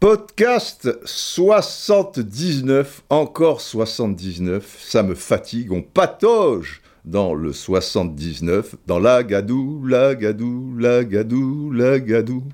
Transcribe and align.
Podcast 0.00 0.90
79, 1.04 3.02
encore 3.10 3.60
79, 3.60 4.76
ça 4.80 5.02
me 5.02 5.14
fatigue, 5.14 5.72
on 5.72 5.82
patauge 5.82 6.80
dans 7.04 7.34
le 7.34 7.52
79, 7.52 8.76
dans 8.86 8.98
la 8.98 9.22
gadou, 9.22 9.84
la 9.86 10.14
gadou, 10.14 10.74
la 10.78 11.04
gadou, 11.04 11.70
la 11.70 11.98
gadou, 12.00 12.44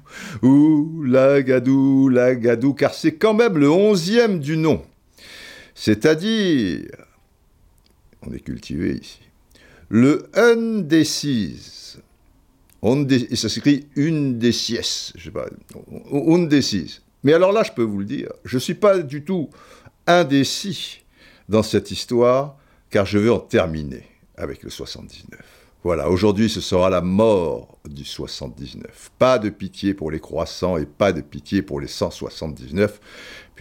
ou 0.43 1.05
la 1.05 1.41
gadou, 1.43 2.09
la 2.09 2.35
gadou, 2.35 2.75
car 2.75 2.95
c'est 2.95 3.15
quand 3.15 3.35
même 3.35 3.59
le 3.59 3.71
onzième 3.71 4.41
du 4.41 4.57
nom. 4.57 4.83
C'est-à-dire, 5.77 6.91
on 8.27 8.33
est 8.33 8.41
cultivé 8.41 8.99
ici, 9.01 9.21
le 9.93 10.31
undécise. 10.33 12.01
Ondé- 12.83 13.37
ça 13.37 13.51
s'écrit 13.51 13.87
une 13.95 14.41
je 14.41 14.81
sais 14.81 15.31
pas. 15.31 15.47
Mais 17.23 17.35
alors 17.35 17.53
là, 17.53 17.63
je 17.63 17.73
peux 17.73 17.83
vous 17.83 17.99
le 17.99 18.07
dire, 18.07 18.33
je 18.45 18.57
ne 18.57 18.61
suis 18.61 18.75
pas 18.75 18.99
du 19.01 19.23
tout 19.23 19.51
indécis 20.07 21.05
dans 21.51 21.63
cette 21.63 21.91
histoire, 21.91 22.57
car 22.89 23.05
je 23.05 23.19
veux 23.19 23.31
en 23.31 23.39
terminer 23.39 24.05
avec 24.37 24.63
le 24.63 24.71
79. 24.71 25.39
Voilà, 25.85 26.09
aujourd'hui 26.09 26.49
ce 26.49 26.63
sera 26.63 26.89
la 26.89 27.03
mort 27.03 27.79
du 27.87 28.05
79. 28.05 29.11
Pas 29.19 29.39
de 29.39 29.51
pitié 29.51 29.93
pour 29.93 30.11
les 30.11 30.21
croissants 30.21 30.79
et 30.79 30.87
pas 30.87 31.13
de 31.13 31.21
pitié 31.21 31.61
pour 31.61 31.81
les 31.81 31.89
179. 31.89 32.99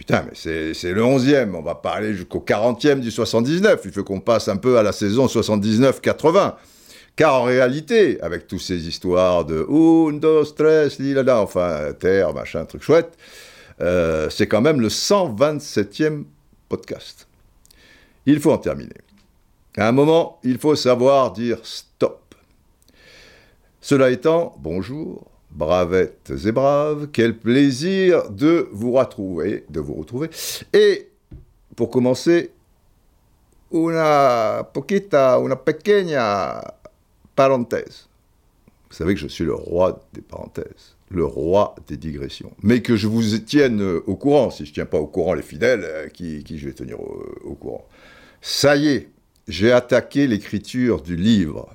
Putain, 0.02 0.24
mais 0.26 0.34
c'est 0.74 0.92
le 0.92 1.00
11e, 1.00 1.54
on 1.54 1.62
va 1.62 1.76
pas 1.76 1.92
aller 1.92 2.12
jusqu'au 2.12 2.40
40e 2.40 2.98
du 2.98 3.12
79. 3.12 3.82
Il 3.84 3.92
faut 3.92 4.02
qu'on 4.02 4.18
passe 4.18 4.48
un 4.48 4.56
peu 4.56 4.76
à 4.76 4.82
la 4.82 4.90
saison 4.90 5.26
79-80. 5.26 6.54
Car 7.14 7.34
en 7.34 7.44
réalité, 7.44 8.20
avec 8.20 8.48
toutes 8.48 8.62
ces 8.62 8.88
histoires 8.88 9.44
de 9.44 9.64
un, 9.70 10.12
dos, 10.14 10.44
tres, 10.46 10.98
lilala, 10.98 11.40
enfin, 11.40 11.92
terre, 11.92 12.34
machin, 12.34 12.64
truc 12.64 12.82
chouette, 12.82 13.16
euh, 13.80 14.28
c'est 14.28 14.48
quand 14.48 14.60
même 14.60 14.80
le 14.80 14.88
127e 14.88 16.24
podcast. 16.68 17.28
Il 18.26 18.40
faut 18.40 18.50
en 18.50 18.58
terminer. 18.58 19.02
À 19.76 19.86
un 19.86 19.92
moment, 19.92 20.40
il 20.42 20.58
faut 20.58 20.74
savoir 20.74 21.30
dire 21.30 21.58
stop. 21.62 22.34
Cela 23.80 24.10
étant, 24.10 24.56
bonjour, 24.58 25.30
bravettes 25.54 26.32
et 26.44 26.52
braves, 26.52 27.08
quel 27.12 27.38
plaisir 27.38 28.30
de 28.30 28.68
vous 28.72 28.92
retrouver, 28.92 29.64
de 29.70 29.80
vous. 29.80 30.04
Et 30.72 31.08
pour 31.76 31.90
commencer, 31.90 32.50
una 33.72 34.64
poquita, 34.72 35.38
una 35.38 35.56
pequeña 35.56 36.62
parenthèse. 37.34 38.08
Vous 38.90 38.96
savez 38.96 39.14
que 39.14 39.20
je 39.20 39.28
suis 39.28 39.44
le 39.44 39.54
roi 39.54 40.00
des 40.12 40.20
parenthèses, 40.20 40.96
le 41.10 41.24
roi 41.24 41.74
des 41.88 41.96
digressions. 41.96 42.52
Mais 42.62 42.82
que 42.82 42.94
je 42.94 43.06
vous 43.06 43.22
tienne 43.38 43.80
au 44.06 44.16
courant, 44.16 44.50
si 44.50 44.66
je 44.66 44.70
ne 44.70 44.74
tiens 44.74 44.86
pas 44.86 44.98
au 44.98 45.06
courant 45.06 45.32
les 45.32 45.42
fidèles, 45.42 45.84
euh, 45.84 46.08
qui, 46.08 46.44
qui 46.44 46.58
je 46.58 46.66
vais 46.66 46.74
tenir 46.74 47.00
au 47.00 47.54
courant. 47.54 47.86
Ça 48.42 48.76
y 48.76 48.88
est, 48.88 49.08
j'ai 49.48 49.72
attaqué 49.72 50.26
l'écriture 50.26 51.00
du 51.00 51.16
livre. 51.16 51.74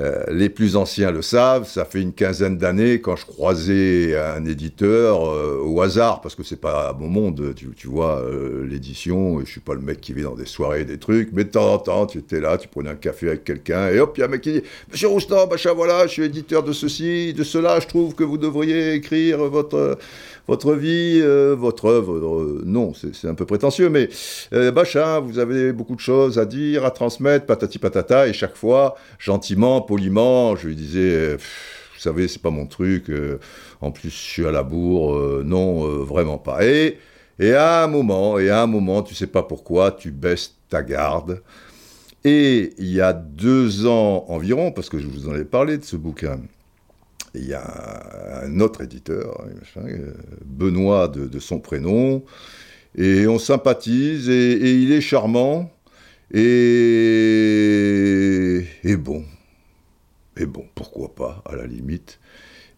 Euh, 0.00 0.22
les 0.30 0.48
plus 0.48 0.76
anciens 0.76 1.10
le 1.10 1.22
savent, 1.22 1.66
ça 1.66 1.84
fait 1.84 2.00
une 2.00 2.12
quinzaine 2.12 2.58
d'années 2.58 3.00
quand 3.00 3.16
je 3.16 3.26
croisais 3.26 4.16
un 4.16 4.44
éditeur 4.44 5.26
euh, 5.26 5.60
au 5.64 5.80
hasard, 5.80 6.20
parce 6.20 6.34
que 6.34 6.42
c'est 6.42 6.60
pas 6.60 6.94
mon 6.98 7.08
monde, 7.08 7.54
tu, 7.56 7.88
vois, 7.88 8.20
euh, 8.20 8.66
l'édition, 8.66 9.40
je 9.40 9.50
suis 9.50 9.60
pas 9.60 9.74
le 9.74 9.80
mec 9.80 10.00
qui 10.00 10.12
vit 10.12 10.22
dans 10.22 10.34
des 10.36 10.46
soirées, 10.46 10.84
des 10.84 10.98
trucs, 10.98 11.30
mais 11.32 11.44
de 11.44 11.50
temps 11.50 11.72
en 11.72 11.78
temps, 11.78 12.06
tu 12.06 12.18
étais 12.18 12.38
là, 12.38 12.58
tu 12.58 12.68
prenais 12.68 12.90
un 12.90 12.96
café 12.96 13.28
avec 13.28 13.44
quelqu'un, 13.44 13.88
et 13.88 13.98
hop, 13.98 14.12
il 14.16 14.20
y 14.20 14.22
a 14.22 14.26
un 14.26 14.30
mec 14.30 14.42
qui 14.42 14.52
dit 14.52 14.62
Monsieur 14.92 15.08
Roustan, 15.08 15.48
machin, 15.48 15.72
voilà, 15.72 16.06
je 16.06 16.12
suis 16.12 16.22
éditeur 16.22 16.62
de 16.62 16.72
ceci, 16.72 17.32
de 17.32 17.42
cela, 17.42 17.80
je 17.80 17.86
trouve 17.86 18.14
que 18.14 18.24
vous 18.24 18.38
devriez 18.38 18.92
écrire 18.92 19.38
votre, 19.38 19.98
votre 20.46 20.74
vie, 20.74 21.20
votre 21.56 21.86
œuvre. 21.86 22.62
Non, 22.64 22.92
c'est 22.94 23.28
un 23.28 23.34
peu 23.34 23.46
prétentieux, 23.46 23.90
mais 23.90 24.08
euh, 24.52 24.72
machin, 24.72 25.20
vous 25.20 25.38
avez 25.38 25.72
beaucoup 25.72 25.94
de 25.94 26.00
choses 26.00 26.38
à 26.38 26.44
dire, 26.44 26.84
à 26.84 26.90
transmettre, 26.90 27.46
patati 27.46 27.78
patata, 27.78 28.28
et 28.28 28.32
chaque 28.32 28.56
fois, 28.56 28.96
gentiment, 29.18 29.77
poliment, 29.80 30.56
je 30.56 30.68
lui 30.68 30.76
disais, 30.76 31.00
euh, 31.00 31.36
vous 31.36 32.00
savez, 32.00 32.28
c'est 32.28 32.40
pas 32.40 32.50
mon 32.50 32.66
truc, 32.66 33.10
euh, 33.10 33.38
en 33.80 33.90
plus, 33.90 34.10
je 34.10 34.14
suis 34.14 34.46
à 34.46 34.52
la 34.52 34.62
bourre, 34.62 35.16
euh, 35.16 35.42
non, 35.44 35.82
vraiment 36.04 36.38
pas. 36.38 36.64
Et, 36.64 36.98
et 37.40 37.54
à 37.54 37.84
un 37.84 37.86
moment, 37.88 38.38
et 38.38 38.50
à 38.50 38.62
un 38.62 38.66
moment, 38.66 39.02
tu 39.02 39.14
sais 39.14 39.26
pas 39.26 39.42
pourquoi, 39.42 39.92
tu 39.92 40.10
baisses 40.10 40.56
ta 40.68 40.82
garde. 40.82 41.42
Et 42.24 42.74
il 42.78 42.92
y 42.92 43.00
a 43.00 43.12
deux 43.12 43.86
ans 43.86 44.26
environ, 44.28 44.72
parce 44.72 44.88
que 44.88 44.98
je 44.98 45.06
vous 45.06 45.28
en 45.28 45.34
ai 45.34 45.44
parlé 45.44 45.78
de 45.78 45.84
ce 45.84 45.96
bouquin, 45.96 46.40
il 47.34 47.46
y 47.46 47.54
a 47.54 48.44
un 48.44 48.60
autre 48.60 48.82
éditeur, 48.82 49.44
euh, 49.76 50.12
Benoît 50.44 51.08
de, 51.08 51.38
son 51.38 51.60
prénom, 51.60 52.24
et 52.96 53.26
on 53.26 53.38
sympathise, 53.38 54.28
et, 54.28 54.74
il 54.74 54.92
est 54.92 55.00
charmant, 55.00 55.70
et 56.34 56.46
bon, 58.96 59.24
et 60.38 60.46
bon, 60.46 60.64
pourquoi 60.74 61.14
pas, 61.14 61.42
à 61.44 61.56
la 61.56 61.66
limite, 61.66 62.20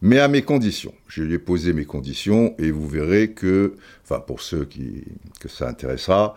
mais 0.03 0.19
à 0.19 0.29
mes 0.29 0.43
conditions. 0.43 0.95
Je 1.09 1.23
lui 1.23 1.35
ai 1.35 1.39
posé 1.39 1.73
mes 1.73 1.85
conditions, 1.85 2.55
et 2.59 2.71
vous 2.71 2.89
verrez 2.89 3.33
que, 3.33 3.77
enfin 4.03 4.21
pour 4.21 4.41
ceux 4.41 4.65
qui, 4.65 5.05
que 5.41 5.49
ça 5.49 5.69
intéressera, 5.69 6.37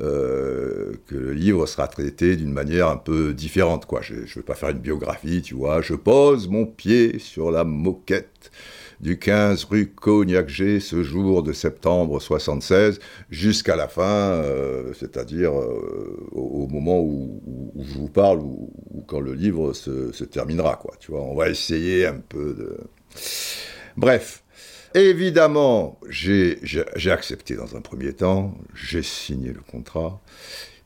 euh, 0.00 0.92
que 1.06 1.14
le 1.14 1.32
livre 1.32 1.66
sera 1.66 1.86
traité 1.88 2.36
d'une 2.36 2.52
manière 2.52 2.88
un 2.88 2.96
peu 2.96 3.32
différente. 3.32 3.86
Quoi. 3.86 4.02
Je 4.02 4.14
ne 4.14 4.26
veux 4.36 4.42
pas 4.42 4.54
faire 4.54 4.70
une 4.70 4.78
biographie, 4.78 5.42
tu 5.42 5.54
vois. 5.54 5.80
Je 5.80 5.94
pose 5.94 6.48
mon 6.48 6.66
pied 6.66 7.18
sur 7.18 7.50
la 7.50 7.64
moquette 7.64 8.50
du 9.00 9.18
15 9.18 9.64
rue 9.64 9.88
Cognac-G 9.88 10.80
ce 10.80 11.02
jour 11.02 11.42
de 11.42 11.52
septembre 11.52 12.20
76 12.20 12.98
jusqu'à 13.30 13.76
la 13.76 13.88
fin, 13.88 14.02
euh, 14.02 14.92
c'est-à-dire 14.98 15.52
euh, 15.52 16.28
au, 16.32 16.66
moment 16.68 17.00
où, 17.00 17.40
je 17.76 17.98
vous 17.98 18.08
parle 18.08 18.40
ou, 18.40 18.70
quand 19.06 19.20
le 19.20 19.34
livre 19.34 19.72
se, 19.72 20.24
terminera. 20.24 20.76
Quoi, 20.76 20.94
tu 20.98 21.10
vois. 21.10 21.22
On 21.22 21.34
va 21.34 21.48
essayer 21.48 22.06
un 22.06 22.20
peu 22.28 22.54
de... 22.54 22.76
Bref. 23.96 24.42
Évidemment, 24.94 26.00
j'ai 26.08 26.58
accepté 27.10 27.54
dans 27.54 27.76
un 27.76 27.82
premier 27.82 28.14
temps, 28.14 28.56
j'ai 28.74 29.02
signé 29.02 29.52
le 29.52 29.60
contrat, 29.60 30.22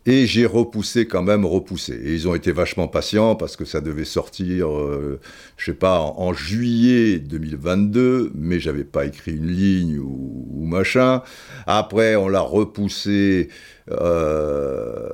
et 0.06 0.26
j'ai 0.26 0.46
repoussé 0.46 1.06
quand 1.06 1.22
même, 1.22 1.44
repoussé. 1.44 1.92
Et 1.92 2.14
ils 2.14 2.26
ont 2.26 2.34
été 2.34 2.52
vachement 2.52 2.88
patients 2.88 3.34
parce 3.34 3.56
que 3.56 3.64
ça 3.64 3.80
devait 3.80 4.04
sortir, 4.06 4.70
euh, 4.70 5.20
je 5.56 5.66
sais 5.66 5.74
pas, 5.74 6.00
en, 6.00 6.18
en 6.18 6.32
juillet 6.32 7.18
2022, 7.18 8.32
mais 8.34 8.60
j'avais 8.60 8.84
pas 8.84 9.04
écrit 9.04 9.32
une 9.32 9.48
ligne 9.48 9.98
ou, 9.98 10.64
machin. 10.64 11.22
Après, 11.66 12.16
on 12.16 12.28
l'a 12.28 12.40
repoussé 12.40 13.48
euh, 13.90 15.08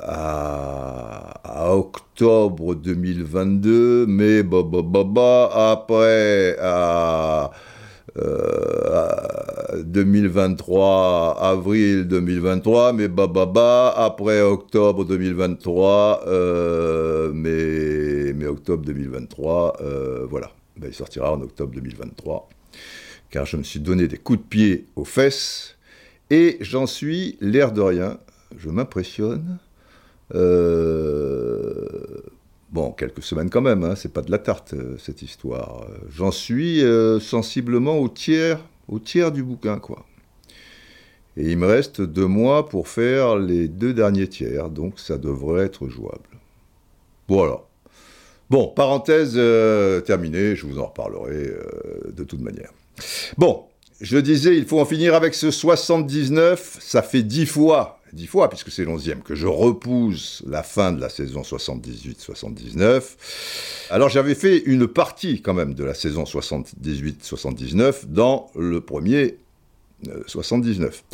à, 0.00 1.40
à 1.44 1.74
octobre 1.76 2.74
2022, 2.74 4.06
mais 4.06 4.42
bah, 4.42 4.62
bah, 4.64 4.80
bah, 4.82 5.04
bah, 5.04 5.50
après 5.72 6.56
à 6.60 7.50
euh, 8.18 8.92
à 8.92 9.76
2023, 9.78 11.38
avril 11.40 12.06
2023, 12.06 12.92
mais 12.92 13.08
bah, 13.08 13.94
après 13.96 14.42
octobre 14.42 15.06
2023, 15.06 16.24
euh, 16.26 17.32
mais, 17.34 18.34
mais 18.34 18.46
octobre 18.46 18.84
2023, 18.84 19.78
euh, 19.80 20.26
voilà. 20.28 20.50
Ben, 20.76 20.88
il 20.88 20.94
sortira 20.94 21.32
en 21.32 21.40
octobre 21.40 21.72
2023, 21.74 22.48
car 23.30 23.46
je 23.46 23.56
me 23.56 23.62
suis 23.62 23.80
donné 23.80 24.08
des 24.08 24.18
coups 24.18 24.40
de 24.40 24.44
pied 24.44 24.86
aux 24.94 25.04
fesses, 25.06 25.76
et 26.28 26.58
j'en 26.60 26.86
suis, 26.86 27.38
l'air 27.40 27.72
de 27.72 27.80
rien, 27.80 28.18
je 28.58 28.68
m'impressionne. 28.68 29.58
Bon, 32.72 32.90
quelques 32.90 33.22
semaines 33.22 33.50
quand 33.50 33.60
même, 33.60 33.84
hein, 33.84 33.94
c'est 33.94 34.14
pas 34.14 34.22
de 34.22 34.30
la 34.30 34.38
tarte 34.38 34.72
euh, 34.72 34.96
cette 34.98 35.20
histoire. 35.20 35.82
Euh, 35.90 35.98
J'en 36.08 36.30
suis 36.30 36.82
euh, 36.82 37.20
sensiblement 37.20 37.98
au 37.98 38.08
tiers, 38.08 38.60
au 38.88 38.98
tiers 38.98 39.30
du 39.30 39.42
bouquin, 39.42 39.78
quoi. 39.78 40.06
Et 41.36 41.50
il 41.50 41.58
me 41.58 41.66
reste 41.66 42.00
deux 42.00 42.26
mois 42.26 42.70
pour 42.70 42.88
faire 42.88 43.36
les 43.36 43.68
deux 43.68 43.92
derniers 43.92 44.26
tiers, 44.26 44.70
donc 44.70 44.98
ça 44.98 45.18
devrait 45.18 45.66
être 45.66 45.86
jouable. 45.88 46.28
Voilà. 47.28 47.60
Bon, 48.48 48.68
parenthèse 48.68 49.40
terminée, 50.04 50.56
je 50.56 50.66
vous 50.66 50.78
en 50.78 50.86
reparlerai 50.86 51.54
de 52.12 52.24
toute 52.24 52.42
manière. 52.42 52.70
Bon, 53.38 53.64
je 54.02 54.18
disais, 54.18 54.58
il 54.58 54.66
faut 54.66 54.78
en 54.78 54.84
finir 54.84 55.14
avec 55.14 55.32
ce 55.32 55.50
79, 55.50 56.78
ça 56.80 57.00
fait 57.00 57.22
dix 57.22 57.46
fois, 57.46 58.01
dix 58.12 58.26
fois, 58.26 58.48
puisque 58.48 58.70
c'est 58.70 58.84
l'onzième, 58.84 59.22
que 59.22 59.34
je 59.34 59.46
repousse 59.46 60.42
la 60.46 60.62
fin 60.62 60.92
de 60.92 61.00
la 61.00 61.08
saison 61.08 61.42
78-79. 61.42 63.02
Alors 63.90 64.08
j'avais 64.08 64.34
fait 64.34 64.58
une 64.58 64.86
partie 64.86 65.42
quand 65.42 65.54
même 65.54 65.74
de 65.74 65.84
la 65.84 65.94
saison 65.94 66.24
78-79 66.24 68.06
dans 68.06 68.50
le 68.54 68.80
premier 68.80 69.36
euh, 70.08 70.22
79. 70.26 71.04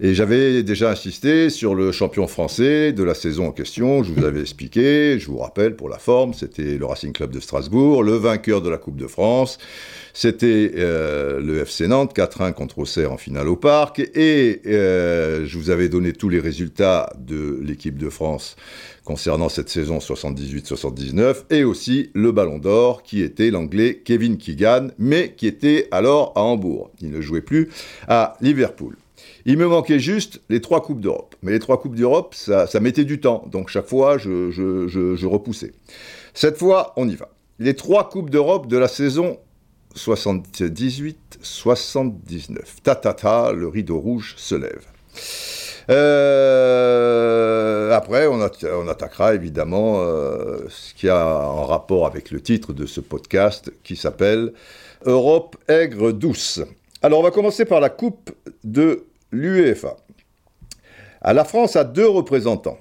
Et 0.00 0.14
j'avais 0.14 0.62
déjà 0.62 0.90
insisté 0.90 1.48
sur 1.48 1.74
le 1.74 1.92
champion 1.92 2.26
français 2.26 2.92
de 2.92 3.02
la 3.02 3.14
saison 3.14 3.48
en 3.48 3.52
question. 3.52 4.02
Je 4.02 4.12
vous 4.12 4.24
avais 4.24 4.40
expliqué, 4.40 5.18
je 5.18 5.26
vous 5.26 5.38
rappelle 5.38 5.76
pour 5.76 5.88
la 5.88 5.98
forme, 5.98 6.34
c'était 6.34 6.76
le 6.76 6.84
Racing 6.84 7.12
Club 7.12 7.30
de 7.30 7.40
Strasbourg, 7.40 8.02
le 8.02 8.14
vainqueur 8.14 8.62
de 8.62 8.68
la 8.68 8.78
Coupe 8.78 8.96
de 8.96 9.06
France. 9.06 9.58
C'était 10.18 10.72
euh, 10.76 11.42
le 11.42 11.58
FC 11.58 11.88
Nantes, 11.88 12.16
4-1 12.16 12.54
contre 12.54 12.78
Auxerre 12.78 13.12
en 13.12 13.18
finale 13.18 13.50
au 13.50 13.56
Parc. 13.56 13.98
Et 13.98 14.62
euh, 14.64 15.44
je 15.44 15.58
vous 15.58 15.68
avais 15.68 15.90
donné 15.90 16.14
tous 16.14 16.30
les 16.30 16.40
résultats 16.40 17.12
de 17.18 17.60
l'équipe 17.62 17.98
de 17.98 18.08
France 18.08 18.56
concernant 19.04 19.50
cette 19.50 19.68
saison 19.68 19.98
78-79, 19.98 21.44
et 21.50 21.64
aussi 21.64 22.08
le 22.14 22.32
Ballon 22.32 22.56
d'Or, 22.58 23.02
qui 23.02 23.20
était 23.20 23.50
l'Anglais 23.50 24.00
Kevin 24.02 24.38
Keegan, 24.38 24.88
mais 24.98 25.34
qui 25.36 25.46
était 25.46 25.86
alors 25.90 26.32
à 26.34 26.40
Hambourg. 26.40 26.90
Il 27.02 27.10
ne 27.10 27.20
jouait 27.20 27.42
plus 27.42 27.68
à 28.08 28.38
Liverpool. 28.40 28.96
Il 29.44 29.58
me 29.58 29.66
manquait 29.66 30.00
juste 30.00 30.40
les 30.48 30.62
trois 30.62 30.80
Coupes 30.80 31.02
d'Europe. 31.02 31.34
Mais 31.42 31.52
les 31.52 31.58
trois 31.58 31.78
Coupes 31.78 31.94
d'Europe, 31.94 32.34
ça, 32.34 32.66
mettait 32.80 33.04
du 33.04 33.20
temps. 33.20 33.44
Donc 33.52 33.68
chaque 33.68 33.86
fois, 33.86 34.16
je, 34.16 34.50
je 34.50 35.26
repoussais. 35.26 35.74
Cette 36.32 36.56
fois, 36.56 36.94
on 36.96 37.06
y 37.06 37.16
va. 37.16 37.28
Les 37.58 37.74
trois 37.74 38.08
Coupes 38.08 38.30
d'Europe 38.30 38.66
de 38.66 38.78
la 38.78 38.88
saison 38.88 39.38
78-79. 39.96 42.82
Ta 42.82 42.94
ta 42.94 43.14
ta, 43.14 43.52
le 43.52 43.68
rideau 43.68 43.98
rouge 43.98 44.34
se 44.36 44.54
lève. 44.54 44.84
Euh, 45.88 47.92
après, 47.92 48.26
on, 48.26 48.40
attaquera 48.88 49.34
évidemment 49.34 50.00
euh, 50.00 50.66
ce 50.68 50.94
qui 50.94 51.08
a 51.08 51.26
en 51.26 51.64
rapport 51.64 52.06
avec 52.06 52.30
le 52.30 52.40
titre 52.40 52.72
de 52.72 52.86
ce 52.86 53.00
podcast 53.00 53.72
qui 53.84 53.96
s'appelle 53.96 54.52
Europe 55.04 55.56
aigre 55.68 56.12
douce. 56.12 56.60
Alors, 57.02 57.20
on 57.20 57.22
va 57.22 57.30
commencer 57.30 57.64
par 57.64 57.80
la 57.80 57.90
Coupe 57.90 58.32
de 58.64 59.04
l'UEFA. 59.30 59.96
La 61.24 61.44
France 61.44 61.76
a 61.76 61.84
deux 61.84 62.08
représentants, 62.08 62.78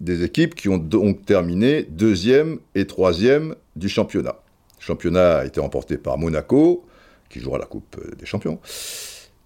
des 0.00 0.24
équipes 0.24 0.54
qui 0.54 0.68
ont 0.68 0.78
donc 0.78 1.24
terminé 1.24 1.82
deuxième 1.82 2.58
et 2.74 2.86
troisième 2.86 3.54
du 3.76 3.88
championnat. 3.88 4.41
Le 4.82 4.86
championnat 4.86 5.38
a 5.38 5.44
été 5.44 5.60
remporté 5.60 5.96
par 5.96 6.18
Monaco, 6.18 6.84
qui 7.30 7.38
jouera 7.38 7.56
la 7.56 7.66
Coupe 7.66 8.00
des 8.18 8.26
Champions. 8.26 8.58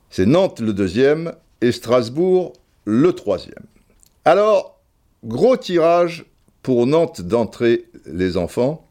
C'est 0.09 0.25
Nantes 0.25 0.61
le 0.61 0.73
deuxième 0.73 1.35
et 1.61 1.73
Strasbourg 1.73 2.55
le 2.87 3.13
troisième. 3.13 3.67
Alors, 4.25 4.81
gros 5.25 5.59
tirage 5.59 6.25
pour 6.63 6.87
Nantes 6.87 7.21
d'entrer 7.21 7.85
les 8.07 8.39
enfants. 8.39 8.89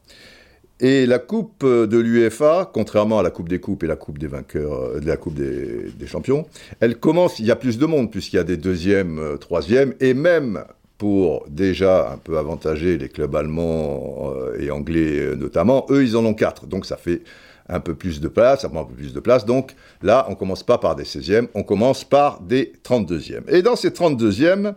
Et 0.78 1.06
la 1.06 1.18
Coupe 1.18 1.64
de 1.64 1.98
l'UEFA, 1.98 2.70
contrairement 2.72 3.18
à 3.18 3.24
la 3.24 3.30
Coupe 3.30 3.48
des 3.48 3.58
Coupes 3.58 3.82
et 3.82 3.88
la 3.88 3.96
Coupe 3.96 4.18
des 4.18 4.28
vainqueurs, 4.28 4.74
euh, 4.74 5.00
de 5.00 5.06
la 5.06 5.16
Coupe 5.16 5.34
des, 5.34 6.06
Champions, 6.06 6.46
elle 6.78 7.00
commence, 7.00 7.40
il 7.40 7.46
y 7.46 7.50
a 7.50 7.56
plus 7.56 7.78
de 7.78 7.86
monde 7.86 8.10
puisqu'il 8.12 8.36
y 8.36 8.38
a 8.38 8.44
des 8.44 8.58
deuxièmes, 8.58 9.18
euh, 9.18 9.36
troisièmes, 9.36 9.94
et 10.00 10.14
même 10.14 10.64
pour 10.98 11.44
déjà 11.48 12.12
un 12.12 12.16
peu 12.16 12.38
avantager 12.38 12.96
les 12.98 13.08
clubs 13.08 13.34
allemands 13.36 14.32
euh, 14.34 14.58
et 14.58 14.70
anglais 14.70 15.36
notamment, 15.36 15.86
eux 15.90 16.04
ils 16.04 16.16
en 16.16 16.24
ont 16.24 16.34
quatre, 16.34 16.66
donc 16.66 16.86
ça 16.86 16.96
fait 16.96 17.22
un 17.68 17.80
peu 17.80 17.94
plus 17.94 18.20
de 18.20 18.28
place, 18.28 18.62
ça 18.62 18.68
prend 18.68 18.82
un 18.82 18.84
peu 18.84 18.94
plus 18.94 19.12
de 19.12 19.20
place. 19.20 19.44
Donc 19.44 19.74
là, 20.02 20.26
on 20.28 20.34
commence 20.34 20.62
pas 20.62 20.78
par 20.78 20.96
des 20.96 21.04
16e, 21.04 21.48
on 21.54 21.62
commence 21.62 22.04
par 22.04 22.40
des 22.40 22.72
32e. 22.84 23.42
Et 23.48 23.62
dans 23.62 23.76
ces 23.76 23.90
32e, 23.90 24.74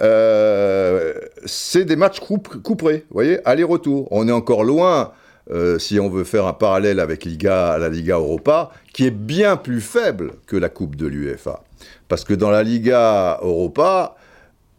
euh, 0.00 1.14
c'est 1.44 1.84
des 1.84 1.96
matchs 1.96 2.20
couperés, 2.20 3.04
vous 3.08 3.14
voyez, 3.14 3.46
aller-retour. 3.46 4.08
On 4.10 4.28
est 4.28 4.32
encore 4.32 4.64
loin, 4.64 5.12
euh, 5.50 5.78
si 5.78 5.98
on 5.98 6.08
veut 6.08 6.24
faire 6.24 6.46
un 6.46 6.52
parallèle 6.52 7.00
avec 7.00 7.24
la 7.24 7.88
Liga 7.88 8.16
Europa, 8.16 8.70
qui 8.92 9.06
est 9.06 9.12
bien 9.12 9.56
plus 9.56 9.80
faible 9.80 10.32
que 10.46 10.56
la 10.56 10.68
Coupe 10.68 10.96
de 10.96 11.06
l'UEFA. 11.06 11.62
Parce 12.08 12.24
que 12.24 12.34
dans 12.34 12.50
la 12.50 12.62
Liga 12.62 13.38
Europa, 13.42 14.16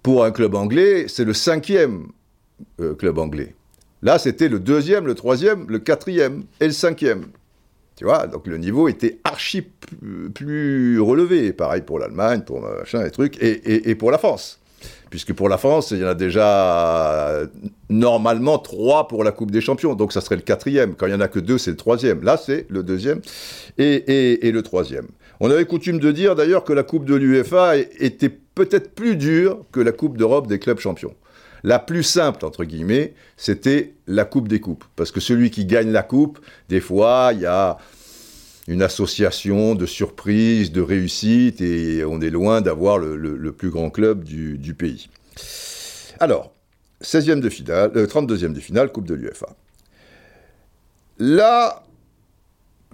pour 0.04 0.24
un 0.24 0.31
club 0.31 0.56
anglais, 0.56 1.06
c'est 1.07 1.25
le 1.25 1.34
cinquième 1.34 2.07
euh, 2.80 2.94
club 2.96 3.18
anglais. 3.18 3.56
Là, 4.01 4.18
c'était 4.18 4.48
le 4.48 4.60
deuxième, 4.60 5.06
le 5.06 5.16
troisième, 5.16 5.66
le 5.68 5.80
quatrième 5.80 6.44
et 6.60 6.68
le 6.68 6.72
cinquième. 6.72 7.25
Tu 7.96 8.06
vois, 8.06 8.28
donc 8.28 8.48
le 8.48 8.57
niveau 8.57 8.88
était 8.88 9.19
archi 9.25 9.62
plus 10.34 11.01
relevé. 11.01 11.51
Pareil 11.51 11.81
pour 11.81 12.00
l'Allemagne, 12.00 12.42
pour 12.42 12.62
machin 12.62 13.06
et 13.06 13.12
trucs, 13.12 13.38
et, 13.44 13.90
et, 13.90 13.96
pour 13.96 14.10
la 14.10 14.18
France. 14.18 14.62
Puisque 15.10 15.34
pour 15.34 15.50
la 15.50 15.57
France, 15.57 15.92
il 15.92 15.98
y 15.98 16.06
en 16.06 16.07
a 16.07 16.13
déjà 16.13 17.42
normalement 17.90 18.57
trois 18.57 19.10
pour 19.10 19.25
la 19.25 19.34
Coupe 19.34 19.51
des 19.51 19.60
Champions, 19.60 19.96
donc 19.96 20.13
ça 20.13 20.22
serait 20.22 20.38
le 20.38 20.44
quatrième. 20.44 20.96
Quand 20.96 21.07
il 21.07 21.10
n'y 21.10 21.16
en 21.16 21.19
a 21.19 21.28
que 21.28 21.40
deux, 21.40 21.57
c'est 21.57 21.72
le 21.72 21.78
troisième. 21.78 22.24
Là, 22.24 22.38
c'est 22.38 22.68
le 22.69 22.84
deuxième 22.84 23.19
et 23.78 24.50
le 24.50 24.62
troisième. 24.62 25.07
On 25.39 25.50
avait 25.50 25.65
coutume 25.65 26.00
de 26.00 26.12
dire 26.12 26.36
d'ailleurs 26.36 26.63
que 26.63 26.74
la 26.74 26.83
Coupe 26.83 27.06
de 27.06 27.15
l'UEFA 27.15 27.77
était 27.77 28.30
peut-être 28.30 28.94
plus 28.94 29.15
dure 29.15 29.65
que 29.71 29.80
la 29.80 29.91
Coupe 29.91 30.18
d'Europe 30.18 30.47
des 30.47 30.59
clubs 30.59 30.80
champions. 30.80 31.15
La 31.63 31.80
plus 31.80 32.03
simple, 32.03 32.45
entre 32.45 32.63
guillemets, 32.63 33.13
c'était 33.38 33.94
la 34.07 34.25
coupe 34.25 34.47
des 34.47 34.59
coupes. 34.59 34.86
Parce 34.95 35.12
que 35.12 35.19
celui 35.19 35.51
qui 35.51 35.65
gagne 35.65 35.91
la 35.91 36.03
coupe, 36.03 36.39
des 36.69 36.80
fois, 36.80 37.31
il 37.33 37.41
y 37.41 37.45
a 37.45 37.77
une 38.68 38.81
association 38.81 39.75
de 39.75 39.86
surprises, 39.86 40.71
de 40.71 40.81
réussites, 40.81 41.59
et 41.59 42.03
on 42.06 42.21
est 42.21 42.30
loin 42.30 42.62
d'avoir 42.62 42.97
le, 42.97 43.51
plus 43.51 43.69
grand 43.69 43.89
club 43.89 44.24
du, 44.24 44.74
pays. 44.74 45.09
Alors, 46.19 46.53
16e 47.03 47.39
de 47.39 47.50
finale, 47.50 47.91
32e 47.91 48.45
euh, 48.45 48.50
de 48.50 48.59
finale, 48.59 48.91
Coupe 48.91 49.07
de 49.07 49.15
l'UFA. 49.15 49.50
Là, 51.18 51.83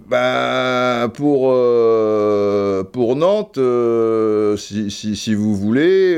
ben, 0.04 1.10
pour, 1.14 1.50
euh, 1.52 2.84
Nantes, 2.94 3.58
euh, 3.58 4.56
si, 4.56 5.34
vous 5.34 5.56
voulez, 5.56 6.16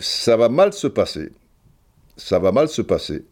ça 0.00 0.36
va 0.36 0.48
mal 0.48 0.72
se 0.72 0.86
passer. 0.86 1.30
Ça 2.16 2.38
va 2.38 2.52
mal 2.52 2.68
se 2.68 2.82
passer. 2.82 3.24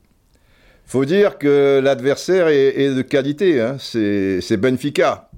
Faut 0.86 1.04
dire 1.04 1.38
que 1.38 1.80
l'adversaire 1.82 2.48
est, 2.48 2.94
de 2.94 3.02
qualité. 3.02 3.60
Hein. 3.60 3.76
C'est 3.78 4.56
Benfica. 4.56 5.30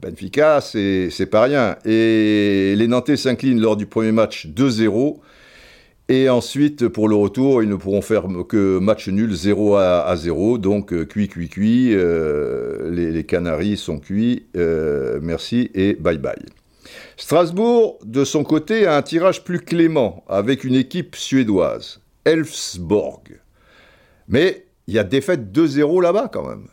Benfica, 0.00 0.60
c'est 0.60 1.28
pas 1.30 1.42
rien. 1.42 1.76
Et 1.84 2.74
les 2.76 2.86
Nantais 2.88 3.16
s'inclinent 3.16 3.60
lors 3.60 3.76
du 3.76 3.86
premier 3.86 4.12
match 4.12 4.46
2-0. 4.46 5.18
Et 6.08 6.28
ensuite, 6.28 6.86
pour 6.86 7.08
le 7.08 7.16
retour, 7.16 7.64
ils 7.64 7.68
ne 7.68 7.74
pourront 7.74 8.00
faire 8.00 8.28
que 8.48 8.78
match 8.78 9.08
nul 9.08 9.34
0 9.34 9.76
à, 9.76 10.14
0. 10.14 10.58
Donc, 10.58 10.92
euh, 10.92 11.04
cuit, 11.04 11.26
cuit, 11.28 11.48
cuit. 11.48 11.94
Euh, 11.94 12.90
les, 12.92 13.24
Canaries 13.24 13.76
sont 13.76 13.98
cuits. 13.98 14.46
Euh, 14.56 15.18
merci 15.20 15.70
et 15.74 15.94
bye 15.94 16.18
bye. 16.18 16.36
Strasbourg, 17.16 17.98
de 18.04 18.24
son 18.24 18.44
côté, 18.44 18.86
a 18.86 18.96
un 18.96 19.02
tirage 19.02 19.42
plus 19.42 19.58
clément 19.58 20.24
avec 20.28 20.62
une 20.62 20.76
équipe 20.76 21.16
suédoise, 21.16 22.00
Elfsborg. 22.24 23.40
Mais 24.28 24.66
il 24.86 24.94
y 24.94 25.00
a 25.00 25.04
défaite 25.04 25.50
2-0 25.52 26.02
là-bas 26.02 26.30
quand 26.32 26.48
même. 26.48 26.68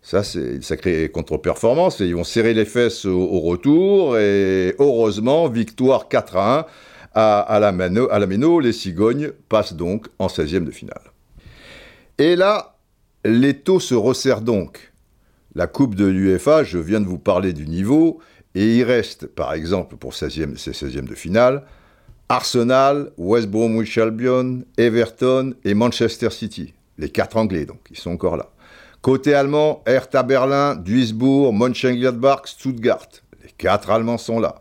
Ça, 0.00 0.22
c'est 0.22 0.54
une 0.54 0.62
sacrée 0.62 1.10
contre-performance. 1.10 2.00
Ils 2.00 2.14
vont 2.14 2.24
serrer 2.24 2.54
les 2.54 2.64
fesses 2.64 3.04
au, 3.04 3.40
retour. 3.40 4.16
Et 4.16 4.74
heureusement, 4.78 5.48
victoire 5.48 6.08
4 6.08 6.36
1 6.36 6.66
à, 7.16 7.58
la 7.60 7.72
Méno, 7.72 8.60
Les 8.60 8.72
Cigognes 8.72 9.32
passent 9.48 9.72
donc 9.72 10.06
en 10.18 10.26
16e 10.26 10.64
de 10.64 10.70
finale. 10.70 11.00
Et 12.18 12.36
là, 12.36 12.76
l'étau 13.24 13.80
se 13.80 13.94
resserre 13.94 14.42
donc. 14.42 14.92
La 15.54 15.66
Coupe 15.66 15.94
de 15.94 16.04
l'UEFA, 16.04 16.62
je 16.62 16.78
viens 16.78 17.00
de 17.00 17.06
vous 17.06 17.18
parler 17.18 17.54
du 17.54 17.66
niveau, 17.66 18.20
et 18.54 18.76
il 18.76 18.84
reste, 18.84 19.26
par 19.26 19.54
exemple, 19.54 19.96
pour 19.96 20.12
16e, 20.12 20.56
ces 20.56 20.72
16e 20.72 21.08
de 21.08 21.14
finale, 21.14 21.62
Arsenal, 22.28 23.12
West 23.16 23.48
Bromwich 23.48 23.96
Albion, 23.96 24.64
Everton 24.76 25.54
et 25.64 25.72
Manchester 25.72 26.30
City. 26.30 26.74
Les 26.98 27.08
quatre 27.08 27.38
Anglais, 27.38 27.64
donc, 27.64 27.80
ils 27.90 27.98
sont 27.98 28.10
encore 28.10 28.36
là. 28.36 28.50
Côté 29.00 29.32
allemand, 29.34 29.82
Hertha 29.86 30.22
Berlin, 30.22 30.74
Duisbourg, 30.74 31.54
Mönchengladbach, 31.54 32.46
Stuttgart. 32.46 33.08
Les 33.42 33.50
quatre 33.56 33.90
Allemands 33.90 34.18
sont 34.18 34.40
là. 34.40 34.56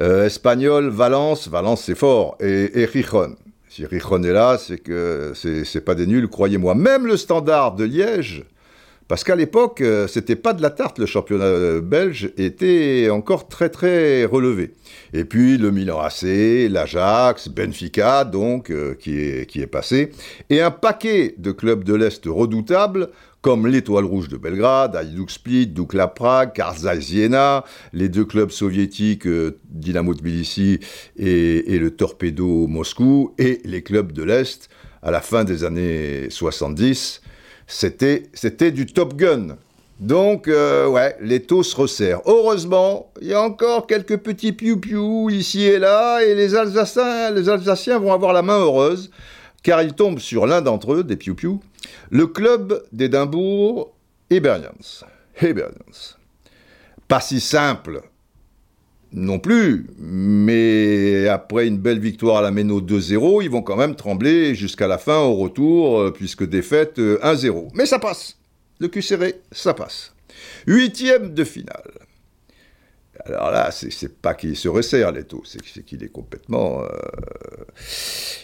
Euh, 0.00 0.26
espagnol, 0.26 0.88
Valence, 0.88 1.48
Valence 1.48 1.82
c'est 1.84 1.96
fort, 1.96 2.36
et, 2.40 2.82
et 2.82 2.88
Si 3.68 3.84
Rijon 3.84 4.22
est 4.22 4.32
là, 4.32 4.56
c'est 4.56 4.78
que 4.78 5.32
c'est 5.34 5.84
pas 5.84 5.96
des 5.96 6.06
nuls, 6.06 6.28
croyez-moi. 6.28 6.76
Même 6.76 7.06
le 7.06 7.16
standard 7.16 7.74
de 7.74 7.84
Liège, 7.84 8.44
parce 9.08 9.24
qu'à 9.24 9.34
l'époque, 9.34 9.80
euh, 9.80 10.06
c'était 10.06 10.36
pas 10.36 10.52
de 10.52 10.62
la 10.62 10.70
tarte, 10.70 10.98
le 10.98 11.06
championnat 11.06 11.46
euh, 11.46 11.80
belge 11.80 12.30
était 12.36 13.08
encore 13.10 13.48
très 13.48 13.70
très 13.70 14.24
relevé. 14.24 14.74
Et 15.12 15.24
puis 15.24 15.58
le 15.58 15.72
Milan 15.72 15.98
AC, 15.98 16.68
l'Ajax, 16.70 17.48
Benfica, 17.48 18.24
donc, 18.24 18.72
qui, 19.00 19.18
est, 19.18 19.46
qui 19.46 19.62
est 19.62 19.66
passé, 19.66 20.12
et 20.48 20.60
un 20.60 20.70
paquet 20.70 21.34
de 21.38 21.50
clubs 21.50 21.82
de 21.82 21.94
l'Est 21.94 22.22
redoutables, 22.26 23.08
comme 23.42 23.66
l'Étoile 23.66 24.04
Rouge 24.04 24.28
de 24.28 24.36
Belgrade, 24.36 24.96
Hajduk 24.96 25.30
Split, 25.30 25.68
Dukla 25.68 26.08
Prague, 26.08 26.52
Karzai 26.52 27.00
Siena, 27.00 27.64
les 27.92 28.08
deux 28.08 28.24
clubs 28.24 28.50
soviétiques, 28.50 29.28
Dynamo 29.68 30.14
Tbilissi 30.14 30.80
et, 31.16 31.74
et 31.74 31.78
le 31.78 31.90
Torpedo 31.92 32.66
Moscou, 32.66 33.34
et 33.38 33.60
les 33.64 33.82
clubs 33.82 34.12
de 34.12 34.22
l'Est, 34.22 34.68
à 35.02 35.10
la 35.10 35.20
fin 35.20 35.44
des 35.44 35.64
années 35.64 36.28
70, 36.30 37.22
c'était, 37.66 38.70
du 38.70 38.86
Top 38.86 39.14
Gun. 39.14 39.56
Donc, 40.00 40.48
euh, 40.48 40.86
ouais, 40.88 41.16
les 41.20 41.42
taux 41.42 41.62
se 41.62 41.74
resserrent. 41.74 42.22
Heureusement, 42.26 43.12
il 43.20 43.28
y 43.28 43.34
a 43.34 43.42
encore 43.42 43.86
quelques 43.86 44.16
petits 44.16 44.52
piou-piou 44.52 45.28
ici 45.30 45.64
et 45.64 45.78
là, 45.78 46.20
et 46.22 46.34
les 46.34 46.54
Alsaciens, 46.54 47.30
les 47.32 47.48
Alsaciens 47.48 47.98
vont 47.98 48.12
avoir 48.12 48.32
la 48.32 48.42
main 48.42 48.58
heureuse, 48.58 49.10
car 49.68 49.82
ils 49.82 49.92
tombent 49.92 50.18
sur 50.18 50.46
l'un 50.46 50.62
d'entre 50.62 50.94
eux, 50.94 51.04
des 51.04 51.16
piou-piou, 51.16 51.60
le 52.08 52.26
club 52.26 52.82
d'Édimbourg, 52.90 53.94
Hibernians. 54.30 55.04
Hibernians. 55.42 56.16
Pas 57.06 57.20
si 57.20 57.38
simple 57.38 58.00
non 59.12 59.38
plus, 59.38 59.86
mais 59.98 61.28
après 61.28 61.66
une 61.66 61.76
belle 61.76 61.98
victoire 61.98 62.38
à 62.38 62.40
la 62.40 62.50
Méno 62.50 62.80
2-0, 62.80 63.42
ils 63.42 63.50
vont 63.50 63.60
quand 63.60 63.76
même 63.76 63.94
trembler 63.94 64.54
jusqu'à 64.54 64.86
la 64.86 64.96
fin 64.96 65.18
au 65.18 65.34
retour, 65.34 66.00
euh, 66.00 66.12
puisque 66.12 66.48
défaite 66.48 66.98
1-0. 66.98 67.66
Euh, 67.66 67.68
mais 67.74 67.84
ça 67.84 67.98
passe. 67.98 68.38
Le 68.78 68.88
cul 68.88 69.02
serré, 69.02 69.34
ça 69.52 69.74
passe. 69.74 70.14
Huitième 70.66 71.34
de 71.34 71.44
finale. 71.44 71.92
Alors 73.26 73.50
là, 73.50 73.70
c'est 73.70 74.16
pas 74.16 74.32
qu'il 74.32 74.56
se 74.56 74.68
resserre, 74.68 75.12
Leto, 75.12 75.42
c'est 75.44 75.60
qu'il 75.84 76.02
est 76.02 76.08
complètement... 76.08 76.84
Euh, 76.84 76.88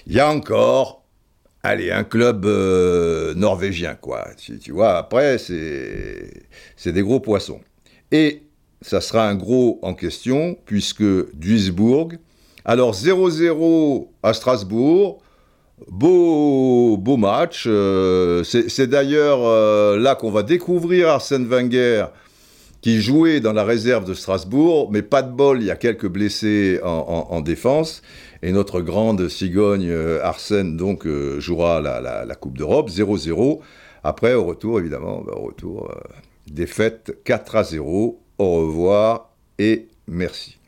il 0.07 0.13
y 0.13 0.21
a 0.21 0.29
encore, 0.31 1.04
allez, 1.65 1.91
un 1.91 2.05
club 2.05 2.47
norvégien, 3.37 3.95
quoi. 3.95 4.29
Tu, 4.39 4.71
vois, 4.71 4.97
après, 4.97 5.39
c'est 5.39 6.93
des 6.93 7.03
gros 7.03 7.21
poissons. 7.21 7.61
Et 8.13 8.43
ça 8.81 9.01
sera 9.01 9.27
un 9.29 9.35
gros 9.35 9.79
en 9.83 9.95
question, 9.95 10.57
puisque 10.67 11.03
Duisbourg, 11.35 12.13
alors 12.65 12.95
0-0 12.95 14.09
à 14.23 14.33
Strasbourg, 14.33 15.23
beau, 15.89 16.97
beau 16.97 17.17
match, 17.17 17.65
euh, 17.67 18.45
c'est 18.45 18.87
d'ailleurs 18.87 19.41
euh, 19.43 19.99
là 19.99 20.15
qu'on 20.15 20.31
va 20.31 20.43
découvrir 20.43 21.09
Arsène 21.09 21.47
Wenger, 21.47 22.07
qui 22.85 23.01
jouait 23.01 23.41
dans 23.41 23.55
la 23.55 23.65
réserve 23.65 24.05
de 24.05 24.13
Strasbourg, 24.13 24.91
mais 24.93 25.01
pas 25.01 25.23
de 25.23 25.33
bol, 25.33 25.63
il 25.63 25.69
y 25.69 25.71
a 25.71 25.75
quelques 25.75 26.07
blessés 26.07 26.81
en, 26.83 27.41
défense, 27.41 28.03
et 28.43 28.53
notre 28.53 28.83
grande 28.83 29.27
cigogne 29.31 29.89
euh, 29.89 30.23
Arsène 30.23 30.77
donc 30.77 31.09
jouera 31.39 31.81
la, 31.81 32.35
Coupe 32.35 32.59
d'Europe, 32.59 32.91
0-0, 32.91 33.61
après 34.03 34.35
au 34.35 34.45
retour 34.45 34.81
évidemment, 34.81 35.23
bah, 35.23 35.33
au 35.35 35.47
retour, 35.47 35.91
défaite 36.47 37.17
4 37.25 37.65
0 37.71 38.21
au 38.37 38.55
revoir 38.67 39.31
et 39.59 39.89
merci. 40.07 40.59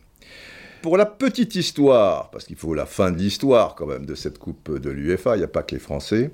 Pour 0.81 0.97
la 0.97 1.05
petite 1.05 1.55
histoire, 1.55 2.31
parce 2.31 2.47
qu'il 2.47 2.57
faut 2.57 2.73
la 2.73 2.87
fin 2.87 3.11
de 3.11 3.19
l'histoire 3.19 3.75
quand 3.75 3.87
même 3.87 4.07
de 4.07 4.15
cette 4.15 4.39
Coupe 4.39 4.81
de 4.81 4.89
l'UEFA, 4.89 5.37
il 5.37 5.41
n'y 5.41 5.45
a 5.45 5.49
pas 5.49 5.63
que 5.63 5.75
les 5.75 5.81
Français, 5.83 6.31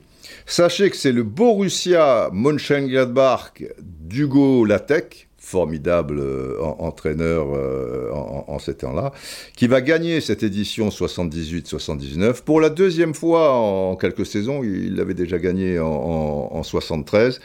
sachez 0.47 0.91
que 0.91 0.97
c'est 0.97 1.11
le 1.11 1.25
Borussia 1.25 2.31
Mönchengladbach 2.33 3.65
d'Hugo 3.81 4.65
Latec, 4.65 5.29
formidable 5.53 6.19
euh, 6.19 6.57
entraîneur 6.79 7.47
euh, 7.55 8.11
en, 8.13 8.59
ces 8.59 8.75
temps-là, 8.75 9.13
qui 9.55 9.67
va 9.67 9.83
gagner 9.83 10.21
cette 10.23 10.43
édition 10.43 10.89
78-79 10.89 12.43
pour 12.43 12.61
la 12.61 12.71
deuxième 12.71 13.13
fois 13.13 13.53
en, 13.53 13.97
quelques 13.97 14.25
saisons. 14.25 14.65
Il 14.65 14.97
l'avait 14.97 15.15
déjà 15.15 15.39
gagné 15.39 15.79
en, 15.79 16.49
en 16.53 16.63
73 16.63 17.41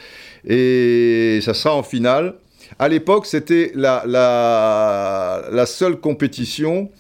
et 0.47 1.39
ça 1.41 1.53
sera 1.53 1.75
en 1.75 1.83
finale 1.83 2.35
à 2.79 2.89
l'époque, 2.89 3.25
c'était 3.25 3.71
la, 3.75 4.03
la, 4.05 5.65
seule 5.65 5.99
compétition 5.99 6.91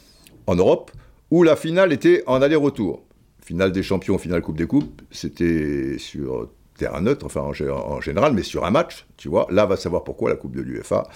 en 0.47 0.55
Europe 0.55 0.91
où 1.29 1.43
la 1.43 1.55
finale 1.57 1.91
était 1.91 2.23
en 2.25 2.41
aller-retour. 2.41 3.03
Finale 3.43 3.71
des 3.73 3.83
champions, 3.83 4.17
finale 4.17 4.41
Coupe 4.41 4.57
des 4.57 4.65
Coupes, 4.65 5.01
c'était 5.11 5.97
sur 5.99 6.49
terrain 6.77 7.01
neutre, 7.01 7.25
enfin 7.25 7.41
en, 7.41 8.01
général, 8.01 8.33
mais 8.33 8.43
sur 8.43 8.65
un 8.65 8.71
match, 8.71 9.05
tu 9.17 9.29
vois. 9.29 9.47
Là, 9.49 9.65
va 9.65 9.75
savoir 9.75 10.03
pourquoi 10.03 10.29
la 10.29 10.35
Coupe 10.35 10.55
de 10.55 10.61
l'UEFA, 10.61 11.07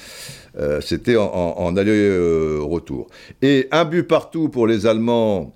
euh, 0.57 0.81
c'était 0.81 1.15
en, 1.15 1.75
aller-retour. 1.77 3.07
Et 3.41 3.67
un 3.71 3.85
but 3.85 4.03
partout 4.03 4.49
pour 4.49 4.67
les 4.67 4.85
Allemands 4.85 5.55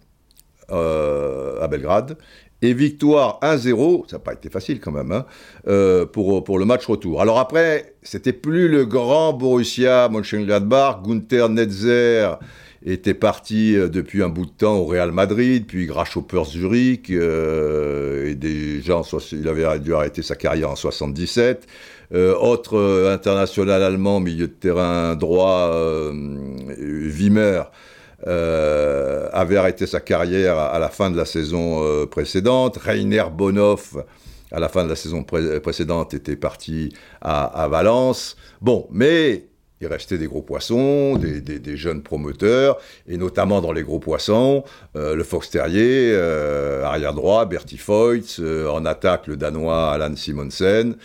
euh, 0.72 1.62
à 1.62 1.68
Belgrade, 1.68 2.18
et 2.62 2.74
victoire 2.74 3.40
1-0, 3.42 4.10
ça 4.10 4.16
n'a 4.16 4.20
pas 4.20 4.34
été 4.34 4.50
facile 4.50 4.80
quand 4.80 4.92
même, 4.92 5.12
hein, 5.12 5.26
euh, 5.68 6.06
pour, 6.06 6.44
pour 6.44 6.58
le 6.58 6.66
match 6.66 6.86
retour. 6.86 7.22
Alors 7.22 7.38
après, 7.38 7.96
c'était 8.02 8.34
plus 8.34 8.70
le 8.70 8.86
grand 8.86 9.34
Borussia 9.34 10.10
Mönchengladbach, 10.10 11.02
Gunther 11.04 11.50
Netzer 11.50 12.38
était 12.86 13.14
parti 13.14 13.76
euh, 13.76 13.90
depuis 13.90 14.24
un 14.24 14.30
bout 14.30 14.46
de 14.46 14.52
temps 14.52 14.78
au 14.78 14.86
Real 14.86 15.12
Madrid, 15.12 15.66
puis 15.68 15.86
Grasshopper 15.88 16.44
Zurich, 16.46 17.10
euh, 17.10 18.30
et 18.30 18.36
déjà 18.36 19.02
il 19.32 19.48
avait 19.48 19.80
dû 19.80 19.94
arrêter 19.94 20.22
sa 20.22 20.36
carrière 20.36 20.72
en 20.72 20.76
77. 20.76 21.68
autre 22.14 23.10
international 23.12 23.84
allemand, 23.84 24.20
milieu 24.20 24.48
de 24.48 24.54
terrain 24.54 25.16
droit, 25.16 25.72
Wimmer, 26.78 27.64
euh, 28.28 29.30
avait 29.34 29.58
arrêté 29.58 29.86
sa 29.86 30.00
carrière 30.00 30.58
à, 30.58 30.80
la 30.80 30.90
fin 30.90 31.12
de 31.12 31.18
la 31.18 31.26
saison 31.26 31.84
euh, 31.84 32.06
précédente. 32.06 32.78
Rainer 32.78 33.26
Bonhoff, 33.32 33.98
à 34.52 34.60
la 34.60 34.70
fin 34.70 34.84
de 34.84 34.90
la 34.90 34.96
saison 34.96 35.24
précédente, 35.24 36.14
était 36.14 36.36
parti 36.36 36.94
à, 37.22 37.68
Valence. 37.70 38.36
Bon, 38.62 38.88
mais 38.92 39.46
il 39.86 39.92
restait 39.92 40.18
des 40.18 40.28
gros 40.28 40.42
poissons, 40.42 41.18
des, 41.18 41.78
jeunes 41.78 42.02
promoteurs, 42.02 42.78
et 43.08 43.18
notamment 43.18 43.62
dans 43.62 43.72
les 43.72 43.84
gros 43.84 44.00
poissons, 44.00 44.64
euh, 44.96 45.16
le 45.16 45.24
Fox 45.24 45.50
Terrier, 45.50 46.16
arrière 46.84 47.14
droit, 47.14 47.46
Bertie 47.46 47.78
Foyts, 47.78 48.42
en 48.70 48.86
attaque 48.86 49.28
le 49.28 49.38
Danois 49.38 49.92
Alan 49.92 50.16
Simonsen, 50.16 50.96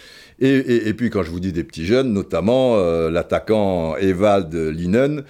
et, 0.42 0.94
puis 0.94 1.10
quand 1.10 1.22
je 1.22 1.30
vous 1.30 1.40
dis 1.40 1.52
des 1.52 1.64
petits 1.64 1.84
jeunes, 1.84 2.12
notamment 2.14 2.76
l'attaquant 3.10 3.94
Evald 3.96 4.54
Linen, 4.54 5.24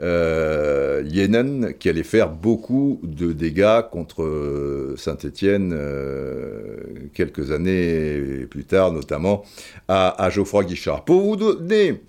euh, 0.00 1.04
qui 1.78 1.88
allait 1.88 2.02
faire 2.02 2.30
beaucoup 2.30 2.98
de 3.04 3.32
dégâts 3.32 3.82
contre 3.92 4.24
euh, 4.24 4.96
Saint-Étienne 4.96 5.72
euh, 5.72 6.78
quelques 7.14 7.52
années 7.52 8.44
plus 8.50 8.64
tard, 8.64 8.90
notamment 8.90 9.44
à, 9.86 10.28
Geoffroy 10.30 10.64
Guichard. 10.64 11.04
Pour 11.04 11.22
vous 11.22 11.36
donner 11.36 12.02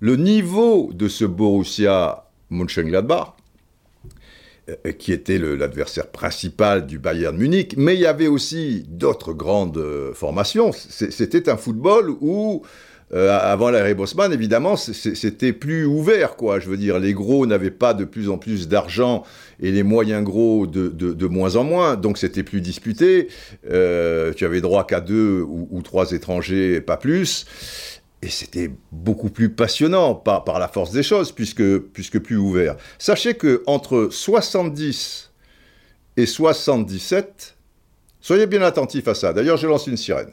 le 0.00 0.16
niveau 0.16 0.90
de 0.92 1.08
ce 1.08 1.24
Borussia 1.24 2.24
Mönchengladbach, 2.50 3.36
euh, 4.68 4.92
qui 4.92 5.12
était 5.12 5.38
l'adversaire 5.38 6.08
principal 6.08 6.86
du 6.86 6.98
Bayern 6.98 7.36
Munich, 7.36 7.74
mais 7.76 7.94
il 7.94 8.00
y 8.00 8.06
avait 8.06 8.28
aussi 8.28 8.84
d'autres 8.88 9.32
grandes 9.32 10.12
formations. 10.14 10.72
C'était 10.72 11.48
un 11.48 11.56
football 11.56 12.10
où 12.20 12.62
euh, 13.12 13.36
avant 13.42 13.70
l'ère 13.70 13.92
Bosman, 13.96 14.32
évidemment, 14.32 14.76
c'était 14.76 15.52
plus 15.52 15.84
ouvert, 15.84 16.36
quoi. 16.36 16.60
Je 16.60 16.68
veux 16.68 16.76
dire, 16.76 17.00
les 17.00 17.12
gros 17.12 17.44
n'avaient 17.44 17.72
pas 17.72 17.92
de 17.92 18.04
plus 18.04 18.30
en 18.30 18.38
plus 18.38 18.68
d'argent 18.68 19.24
et 19.60 19.72
les 19.72 19.82
moyens 19.82 20.22
gros 20.22 20.66
de, 20.66 21.26
moins 21.26 21.56
en 21.56 21.64
moins, 21.64 21.96
donc 21.96 22.18
c'était 22.18 22.44
plus 22.44 22.60
disputé. 22.60 23.28
Euh, 23.68 24.32
tu 24.34 24.44
avais 24.44 24.60
droit 24.60 24.86
qu'à 24.86 25.00
deux 25.00 25.42
ou, 25.42 25.80
trois 25.82 26.12
étrangers, 26.12 26.80
pas 26.80 26.96
plus. 26.96 27.46
Et 28.22 28.28
c'était 28.28 28.70
beaucoup 28.92 29.30
plus 29.30 29.50
passionnant 29.50 30.14
par, 30.14 30.58
la 30.58 30.68
force 30.68 30.92
des 30.92 31.02
choses, 31.02 31.32
puisque, 31.32 31.78
puisque 31.78 32.18
plus 32.18 32.36
ouvert. 32.36 32.76
Sachez 32.98 33.34
que 33.34 33.62
entre 33.66 34.08
70 34.10 35.32
et 36.16 36.26
77, 36.26 37.56
soyez 38.20 38.46
bien 38.46 38.62
attentifs 38.62 39.08
à 39.08 39.14
ça. 39.14 39.32
D'ailleurs, 39.32 39.56
je 39.56 39.66
lance 39.66 39.86
une 39.86 39.96
sirène. 39.96 40.32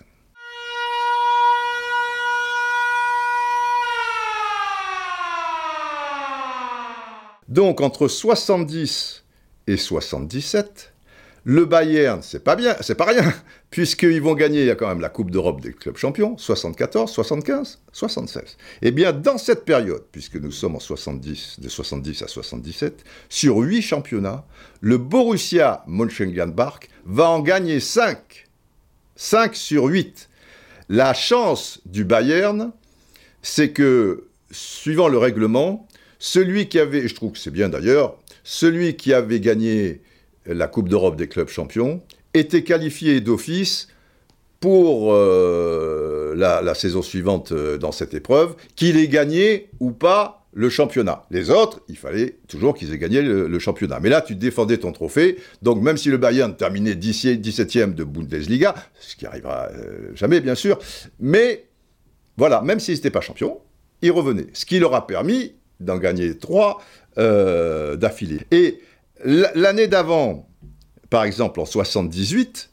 Donc 7.47 7.79
entre 7.79 8.09
70 8.09 9.23
et 9.67 9.77
77, 9.77 10.93
le 11.49 11.63
Bayern, 11.63 12.21
c'est 12.23 12.43
pas 12.43 12.57
bien, 12.57 12.75
c'est 12.81 12.95
pas 12.95 13.05
rien, 13.05 13.33
puisqu'ils 13.69 14.21
vont 14.21 14.35
gagner, 14.35 14.59
il 14.59 14.67
y 14.67 14.69
a 14.69 14.75
quand 14.75 14.89
même 14.89 14.99
la 14.99 15.07
Coupe 15.07 15.31
d'Europe 15.31 15.61
des 15.61 15.71
clubs 15.71 15.95
champions, 15.95 16.37
74, 16.37 17.09
75, 17.09 17.79
76. 17.93 18.57
Et 18.81 18.91
bien 18.91 19.13
dans 19.13 19.37
cette 19.37 19.63
période, 19.63 20.03
puisque 20.11 20.35
nous 20.35 20.51
sommes 20.51 20.75
en 20.75 20.81
70, 20.81 21.61
de 21.61 21.69
70 21.69 22.21
à 22.23 22.27
77, 22.27 23.01
sur 23.29 23.59
8 23.59 23.81
championnats, 23.81 24.43
le 24.81 24.97
Borussia 24.97 25.85
Mönchengladbach 25.87 26.89
va 27.05 27.29
en 27.29 27.39
gagner 27.39 27.79
5. 27.79 28.45
5 29.15 29.55
sur 29.55 29.85
8. 29.85 30.27
La 30.89 31.13
chance 31.13 31.79
du 31.85 32.03
Bayern, 32.03 32.73
c'est 33.41 33.71
que, 33.71 34.25
suivant 34.51 35.07
le 35.07 35.17
règlement, 35.17 35.87
celui 36.19 36.67
qui 36.67 36.77
avait, 36.77 37.07
je 37.07 37.15
trouve 37.15 37.31
que 37.31 37.39
c'est 37.39 37.51
bien 37.51 37.69
d'ailleurs, 37.69 38.17
celui 38.43 38.97
qui 38.97 39.13
avait 39.13 39.39
gagné 39.39 40.01
la 40.47 40.67
Coupe 40.67 40.89
d'Europe 40.89 41.15
des 41.15 41.27
clubs 41.27 41.49
champions 41.49 42.01
était 42.33 42.63
qualifié 42.63 43.21
d'office 43.21 43.87
pour 44.59 45.13
euh, 45.13 46.33
la, 46.35 46.73
saison 46.73 47.01
suivante 47.01 47.51
euh, 47.51 47.77
dans 47.77 47.91
cette 47.91 48.13
épreuve, 48.13 48.55
qu'il 48.75 48.97
ait 48.97 49.07
gagné 49.07 49.69
ou 49.79 49.91
pas 49.91 50.45
le 50.53 50.69
championnat. 50.69 51.23
Les 51.29 51.51
autres, 51.51 51.81
il 51.87 51.97
fallait 51.97 52.37
toujours 52.47 52.73
qu'ils 52.73 52.91
aient 52.91 52.97
gagné 52.97 53.21
le, 53.21 53.59
championnat. 53.59 53.99
Mais 54.01 54.09
là, 54.09 54.21
tu 54.21 54.35
défendais 54.35 54.77
ton 54.77 54.91
trophée, 54.91 55.37
donc 55.61 55.81
même 55.81 55.97
si 55.97 56.09
le 56.09 56.17
Bayern 56.17 56.55
terminait 56.55 56.95
17e 56.95 57.93
de 57.93 58.03
Bundesliga, 58.03 58.73
ce 58.99 59.15
qui 59.15 59.27
arrivera 59.27 59.67
euh, 59.67 60.09
jamais 60.15 60.41
bien 60.41 60.55
sûr, 60.55 60.79
mais 61.19 61.65
Voilà, 62.37 62.61
même 62.61 62.79
s'ils 62.79 62.95
n'étaient 62.95 63.11
pas 63.11 63.21
champions, 63.21 63.59
ils 64.01 64.11
revenaient. 64.11 64.47
Ce 64.53 64.65
qui 64.65 64.79
leur 64.79 64.95
a 64.95 65.05
permis 65.05 65.53
d'en 65.79 65.97
gagner 65.97 66.37
trois 66.37 66.81
d'affilée. 67.15 68.41
Et 68.51 68.79
l'année 69.23 69.87
d'avant, 69.87 70.47
par 71.09 71.23
exemple 71.23 71.59
en 71.59 71.65
78, 71.65 72.69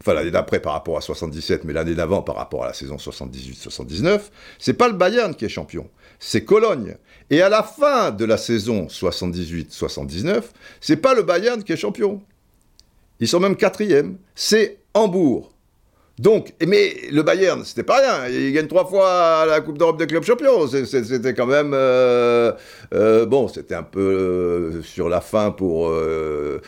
enfin 0.00 0.14
l'année 0.14 0.30
d'après 0.30 0.60
par 0.60 0.72
rapport 0.72 0.96
à 0.96 1.00
77, 1.00 1.64
mais 1.64 1.72
l'année 1.72 1.94
d'avant 1.94 2.22
par 2.22 2.36
rapport 2.36 2.64
à 2.64 2.68
la 2.68 2.72
saison 2.72 2.96
78-79, 2.96 4.20
c'est 4.58 4.74
pas 4.74 4.88
le 4.88 4.94
Bayern 4.94 5.34
qui 5.34 5.44
est 5.44 5.48
champion, 5.50 5.88
c'est 6.18 6.44
Cologne. 6.44 6.96
Et 7.30 7.42
à 7.42 7.48
la 7.48 7.62
fin 7.62 8.10
de 8.10 8.24
la 8.24 8.36
saison 8.36 8.86
78-79, 8.86 10.42
c'est 10.80 10.96
pas 10.96 11.14
le 11.14 11.22
Bayern 11.22 11.62
qui 11.62 11.72
est 11.72 11.76
champion. 11.76 12.22
Ils 13.20 13.28
sont 13.28 13.40
même 13.40 13.56
quatrième, 13.56 14.18
c'est 14.34 14.78
Hambourg. 14.94 15.52
Donc, 16.20 16.52
mais 16.66 16.96
le 17.10 17.22
Bayern, 17.22 17.64
c'était 17.64 17.82
pas 17.82 17.96
rien. 17.96 18.28
Il 18.28 18.52
gagne 18.52 18.66
trois 18.66 18.84
fois 18.84 19.46
la 19.46 19.62
Coupe 19.62 19.78
d'Europe 19.78 19.98
des 19.98 20.06
clubs 20.06 20.22
champions. 20.22 20.66
C'était 20.66 21.32
quand 21.32 21.46
même 21.46 21.72
euh, 21.72 22.52
euh, 22.92 23.24
bon. 23.24 23.48
C'était 23.48 23.74
un 23.74 23.82
peu 23.82 24.00
euh, 24.00 24.82
sur 24.82 25.08
la 25.08 25.22
fin 25.22 25.50
pour, 25.50 25.90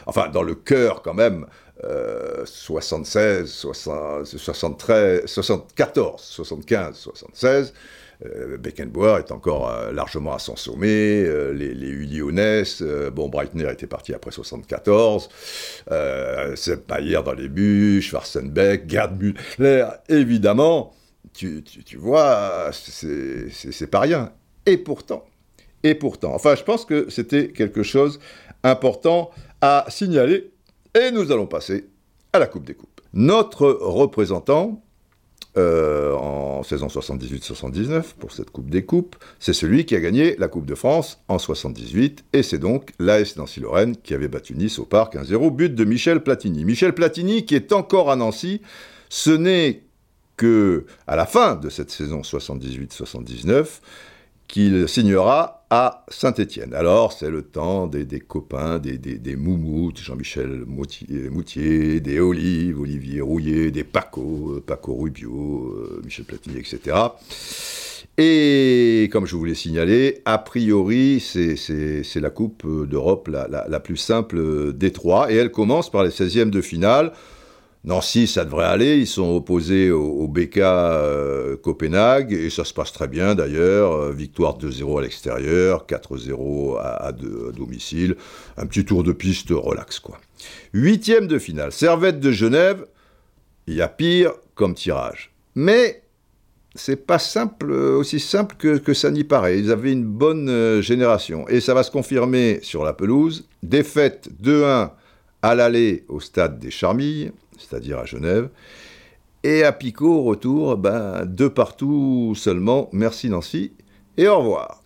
enfin, 0.07 0.29
dans 0.31 0.43
le 0.43 0.55
cœur 0.55 1.03
quand 1.03 1.13
même. 1.13 1.45
76, 2.45 3.51
73, 3.51 5.27
74, 5.27 6.23
75, 6.23 6.97
76. 6.97 7.75
Euh, 8.25 8.57
Beckenbauer 8.57 9.19
est 9.19 9.33
encore 9.33 9.69
euh, 9.69 9.93
largement 9.93 10.35
à 10.35 10.39
son 10.39 10.57
sommet, 10.57 11.25
euh, 11.25 11.53
les, 11.53 11.75
les 11.75 11.93
Lyonnais, 11.93 12.63
bon, 13.13 13.29
Breitner 13.29 13.71
était 13.71 13.87
parti 13.87 14.15
après 14.15 14.31
74, 14.31 15.29
c'est 16.55 16.87
Bayer 16.87 17.21
dans 17.25 17.33
les 17.33 17.49
buts, 17.49 18.01
Schwarzenbeck, 18.03 18.89
Gerd 18.89 19.21
Müller, 19.21 19.87
évidemment, 20.09 20.95
tu, 21.35 21.63
tu 21.63 21.97
vois, 21.97 22.71
c'est 22.73 23.91
pas 23.91 24.01
rien. 24.01 24.33
Et 24.67 24.77
pourtant, 24.77 25.25
et 25.83 25.95
pourtant, 25.95 26.35
enfin, 26.35 26.55
je 26.55 26.63
pense 26.63 26.85
que 26.85 27.11
c'était 27.11 27.49
quelque 27.49 27.83
chose 27.83 28.21
important 28.63 29.31
à 29.61 29.87
signaler, 29.89 30.53
et 30.95 31.11
nous 31.11 31.33
allons 31.33 31.47
passer 31.47 31.87
à 32.33 32.39
la 32.39 32.47
Coupe 32.47 32.65
des 32.65 32.75
Coupes. 32.75 33.01
Notre 33.15 33.69
représentant, 33.69 34.83
euh, 35.59 36.15
en 36.15 36.63
saison 36.63 36.87
78-79 36.87 38.15
pour 38.19 38.33
cette 38.33 38.51
Coupe 38.51 38.71
des 38.71 38.85
Coupes. 38.85 39.17
C'est 39.39 39.53
celui 39.53 39.85
qui 39.85 39.95
a 39.95 40.01
gagné 40.01 40.35
la 40.39 40.49
Coupe 40.49 40.65
de 40.65 40.75
France 40.75 41.23
en 41.29 41.39
78 41.39 42.25
et 42.33 42.43
c'est 42.43 42.59
donc 42.59 42.93
l'AS 42.99 43.37
Nancy-Lorraine 43.37 43.97
qui 43.97 44.15
avait 44.15 44.29
battu 44.29 44.55
Nice 44.55 44.79
au 44.79 44.87
Parc 44.87 45.15
1-0, 45.15 45.51
but 45.51 45.75
de 45.75 45.85
Michel 45.85 46.23
Platini. 46.23 46.65
Michel 46.65 46.95
Platini 46.95 47.45
qui 47.45 47.55
est 47.55 47.73
encore 47.73 48.11
à 48.11 48.17
Nancy, 48.17 48.63
ce 49.11 49.31
n'est 49.31 49.83
que 50.39 50.87
à 51.07 51.17
la 51.17 51.27
fin 51.27 51.57
de 51.57 51.69
cette 51.69 51.91
saison 51.91 52.23
78-79 52.23 53.67
qu'il 54.49 54.89
signera 54.89 55.62
à 55.75 56.05
Saint-Étienne. 56.09 56.75
Alors, 56.75 57.15
c'est 57.15 57.31
le 57.31 57.41
temps 57.41 57.87
des, 57.87 58.05
copains, 58.21 58.79
des, 58.79 58.99
des, 58.99 59.37
moumoutes, 59.37 60.01
Jean-Michel 60.03 60.67
Moutier, 60.67 62.01
des 62.01 62.21
Olives, 62.21 62.79
Olivier 62.79 63.23
Rouillet, 63.23 63.71
des 63.71 63.83
Paco, 63.83 64.57
euh, 64.57 64.61
Paco 64.61 64.95
Rubio, 64.95 65.75
euh, 65.75 66.03
Michel 66.05 66.27
Platini, 66.27 66.59
etc. 66.59 66.95
Et 68.19 69.09
comme 69.11 69.25
je 69.25 69.35
vous 69.35 69.47
l'ai 69.47 69.55
signalé, 69.55 70.21
a 70.27 70.37
priori, 70.37 71.21
c'est 71.21 72.21
la 72.21 72.29
Coupe 72.29 72.67
d'Europe 72.87 73.29
la, 73.29 73.81
plus 73.81 73.97
simple 73.97 74.75
des 74.75 74.93
trois, 74.93 75.33
et 75.33 75.37
elle 75.37 75.51
commence 75.51 75.91
par 75.91 76.05
les 76.05 76.11
16e 76.11 76.51
de 76.51 76.61
finale. 76.61 77.13
Nancy, 77.85 78.29
ça 78.29 78.45
devrait 78.45 78.67
aller. 78.67 78.99
Ils 78.99 79.09
sont 79.09 79.35
opposés 79.35 79.91
au, 79.91 80.29
BK 80.29 80.59
euh, 80.59 81.57
Copenhague 81.57 82.33
et 82.33 82.49
ça 82.49 82.65
se 82.65 82.73
passe 82.73 82.93
très 82.93 83.09
bien 83.09 83.35
d'ailleurs. 83.35 83.93
Euh, 83.93 84.13
victoire 84.13 84.57
2-0 84.57 84.99
à 84.99 85.03
l'extérieur, 85.03 85.87
4-0 85.87 86.79
à, 86.79 87.13
domicile. 87.13 88.17
Un 88.57 88.67
petit 88.67 88.85
tour 88.85 89.03
de 89.03 89.13
piste 89.13 89.51
relax 89.51 89.99
quoi. 89.99 90.21
Huitième 90.73 91.27
de 91.27 91.39
finale, 91.39 91.73
Servette 91.73 92.21
de 92.21 92.31
Genève. 92.31 92.87
Il 93.67 93.75
y 93.75 93.83
a 93.83 93.89
pire 93.89 94.33
comme 94.55 94.75
tirage. 94.75 95.33
Mais 95.55 96.03
c'est 96.75 97.05
pas 97.05 97.19
simple, 97.19 97.71
aussi 97.73 98.21
simple 98.21 98.57
que, 98.57 98.95
ça 98.95 99.11
n'y 99.11 99.25
paraît. 99.25 99.59
Ils 99.59 99.73
avaient 99.73 99.93
une 99.93 100.05
bonne 100.05 100.49
euh, 100.49 100.81
génération 100.83 101.49
et 101.49 101.61
ça 101.61 101.75
va 101.75 101.83
se 101.83 101.91
confirmer 101.91 102.61
sur 102.63 102.85
la 102.85 102.93
pelouse. 102.93 103.49
Défaite 103.63 104.29
2-1 104.43 104.91
à 105.43 105.55
l'aller 105.57 106.05
au 106.09 106.21
stade 106.21 106.61
des 106.61 106.71
Charmilles 106.71 107.33
c'est-à-dire 107.73 107.99
à 107.99 108.05
Genève. 108.05 108.49
Et 109.45 109.65
à 109.65 109.73
Picot, 109.73 110.23
retour, 110.23 110.77
ben, 110.77 111.25
deux 111.25 111.51
partout 111.51 112.35
seulement. 112.37 112.89
Merci 112.93 113.29
Nancy, 113.29 113.73
et 114.17 114.29
au 114.29 114.39
revoir. 114.39 114.83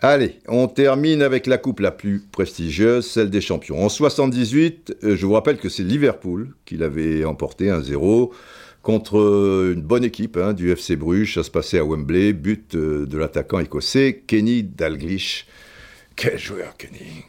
Allez, 0.00 0.40
on 0.48 0.68
termine 0.68 1.22
avec 1.22 1.46
la 1.46 1.56
coupe 1.56 1.80
la 1.80 1.90
plus 1.90 2.20
prestigieuse, 2.20 3.06
celle 3.06 3.30
des 3.30 3.40
champions. 3.40 3.82
En 3.82 3.88
78, 3.88 4.98
euh, 5.02 5.16
je 5.16 5.24
vous 5.24 5.32
rappelle 5.32 5.56
que 5.56 5.70
c'est 5.70 5.84
Liverpool 5.84 6.54
qui 6.66 6.76
l'avait 6.76 7.24
emporté 7.24 7.68
1-0 7.68 8.30
contre 8.82 9.72
une 9.74 9.80
bonne 9.80 10.04
équipe 10.04 10.36
hein, 10.36 10.52
du 10.52 10.70
FC 10.70 10.96
Bruges. 10.96 11.34
Ça 11.34 11.42
se 11.42 11.50
passait 11.50 11.78
à 11.78 11.84
Wembley, 11.84 12.34
but 12.34 12.74
euh, 12.74 13.06
de 13.06 13.16
l'attaquant 13.16 13.58
écossais 13.58 14.22
Kenny 14.26 14.62
Dalglish. 14.62 15.46
Quel 16.14 16.38
joueur, 16.38 16.76
Kenny 16.76 17.24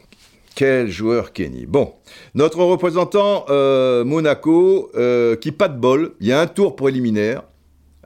quel 0.58 0.90
joueur 0.90 1.32
Kenny. 1.32 1.66
Bon, 1.66 1.94
notre 2.34 2.58
représentant 2.64 3.44
euh, 3.48 4.04
Monaco, 4.04 4.90
euh, 4.96 5.36
qui 5.36 5.52
pas 5.52 5.68
de 5.68 5.78
bol, 5.78 6.14
il 6.18 6.26
y 6.26 6.32
a 6.32 6.40
un 6.40 6.48
tour 6.48 6.74
préliminaire 6.74 7.44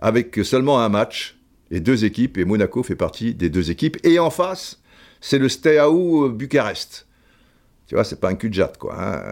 avec 0.03 0.39
seulement 0.45 0.79
un 0.83 0.91
match 0.91 1.39
et 1.71 1.81
deux 1.81 2.05
équipes, 2.05 2.37
et 2.37 2.45
Monaco 2.45 2.83
fait 2.83 2.95
partie 2.95 3.33
des 3.33 3.49
deux 3.49 3.71
équipes. 3.71 3.97
Et 4.05 4.19
en 4.19 4.29
face, 4.29 4.83
c'est 5.23 5.39
le 5.39 5.49
Steaua 5.49 6.29
Bucarest. 6.29 7.07
Tu 7.87 7.95
vois, 7.95 8.05
c'est 8.05 8.21
pas 8.21 8.29
un 8.29 8.35
cul 8.35 8.51
de 8.51 8.55
jatte, 8.55 8.77
quoi. 8.77 8.97
Hein. 9.01 9.23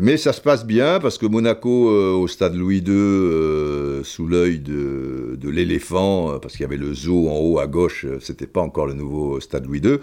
Mais 0.00 0.16
ça 0.16 0.32
se 0.32 0.40
passe 0.40 0.64
bien 0.64 1.00
parce 1.00 1.18
que 1.18 1.26
Monaco, 1.26 1.90
euh, 1.90 2.12
au 2.12 2.28
stade 2.28 2.54
Louis 2.54 2.84
II, 2.86 4.04
sous 4.04 4.28
l'œil 4.28 4.60
de, 4.60 5.36
de 5.40 5.50
l'éléphant, 5.50 6.38
parce 6.38 6.54
qu'il 6.54 6.62
y 6.62 6.66
avait 6.66 6.76
le 6.76 6.94
zoo 6.94 7.28
en 7.28 7.38
haut 7.40 7.58
à 7.58 7.66
gauche, 7.66 8.06
c'était 8.20 8.46
pas 8.46 8.60
encore 8.60 8.86
le 8.86 8.94
nouveau 8.94 9.40
stade 9.40 9.66
Louis 9.66 9.80
II. 9.80 9.98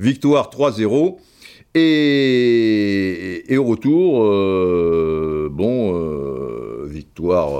Victoire 0.00 0.50
3-0. 0.50 1.18
Et, 1.74 3.56
au 3.56 3.64
retour, 3.64 4.24
euh, 4.24 5.48
bon, 5.50 5.94
euh, 5.94 6.84
victoire 6.86 7.50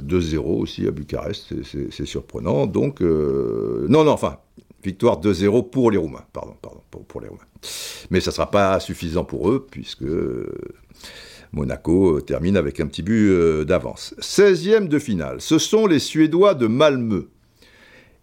2-0 0.00 0.36
euh, 0.36 0.40
aussi 0.40 0.86
à 0.86 0.90
Bucarest, 0.90 1.54
c'est 1.62 2.06
surprenant. 2.06 2.66
Donc, 2.66 3.00
non, 3.00 4.04
non, 4.04 4.10
enfin, 4.10 4.38
victoire 4.82 5.20
2-0 5.20 5.70
pour 5.70 5.90
les 5.90 5.98
Roumains, 5.98 6.24
pardon, 6.32 6.56
pardon, 6.60 6.80
pour, 6.90 7.20
les 7.20 7.28
Roumains. 7.28 7.42
Mais 8.10 8.20
ça 8.20 8.30
ne 8.30 8.34
sera 8.34 8.50
pas 8.50 8.80
suffisant 8.80 9.24
pour 9.24 9.48
eux, 9.50 9.64
puisque 9.70 10.06
Monaco 11.52 12.20
termine 12.20 12.56
avec 12.56 12.80
un 12.80 12.86
petit 12.86 13.02
but 13.02 13.64
d'avance. 13.64 14.14
16e 14.20 14.88
de 14.88 14.98
finale, 14.98 15.40
ce 15.40 15.58
sont 15.58 15.86
les 15.86 16.00
Suédois 16.00 16.54
de 16.54 16.66
Malmö. 16.66 17.28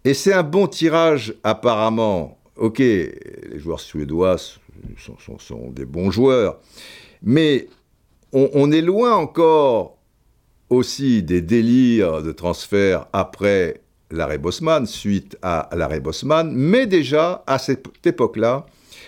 Et 0.03 0.13
c'est 0.13 0.33
un 0.33 0.43
bon 0.43 0.67
tirage 0.67 1.33
apparemment. 1.43 2.37
Ok, 2.57 2.79
les 2.79 3.57
joueurs 3.57 3.79
suédois 3.79 4.35
sont, 4.97 5.71
des 5.71 5.85
bons 5.85 6.11
joueurs. 6.11 6.59
Mais 7.23 7.67
on, 8.31 8.71
est 8.71 8.81
loin 8.81 9.15
encore 9.15 9.97
aussi 10.69 11.23
des 11.23 11.41
délires 11.41 12.21
de 12.21 12.31
transfert 12.31 13.07
après 13.13 13.81
l'arrêt 14.11 14.37
Bosman, 14.37 14.85
suite 14.85 15.37
à 15.41 15.69
l'arrêt 15.75 15.99
Bosman, 15.99 16.51
mais 16.53 16.85
déjà 16.85 17.43
à 17.47 17.59
cette 17.59 17.87
époque-là, 18.05 18.65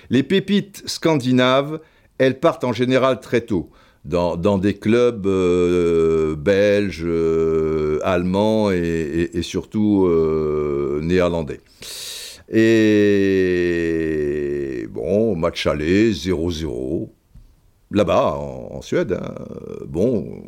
les 0.09 0.23
pépites 0.23 0.83
scandinaves, 0.85 1.79
elles 2.17 2.39
partent 2.39 2.63
en 2.63 2.73
général 2.73 3.19
très 3.19 3.41
tôt. 3.41 3.69
Dans, 4.03 4.57
des 4.57 4.73
clubs 4.73 5.27
euh, 5.27 6.35
belges, 6.35 7.05
euh, 7.05 7.99
allemands 8.01 8.71
et, 8.71 9.29
surtout 9.43 10.07
euh, 10.07 10.99
néerlandais. 11.03 11.59
Et 12.51 14.50
bon, 14.87 15.35
match 15.35 15.67
aller, 15.67 16.11
0-0. 16.11 17.09
Là-bas, 17.91 18.37
en, 18.37 18.81
Suède, 18.81 19.19
hein. 19.21 19.35
bon, 19.85 20.43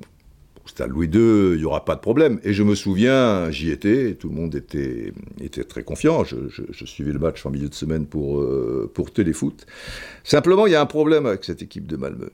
à 0.80 0.88
Louis 0.88 1.08
II, 1.08 1.54
il 1.54 1.58
n'y 1.58 1.66
aura 1.66 1.86
pas 1.86 1.96
de 1.96 2.00
problème. 2.00 2.40
Et 2.44 2.54
je 2.54 2.64
me 2.64 2.76
souviens, 2.76 3.52
j'y 3.52 3.70
étais, 3.70 4.16
tout 4.16 4.30
le 4.30 4.36
monde 4.36 4.56
était, 4.56 5.14
était 5.42 5.64
très 5.64 5.84
confiant. 5.84 6.24
Je, 6.24 6.86
suivais 6.86 7.12
le 7.12 7.20
match 7.20 7.46
en 7.46 7.52
milieu 7.52 7.70
de 7.70 7.74
semaine 7.74 8.06
pour, 8.06 8.40
euh, 8.40 8.90
pour 8.94 9.12
Téléfoot. 9.12 9.66
Simplement, 10.24 10.68
il 10.68 10.74
y 10.74 10.76
a 10.76 10.82
un 10.82 10.86
problème 10.86 11.26
avec 11.26 11.44
cette 11.44 11.62
équipe 11.62 11.88
de 11.88 11.98
Malmö. 11.98 12.30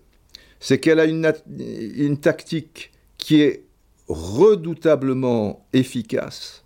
C'est 0.59 0.79
qu'elle 0.79 0.99
a 0.99 1.05
une, 1.05 1.31
une 1.57 2.17
tactique 2.19 2.91
qui 3.17 3.41
est 3.41 3.63
redoutablement 4.07 5.65
efficace 5.73 6.63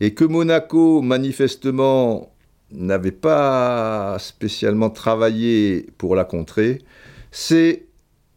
et 0.00 0.14
que 0.14 0.24
Monaco, 0.24 1.00
manifestement, 1.00 2.31
n'avait 2.72 3.10
pas 3.12 4.16
spécialement 4.18 4.90
travaillé 4.90 5.86
pour 5.98 6.16
la 6.16 6.24
contrer, 6.24 6.78
c'est 7.30 7.86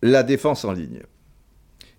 la 0.02 0.24
défense 0.24 0.66
en 0.66 0.74
ligne. 0.74 1.02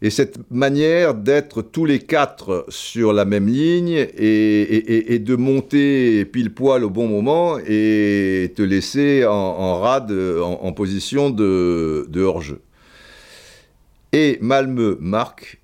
Et 0.02 0.10
cette 0.10 0.50
manière 0.50 1.14
d'être 1.14 1.62
tous 1.62 1.86
les 1.86 2.00
quatre 2.00 2.66
sur 2.68 3.14
la 3.14 3.24
même 3.24 3.48
ligne 3.48 4.06
et, 4.16 5.18
de 5.18 5.36
monter 5.36 6.26
pile 6.26 6.52
poil 6.52 6.84
au 6.84 6.90
bon 6.90 7.08
moment 7.08 7.58
et 7.58 8.52
te 8.54 8.60
laisser 8.60 9.24
en, 9.24 9.80
rade, 9.80 10.12
en, 10.12 10.72
position 10.72 11.30
de, 11.30 12.06
hors-jeu. 12.14 12.60
Et 14.12 14.38
Malmö 14.42 14.98
marque 15.00 15.60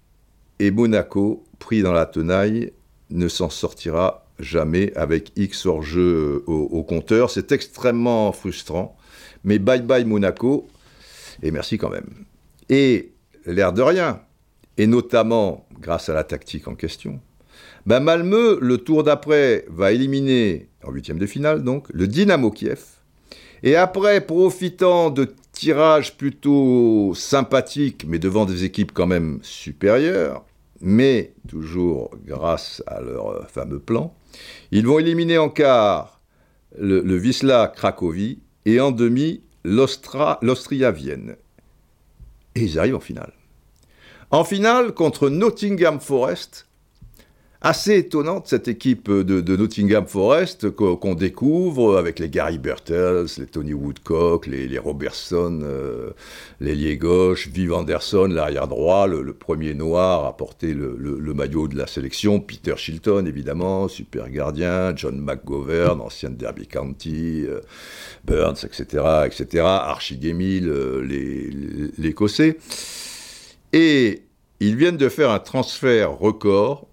et 0.58 0.70
Monaco, 0.70 1.44
pris 1.58 1.82
dans 1.82 1.92
la 1.92 2.06
tenaille, 2.06 2.72
ne 3.10 3.28
s'en 3.28 3.50
sortira 3.50 4.21
jamais 4.38 4.92
avec 4.96 5.32
X 5.36 5.66
hors-jeu 5.66 6.44
au, 6.46 6.52
au 6.52 6.82
compteur. 6.82 7.30
C'est 7.30 7.52
extrêmement 7.52 8.32
frustrant. 8.32 8.96
Mais 9.44 9.58
bye 9.58 9.82
bye 9.82 10.04
Monaco, 10.04 10.68
et 11.42 11.50
merci 11.50 11.78
quand 11.78 11.90
même. 11.90 12.24
Et 12.68 13.12
l'air 13.44 13.72
de 13.72 13.82
rien, 13.82 14.20
et 14.78 14.86
notamment 14.86 15.66
grâce 15.80 16.08
à 16.08 16.14
la 16.14 16.24
tactique 16.24 16.68
en 16.68 16.74
question, 16.74 17.20
ben 17.86 18.00
Malmö, 18.00 18.58
le 18.60 18.78
tour 18.78 19.02
d'après, 19.02 19.64
va 19.68 19.90
éliminer, 19.92 20.68
en 20.84 20.92
huitième 20.92 21.18
de 21.18 21.26
finale 21.26 21.64
donc, 21.64 21.88
le 21.92 22.06
Dynamo 22.06 22.50
Kiev. 22.50 22.82
Et 23.64 23.74
après, 23.76 24.20
profitant 24.20 25.10
de 25.10 25.34
tirages 25.52 26.16
plutôt 26.16 27.12
sympathiques, 27.14 28.04
mais 28.06 28.18
devant 28.18 28.44
des 28.44 28.64
équipes 28.64 28.92
quand 28.92 29.06
même 29.06 29.40
supérieures, 29.42 30.44
mais 30.80 31.32
toujours 31.48 32.10
grâce 32.24 32.82
à 32.86 33.00
leur 33.00 33.48
fameux 33.50 33.78
plan, 33.78 34.14
ils 34.70 34.86
vont 34.86 34.98
éliminer 34.98 35.38
en 35.38 35.48
quart 35.48 36.20
le, 36.78 37.00
le 37.00 37.16
Wisla 37.16 37.72
Cracovie 37.74 38.40
et 38.64 38.80
en 38.80 38.90
demi 38.90 39.42
l'Austria-Vienne. 39.64 41.36
Et 42.54 42.62
ils 42.62 42.78
arrivent 42.78 42.96
en 42.96 43.00
finale. 43.00 43.32
En 44.30 44.44
finale, 44.44 44.92
contre 44.92 45.28
Nottingham 45.28 46.00
Forest, 46.00 46.66
assez 47.62 47.98
étonnante 47.98 48.48
cette 48.48 48.66
équipe 48.66 49.08
de, 49.10 49.56
Nottingham 49.56 50.06
Forest 50.06 50.70
qu'on 50.70 51.14
découvre 51.14 51.96
avec 51.96 52.18
les 52.18 52.28
Gary 52.28 52.58
Bertels, 52.58 53.26
les 53.38 53.46
Tony 53.46 53.72
Woodcock, 53.72 54.46
les, 54.46 54.78
Robertson, 54.78 55.60
euh, 55.62 56.10
l'ailier 56.60 56.96
gauche, 56.96 57.48
Viv 57.48 57.72
Anderson, 57.72 58.26
l'arrière 58.26 58.66
droit, 58.66 59.06
le, 59.06 59.32
premier 59.32 59.74
noir 59.74 60.26
à 60.26 60.36
porter 60.36 60.74
le, 60.74 61.34
maillot 61.34 61.68
de 61.68 61.78
la 61.78 61.86
sélection, 61.86 62.40
Peter 62.40 62.74
Shilton 62.76 63.26
évidemment, 63.26 63.88
super 63.88 64.28
gardien, 64.28 64.94
John 64.96 65.18
McGovern, 65.18 66.00
ancien 66.00 66.30
de 66.30 66.34
Derby 66.34 66.66
County, 66.66 67.44
euh, 67.46 67.60
Burns, 68.24 68.64
etc., 68.64 69.04
etc., 69.26 69.64
Archie 69.64 70.18
Gemmill, 70.20 70.68
euh, 70.68 71.90
l'Écossais. 71.96 72.58
Et 73.72 74.22
ils 74.60 74.76
viennent 74.76 74.96
de 74.96 75.08
faire 75.08 75.30
un 75.30 75.38
transfert 75.38 76.18
record 76.18 76.88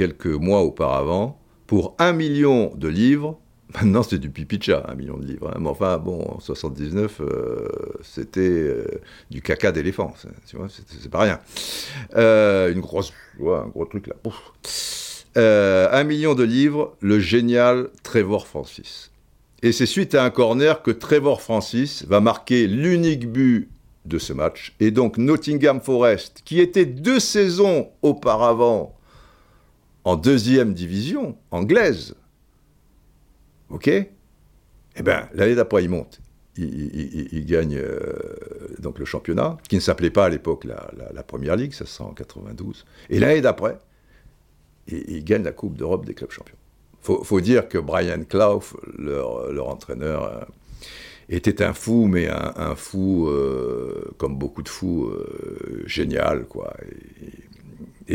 quelques 0.00 0.24
mois 0.24 0.62
auparavant 0.62 1.38
pour 1.66 1.94
un 1.98 2.14
million 2.14 2.72
de 2.74 2.88
livres. 2.88 3.38
Maintenant, 3.74 4.02
c'est 4.02 4.16
du 4.16 4.30
pipicha, 4.30 4.82
un 4.88 4.94
million 4.94 5.18
de 5.18 5.26
livres. 5.26 5.52
Hein. 5.54 5.58
Mais 5.60 5.68
enfin, 5.68 5.98
bon, 5.98 6.22
en 6.22 6.40
79, 6.40 7.20
euh, 7.20 7.68
c'était 8.02 8.40
euh, 8.40 8.86
du 9.30 9.42
caca 9.42 9.72
d'éléphant. 9.72 10.14
C'est 10.46 11.10
pas 11.10 11.20
rien. 11.20 11.38
Euh, 12.16 12.72
une 12.72 12.80
grosse, 12.80 13.12
un 13.40 13.68
gros 13.68 13.84
truc 13.84 14.06
là. 14.06 14.14
un 15.92 16.04
million 16.04 16.34
de 16.34 16.44
livres, 16.44 16.96
le 17.00 17.20
génial 17.20 17.90
Trevor 18.02 18.46
Francis. 18.46 19.10
Et 19.62 19.72
c'est 19.72 19.84
suite 19.84 20.14
à 20.14 20.24
un 20.24 20.30
corner 20.30 20.82
que 20.82 20.90
Trevor 20.90 21.42
Francis 21.42 22.06
va 22.06 22.20
marquer 22.20 22.66
l'unique 22.66 23.30
but 23.30 23.68
de 24.06 24.18
ce 24.18 24.32
match. 24.32 24.74
Et 24.80 24.92
donc 24.92 25.18
Nottingham 25.18 25.82
Forest, 25.82 26.40
qui 26.46 26.58
était 26.58 26.86
deux 26.86 27.20
saisons 27.20 27.90
auparavant 28.00 28.96
en 30.04 30.16
deuxième 30.16 30.74
division 30.74 31.36
anglaise, 31.50 32.14
ok? 33.68 33.88
Eh 33.88 35.02
bien, 35.02 35.28
l'année 35.34 35.54
d'après, 35.54 35.84
il 35.84 35.90
monte. 35.90 36.20
Il, 36.56 37.46
gagne 37.46 37.76
euh, 37.76 38.12
donc 38.80 38.98
le 38.98 39.04
championnat, 39.04 39.56
qui 39.68 39.76
ne 39.76 39.80
s'appelait 39.80 40.10
pas 40.10 40.26
à 40.26 40.28
l'époque 40.28 40.64
la, 40.64 41.22
Première 41.22 41.56
Ligue, 41.56 41.72
ça 41.72 42.04
en 42.04 42.12
92. 42.12 42.84
Et 43.08 43.18
l'année 43.18 43.40
d'après, 43.40 43.78
il, 44.88 45.24
gagne 45.24 45.42
la 45.42 45.52
Coupe 45.52 45.76
d'Europe 45.76 46.04
des 46.04 46.12
clubs 46.12 46.30
champions. 46.30 46.56
Il 47.08 47.24
faut, 47.24 47.40
dire 47.40 47.68
que 47.68 47.78
Brian 47.78 48.24
Clough, 48.28 48.76
leur, 48.98 49.68
entraîneur, 49.68 50.24
euh, 50.24 50.44
était 51.30 51.62
un 51.62 51.72
fou, 51.72 52.06
mais 52.06 52.28
un, 52.28 52.74
fou, 52.74 53.28
euh, 53.28 54.04
comme 54.18 54.36
beaucoup 54.36 54.62
de 54.62 54.68
fous, 54.68 55.10
génial, 55.86 56.44
quoi. 56.44 56.74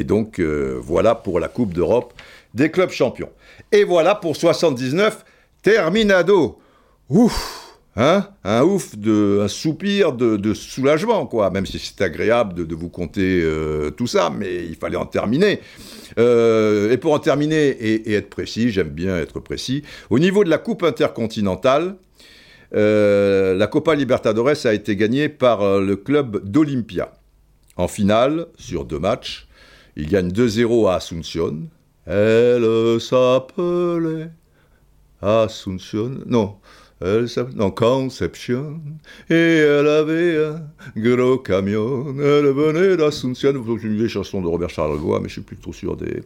Donc, 0.03 0.39
euh, 0.39 0.77
voilà 0.81 1.15
pour 1.15 1.39
la 1.39 1.47
Coupe 1.47 1.73
d'Europe 1.73 2.13
des 2.53 2.71
clubs 2.71 2.91
champions. 2.91 3.29
Et 3.71 3.84
voilà 3.84 4.15
pour 4.15 4.36
79, 4.36 5.25
terminado. 5.62 6.60
Ouf 7.10 7.65
Hein 7.97 8.27
un 8.43 8.62
ouf, 8.63 8.97
de, 8.97 9.39
un 9.43 9.47
soupir 9.47 10.12
de, 10.12 10.53
soulagement, 10.53 11.25
quoi. 11.27 11.49
Même 11.49 11.65
si 11.65 11.79
c'est 11.79 12.01
agréable 12.03 12.67
de, 12.67 12.75
vous 12.75 12.89
compter 12.89 13.41
euh, 13.41 13.89
tout 13.89 14.08
ça, 14.08 14.29
mais 14.38 14.65
il 14.65 14.75
fallait 14.75 14.97
en 14.97 15.05
terminer. 15.05 15.62
Euh, 16.19 16.91
et 16.91 16.97
pour 16.97 17.13
en 17.13 17.19
terminer 17.19 17.69
et, 17.69 18.13
être 18.13 18.29
précis, 18.29 18.69
j'aime 18.69 18.89
bien 18.89 19.17
être 19.17 19.39
précis. 19.39 19.84
Au 20.10 20.19
niveau 20.19 20.43
de 20.43 20.49
la 20.49 20.58
Coupe 20.58 20.84
intercontinentale, 20.84 21.95
la 22.73 23.67
Copa 23.67 23.95
Libertadores 23.95 24.65
a 24.65 24.73
été 24.73 24.97
gagnée 24.97 25.29
par 25.29 25.79
le 25.79 25.95
club 25.95 26.43
d'Olympia. 26.43 27.13
En 27.77 27.88
finale, 27.88 28.47
sur 28.58 28.84
deux 28.84 28.99
matchs, 28.99 29.47
il 29.95 30.10
gagne 30.10 30.29
2-0 30.29 30.89
à 30.89 30.95
Asunción. 30.95 31.69
Elle 32.05 32.99
s'appelait 33.01 34.29
Asunción. 35.21 36.23
Non, 36.27 36.55
elle 37.01 37.27
s'appelait. 37.27 37.55
Non, 37.55 37.71
Conception. 37.71 38.81
Et 39.29 39.34
elle 39.34 39.88
avait 39.88 40.38
un 40.45 40.62
gros 40.95 41.39
camion. 41.39 42.15
Elle 42.19 42.47
venait 42.47 42.97
d'Asunción. 42.97 43.53
C'est 43.53 43.88
une 43.88 43.95
vieille 43.95 44.10
chanson 44.10 44.41
de 44.41 44.47
Robert 44.47 44.69
Charlevoix, 44.69 45.19
mais 45.19 45.27
je 45.27 45.34
suis 45.34 45.41
plus 45.41 45.58
trop 45.58 45.73
sûr 45.73 45.95
des. 45.97 46.23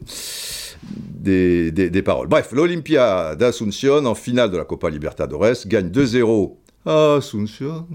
Des, 0.81 1.71
des, 1.71 2.01
paroles. 2.01 2.29
Bref, 2.29 2.53
l'Olympia 2.53 3.35
d'Asunción, 3.35 4.05
en 4.05 4.15
finale 4.15 4.49
de 4.49 4.55
la 4.55 4.63
Copa 4.63 4.89
Libertadores, 4.89 5.67
gagne 5.67 5.89
2-0 5.89 6.55
Asunción. 6.89 7.85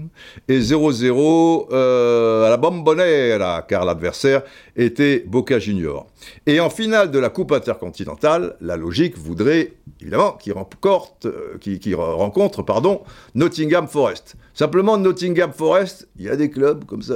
Et 0.47 0.59
0-0 0.59 1.67
euh, 1.71 2.45
à 2.45 2.49
la 2.49 2.55
Bombonera, 2.55 3.61
car 3.67 3.83
l'adversaire 3.83 4.43
était 4.75 5.19
Boca 5.27 5.59
Junior. 5.59 6.07
Et 6.45 6.61
en 6.61 6.69
finale 6.69 7.11
de 7.11 7.19
la 7.19 7.29
Coupe 7.29 7.51
intercontinentale, 7.51 8.55
la 8.61 8.77
logique 8.77 9.17
voudrait 9.17 9.73
évidemment 9.99 10.33
qu'il 10.33 10.53
rencontre, 10.53 11.27
euh, 11.27 12.63
pardon, 12.65 13.01
Nottingham 13.33 13.87
Forest. 13.87 14.37
Simplement, 14.53 14.97
Nottingham 14.97 15.51
Forest, 15.51 16.07
il 16.17 16.25
y 16.25 16.29
a 16.29 16.37
des 16.37 16.49
clubs 16.49 16.85
comme 16.85 17.01
ça, 17.01 17.15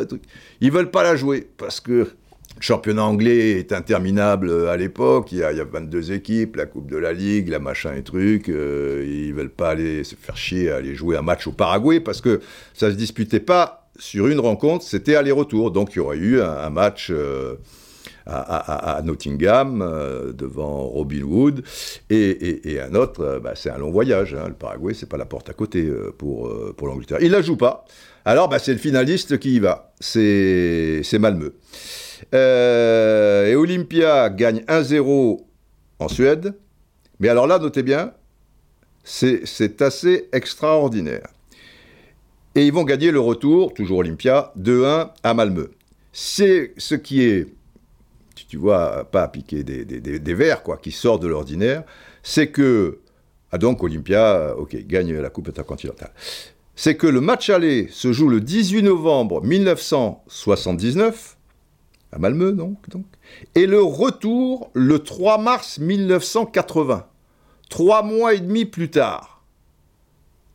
ils 0.60 0.72
veulent 0.72 0.92
pas 0.92 1.04
la 1.04 1.16
jouer 1.16 1.48
parce 1.58 1.80
que 1.80 2.10
le 2.60 2.64
championnat 2.64 3.06
anglais 3.06 3.52
est 3.52 3.72
interminable 3.72 4.50
euh, 4.50 4.70
à 4.70 4.76
l'époque, 4.76 5.32
il, 5.32 5.38
y, 5.38 5.44
a 5.44 5.64
22 5.64 6.12
équipes, 6.12 6.58
la 6.58 6.66
Coupe 6.66 6.92
de 6.92 6.98
la 6.98 7.14
Ligue, 7.14 7.48
la 7.48 7.60
machin 7.60 7.96
et 7.96 8.04
truc, 8.04 8.50
euh, 8.50 9.06
ils 9.08 9.34
veulent 9.34 9.50
pas 9.50 9.70
aller 9.70 10.04
se 10.04 10.16
faire 10.16 10.36
chier 10.36 10.70
à 10.70 10.76
aller 10.76 10.94
jouer 10.94 11.16
un 11.16 11.22
match 11.22 11.48
au 11.48 11.54
Paraguay 11.54 12.02
parce 12.02 12.20
que 12.20 12.42
ça 12.74 12.92
se 12.92 12.96
disputait 12.96 13.40
pas 13.40 13.90
sur 13.98 14.28
une 14.28 14.42
rencontre, 14.42 14.84
c'était 14.84 15.16
aller-retour. 15.16 15.72
Donc 15.72 15.94
il 15.94 15.98
y 15.98 16.00
aurait 16.02 16.18
eu 16.18 16.42
un, 16.42 16.70
match 16.70 17.12
euh, 17.12 17.56
à, 18.26 19.02
Nottingham 19.06 19.80
devant 20.34 20.84
Robin 20.84 21.24
Wood 21.24 21.64
et, 22.10 22.78
un 22.82 22.94
autre, 22.94 23.40
bah, 23.42 23.54
c'est 23.56 23.70
un 23.70 23.78
long 23.78 23.92
voyage. 23.92 24.34
Hein. 24.34 24.50
le 24.50 24.54
Paraguay, 24.54 24.94
c'est 24.94 25.10
pas 25.10 25.18
la 25.18 25.26
porte 25.26 25.50
à 25.50 25.54
côté 25.54 25.90
pour, 26.18 26.54
pour 26.76 26.88
l'Angleterre. 26.88 27.20
Il 27.22 27.32
la 27.32 27.42
joue 27.42 27.58
pas. 27.58 27.86
Alors 28.26 28.50
bah, 28.50 28.60
c'est 28.60 28.74
le 28.74 28.80
finaliste 28.80 29.40
qui 29.40 29.56
y 29.56 29.60
va, 29.60 29.94
c'est 30.02 31.02
Malmeux. 31.20 31.56
Euh, 32.34 33.48
et 33.48 33.56
Olympia 33.56 34.30
gagne 34.30 34.60
1-0 34.68 35.42
en 36.00 36.08
Suède. 36.08 36.56
Mais 37.20 37.30
alors 37.30 37.48
là, 37.48 37.60
notez 37.60 37.84
bien, 37.84 38.14
c'est 39.04 39.82
assez 39.82 40.30
extraordinaire. 40.32 41.28
Et 42.56 42.66
ils 42.66 42.74
vont 42.74 42.84
gagner 42.84 43.12
le 43.12 43.20
retour, 43.20 43.74
toujours 43.74 44.00
Olympia, 44.00 44.54
2-1 44.60 45.12
à 45.24 45.34
Malmö. 45.34 45.72
C'est 46.12 46.74
ce 46.78 46.96
qui 46.96 47.22
est, 47.24 47.48
tu 48.48 48.58
vois, 48.58 49.06
pas 49.12 49.24
à 49.24 49.28
piquer 49.28 49.64
des, 49.64 49.86
des, 49.86 50.34
verres, 50.34 50.64
quoi, 50.64 50.78
qui 50.78 50.92
sort 50.92 51.20
de 51.20 51.28
l'ordinaire, 51.28 51.84
c'est 52.24 52.50
que, 52.50 53.00
ah 53.52 53.58
donc 53.58 53.84
Olympia, 53.84 54.56
ok, 54.58 54.76
gagne 54.88 55.14
la 55.14 55.30
Coupe 55.30 55.50
intercontinentale. 55.50 56.12
C'est 56.76 56.96
que 56.96 57.08
le 57.08 57.22
match 57.22 57.50
aller 57.50 57.88
se 57.92 58.14
joue 58.14 58.30
le 58.30 58.40
18 58.42 58.84
novembre 58.84 59.44
1979, 59.44 61.38
à 62.12 62.20
Malmö 62.20 62.52
donc, 62.52 62.90
donc, 62.90 63.06
et 63.56 63.68
le 63.68 63.82
retour 63.82 64.72
le 64.74 65.00
3 65.00 65.38
mars 65.38 65.80
1980, 65.80 67.06
trois 67.70 68.04
mois 68.04 68.34
et 68.34 68.40
demi 68.40 68.66
plus 68.66 68.90
tard. 68.90 69.44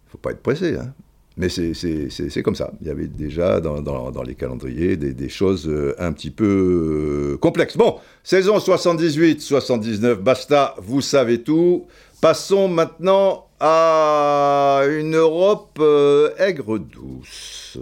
Il 0.07 0.11
faut 0.13 0.19
pas 0.19 0.33
être 0.33 0.43
pressé, 0.43 0.77
hein 0.77 0.93
Mais 1.37 1.49
c'est 1.49 2.43
comme 2.43 2.55
ça. 2.55 2.73
Il 2.81 2.87
y 2.87 2.91
avait 2.91 3.07
déjà 3.07 3.61
dans, 3.61 4.23
les 4.23 4.35
calendriers 4.35 4.97
des, 4.97 5.29
choses 5.29 5.69
euh, 5.69 5.95
un 5.99 6.13
petit 6.13 6.31
peu 6.31 7.35
euh, 7.35 7.37
complexes. 7.39 7.77
Bon, 7.77 7.97
saison 8.23 8.59
78-79, 8.59 10.15
basta, 10.15 10.75
vous 10.79 11.01
savez 11.01 11.43
tout. 11.43 11.87
Passons 12.21 12.69
maintenant 12.69 13.49
à 13.61 14.83
une 14.89 15.17
Europe 15.17 15.79
euh, 15.81 16.31
aigre 16.39 16.79
douce. 16.79 17.79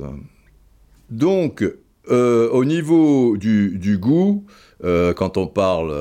Donc, 2.08 2.52
au 2.52 2.64
niveau 2.64 3.36
du, 3.36 3.98
goût, 4.00 4.44
quand 4.82 5.36
on 5.36 5.46
parle 5.46 5.92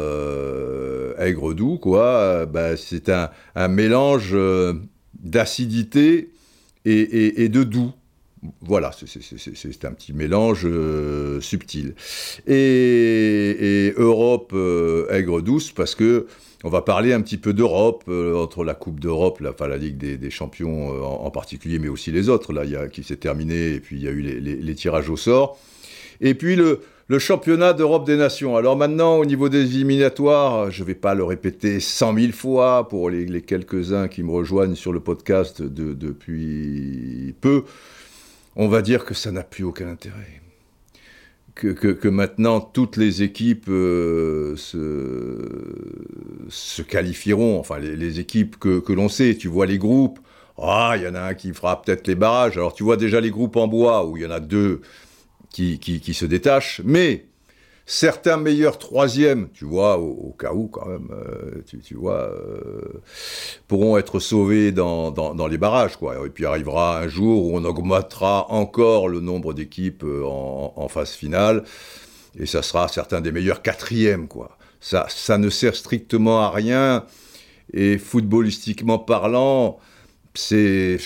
aigre 1.17 1.53
doux, 1.53 1.77
quoi, 1.77 2.45
bah, 2.45 2.75
c'est 2.77 3.09
un, 3.09 3.67
mélange 3.67 4.35
d'acidité 5.21 6.31
et, 6.85 7.49
de 7.49 7.63
doux. 7.63 7.91
Voilà, 8.61 8.91
c'est 8.91 9.85
un 9.85 9.91
petit 9.91 10.13
mélange 10.13 10.65
euh, 10.65 11.39
subtil. 11.41 11.93
Et, 12.47 13.93
Europe 13.97 14.51
euh, 14.53 15.07
aigre 15.11 15.41
douce 15.41 15.71
parce 15.71 15.93
que 15.93 16.25
on 16.63 16.69
va 16.69 16.81
parler 16.81 17.13
un 17.13 17.21
petit 17.21 17.37
peu 17.37 17.53
d'Europe 17.53 18.03
euh, 18.07 18.35
entre 18.35 18.63
la 18.63 18.73
Coupe 18.73 18.99
d'Europe, 18.99 19.39
la, 19.39 19.77
Ligue 19.77 19.97
des, 19.97 20.29
Champions 20.29 20.89
en, 21.03 21.31
particulier, 21.31 21.79
mais 21.79 21.87
aussi 21.87 22.11
les 22.11 22.29
autres 22.29 22.53
là, 22.53 22.87
qui 22.87 23.03
s'est 23.03 23.17
terminé 23.17 23.73
et 23.73 23.79
puis 23.79 23.97
il 23.97 24.03
y 24.03 24.07
a 24.07 24.11
eu 24.11 24.21
les 24.21 24.75
tirages 24.75 25.09
au 25.09 25.17
sort. 25.17 25.57
Et 26.19 26.35
puis 26.35 26.55
le, 26.55 26.81
le 27.11 27.19
championnat 27.19 27.73
d'Europe 27.73 28.05
des 28.05 28.15
nations. 28.15 28.55
Alors 28.55 28.77
maintenant, 28.77 29.17
au 29.17 29.25
niveau 29.25 29.49
des 29.49 29.75
éliminatoires, 29.75 30.71
je 30.71 30.81
ne 30.81 30.87
vais 30.87 30.95
pas 30.95 31.13
le 31.13 31.25
répéter 31.25 31.81
cent 31.81 32.13
mille 32.13 32.31
fois 32.31 32.87
pour 32.87 33.09
les, 33.09 33.41
quelques-uns 33.41 34.07
qui 34.07 34.23
me 34.23 34.31
rejoignent 34.31 34.75
sur 34.75 34.93
le 34.93 35.01
podcast 35.01 35.61
depuis 35.61 37.35
peu. 37.41 37.65
On 38.55 38.69
va 38.69 38.81
dire 38.81 39.03
que 39.03 39.13
ça 39.13 39.33
n'a 39.33 39.43
plus 39.43 39.65
aucun 39.65 39.89
intérêt. 39.89 40.40
Que, 41.53 42.07
maintenant 42.07 42.61
toutes 42.61 42.97
les 42.97 43.23
équipes 43.23 43.67
euh, 43.69 44.55
se, 44.55 44.81
qualifieront, 46.81 47.59
enfin 47.59 47.77
les, 47.79 48.19
équipes 48.19 48.57
que, 48.57 48.93
l'on 48.93 49.09
sait, 49.09 49.35
tu 49.35 49.47
vois 49.47 49.65
les 49.65 49.77
groupes, 49.77 50.19
ah, 50.57 50.93
il 50.95 51.03
y 51.03 51.07
en 51.07 51.15
a 51.15 51.21
un 51.21 51.33
qui 51.33 51.53
fera 51.53 51.81
peut-être 51.81 52.07
les 52.07 52.15
barrages, 52.15 52.57
alors 52.57 52.73
tu 52.73 52.83
vois 52.83 52.97
déjà 52.97 53.19
les 53.19 53.31
groupes 53.31 53.57
en 53.57 53.67
bois 53.67 54.05
où 54.05 54.17
il 54.17 54.23
y 54.23 54.25
en 54.25 54.31
a 54.31 54.39
deux 54.39 54.81
qui, 55.49 56.13
se 56.13 56.25
détachent, 56.25 56.81
mais 56.85 57.25
certains 57.85 58.37
meilleurs 58.37 58.77
troisièmes, 58.77 59.49
tu 59.53 59.65
vois, 59.65 59.97
au, 59.97 60.35
cas 60.37 60.53
où 60.53 60.67
quand 60.67 60.85
même, 60.85 61.09
euh, 61.11 61.61
tu, 61.83 61.95
vois, 61.95 62.31
euh, 62.31 63.01
pourront 63.67 63.97
être 63.97 64.19
sauvés 64.19 64.71
dans, 64.71 65.47
les 65.49 65.57
barrages, 65.57 65.97
quoi. 65.97 66.25
Et 66.25 66.29
puis 66.29 66.45
arrivera 66.45 66.99
un 66.99 67.07
jour 67.07 67.45
où 67.45 67.57
on 67.57 67.65
augmentera 67.65 68.49
encore 68.51 69.09
le 69.09 69.19
nombre 69.19 69.53
d'équipes 69.53 70.03
euh, 70.03 70.23
en, 70.23 70.87
phase 70.87 71.11
finale, 71.11 71.63
et 72.37 72.45
ça 72.45 72.61
sera 72.61 72.87
certains 72.87 73.21
des 73.21 73.31
meilleurs 73.31 73.61
quatrièmes, 73.61 74.27
quoi. 74.27 74.57
Ça, 74.79 75.05
ça 75.09 75.37
ne 75.37 75.49
sert 75.49 75.75
strictement 75.75 76.41
à 76.41 76.49
rien, 76.49 77.05
et 77.73 77.97
footballistiquement 77.97 78.99
parlant, 78.99 79.79
c'est 80.33 80.97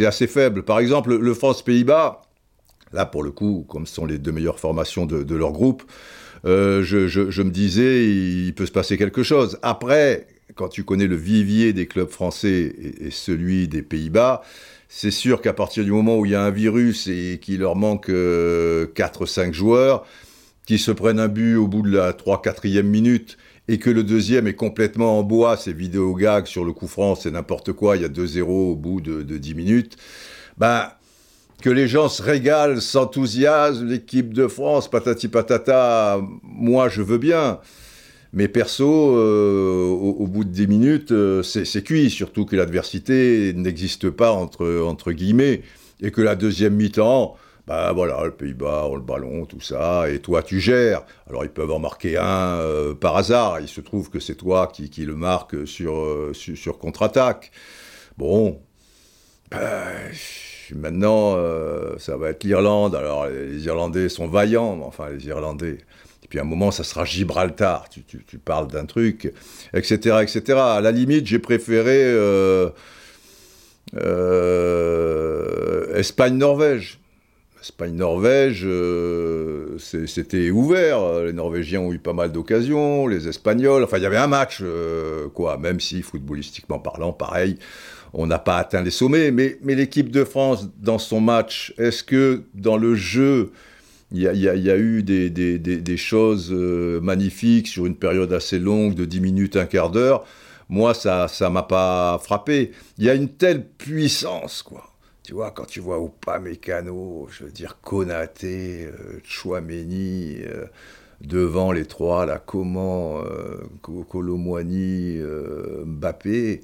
assez 0.00 0.26
faible. 0.26 0.64
Par 0.64 0.78
exemple, 0.78 1.16
le 1.16 1.34
France-Pays-Bas, 1.34 2.22
Là, 2.92 3.06
pour 3.06 3.22
le 3.22 3.30
coup, 3.30 3.64
comme 3.68 3.86
ce 3.86 3.94
sont 3.94 4.06
les 4.06 4.18
deux 4.18 4.32
meilleures 4.32 4.58
formations 4.58 5.06
de, 5.06 5.34
leur 5.34 5.52
groupe, 5.52 5.84
euh, 6.44 6.82
je, 6.82 7.42
me 7.42 7.50
disais, 7.50 8.08
il 8.08 8.52
peut 8.54 8.66
se 8.66 8.72
passer 8.72 8.98
quelque 8.98 9.22
chose. 9.22 9.58
Après, 9.62 10.26
quand 10.56 10.68
tu 10.68 10.82
connais 10.82 11.06
le 11.06 11.16
vivier 11.16 11.72
des 11.72 11.86
clubs 11.86 12.08
français 12.08 12.74
et, 13.00 13.10
celui 13.10 13.68
des 13.68 13.82
Pays-Bas, 13.82 14.42
c'est 14.88 15.12
sûr 15.12 15.40
qu'à 15.40 15.52
partir 15.52 15.84
du 15.84 15.92
moment 15.92 16.18
où 16.18 16.26
il 16.26 16.32
y 16.32 16.34
a 16.34 16.42
un 16.42 16.50
virus 16.50 17.06
et 17.06 17.38
qu'il 17.40 17.60
leur 17.60 17.76
manque 17.76 18.06
4 18.06 18.12
euh, 18.12 18.86
4-5 18.86 19.52
joueurs, 19.52 20.04
qui 20.66 20.78
se 20.78 20.90
prennent 20.90 21.20
un 21.20 21.28
but 21.28 21.54
au 21.54 21.68
bout 21.68 21.82
de 21.82 21.96
la 21.96 22.12
3-4e 22.12 22.82
minute, 22.82 23.38
et 23.68 23.78
que 23.78 23.90
le 23.90 24.02
deuxième 24.02 24.48
est 24.48 24.54
complètement 24.54 25.20
en 25.20 25.22
bois, 25.22 25.56
c'est 25.56 25.72
vidéo 25.72 26.14
gag 26.14 26.46
sur 26.46 26.64
le 26.64 26.72
coup 26.72 26.88
franc, 26.88 27.14
c'est 27.14 27.30
n'importe 27.30 27.72
quoi, 27.72 27.96
il 27.96 28.02
y 28.02 28.04
a 28.04 28.08
2-0 28.08 28.42
au 28.42 28.74
bout 28.74 29.00
de, 29.00 29.22
de 29.22 29.38
10 29.38 29.54
minutes, 29.54 29.96
ben 30.58 30.90
que 31.60 31.70
les 31.70 31.88
gens 31.88 32.08
se 32.08 32.22
régalent, 32.22 32.80
s'enthousiasment, 32.80 33.88
l'équipe 33.88 34.34
de 34.34 34.46
France, 34.46 34.90
patati 34.90 35.28
patata, 35.28 36.20
moi 36.42 36.88
je 36.88 37.02
veux 37.02 37.18
bien. 37.18 37.60
Mais 38.32 38.46
perso, 38.46 39.16
euh, 39.16 39.88
au, 39.88 40.26
bout 40.28 40.44
de 40.44 40.50
10 40.50 40.66
minutes, 40.68 41.10
euh, 41.10 41.42
c'est 41.42 41.82
cuit, 41.82 42.10
surtout 42.10 42.44
que 42.44 42.54
l'adversité 42.54 43.52
n'existe 43.54 44.08
pas 44.08 44.30
entre, 44.30 45.12
guillemets, 45.12 45.62
et 46.00 46.12
que 46.12 46.20
la 46.20 46.36
deuxième 46.36 46.76
mi-temps, 46.76 47.36
bah 47.66 47.92
voilà, 47.92 48.24
le 48.24 48.30
Pays-Bas, 48.30 48.88
le 48.94 49.00
ballon, 49.00 49.46
tout 49.46 49.60
ça, 49.60 50.08
et 50.08 50.20
toi 50.20 50.44
tu 50.44 50.60
gères. 50.60 51.02
Alors 51.28 51.44
ils 51.44 51.50
peuvent 51.50 51.72
en 51.72 51.80
marquer 51.80 52.18
un 52.18 52.58
euh, 52.58 52.94
par 52.94 53.16
hasard, 53.16 53.58
il 53.60 53.68
se 53.68 53.80
trouve 53.80 54.10
que 54.10 54.20
c'est 54.20 54.36
toi 54.36 54.68
qui, 54.72 54.88
le 55.04 55.16
marque 55.16 55.66
sur 55.66 56.78
contre-attaque. 56.78 57.50
Bon, 58.16 58.60
bah, 59.50 59.58
maintenant, 60.74 61.34
euh, 61.36 61.94
ça 61.98 62.16
va 62.16 62.30
être 62.30 62.44
l'Irlande. 62.44 62.94
Alors, 62.94 63.26
les 63.26 63.64
Irlandais 63.66 64.08
sont 64.08 64.28
vaillants, 64.28 64.80
enfin, 64.82 65.08
les 65.10 65.26
Irlandais. 65.26 65.78
Et 66.22 66.28
puis, 66.28 66.38
à 66.38 66.42
un 66.42 66.44
moment, 66.44 66.70
ça 66.70 66.84
sera 66.84 67.04
Gibraltar. 67.04 67.88
Tu, 67.88 68.38
parles 68.38 68.68
d'un 68.68 68.86
truc, 68.86 69.32
etc., 69.74 70.18
etc. 70.22 70.58
À 70.58 70.80
la 70.80 70.92
limite, 70.92 71.26
j'ai 71.26 71.38
préféré 71.38 72.02
euh, 72.04 72.70
euh, 73.96 75.94
Espagne-Norvège. 75.94 76.98
Espagne-Norvège, 77.60 78.66
c'était 79.78 80.50
ouvert. 80.50 81.20
Les 81.20 81.34
Norvégiens 81.34 81.80
ont 81.80 81.92
eu 81.92 81.98
pas 81.98 82.14
mal 82.14 82.32
d'occasions, 82.32 83.06
les 83.06 83.28
Espagnols. 83.28 83.84
Enfin, 83.84 83.98
il 83.98 84.02
y 84.02 84.06
avait 84.06 84.16
un 84.16 84.28
match, 84.28 84.62
quoi, 85.34 85.58
même 85.58 85.78
si, 85.78 86.00
footballistiquement 86.00 86.78
parlant, 86.78 87.12
pareil 87.12 87.58
on 88.12 88.26
n'a 88.26 88.38
pas 88.38 88.58
atteint 88.58 88.82
les 88.82 88.90
sommets, 88.90 89.30
mais, 89.30 89.58
l'équipe 89.62 90.10
de 90.10 90.24
France, 90.24 90.68
dans 90.78 90.98
son 90.98 91.20
match, 91.20 91.72
est-ce 91.78 92.02
que 92.02 92.42
dans 92.54 92.76
le 92.76 92.94
jeu, 92.94 93.52
il 94.12 94.22
y, 94.22 94.26
a, 94.26 94.76
eu 94.76 95.02
des, 95.02 95.96
choses 95.96 96.50
euh, 96.52 97.00
magnifiques 97.00 97.68
sur 97.68 97.86
une 97.86 97.94
période 97.94 98.32
assez 98.32 98.58
longue, 98.58 98.94
de 98.94 99.04
10 99.04 99.20
minutes, 99.20 99.56
un 99.56 99.66
quart 99.66 99.90
d'heure? 99.90 100.24
Moi, 100.68 100.94
ça 100.94 101.26
ne 101.40 101.48
m'a 101.48 101.62
pas 101.62 102.20
frappé. 102.22 102.72
Il 102.98 103.04
y 103.04 103.10
a 103.10 103.14
une 103.14 103.28
telle 103.28 103.66
puissance, 103.66 104.62
quoi. 104.62 104.90
Tu 105.22 105.34
vois, 105.34 105.50
quand 105.50 105.66
tu 105.66 105.80
vois 105.80 106.02
Upamecano, 106.02 107.28
je 107.30 107.44
veux 107.44 107.50
dire 107.50 107.78
Konaté, 107.82 108.86
euh, 108.86 109.20
Chouameni, 109.22 110.38
euh, 110.42 110.64
devant 111.20 111.72
les 111.72 111.86
trois, 111.86 112.26
là, 112.26 112.42
comment, 112.44 113.22
euh, 113.22 113.58
Mbappé 115.84 116.62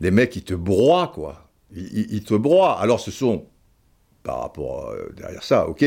les 0.00 0.10
mecs, 0.10 0.34
ils 0.36 0.44
te 0.44 0.54
broient, 0.54 1.12
quoi. 1.14 1.48
Ils, 1.74 2.24
te 2.24 2.34
broient. 2.34 2.80
Alors, 2.80 2.98
ce 2.98 3.10
sont, 3.10 3.46
par 4.22 4.40
rapport 4.40 4.88
euh, 4.88 5.12
derrière 5.16 5.44
ça, 5.44 5.68
ok, 5.68 5.84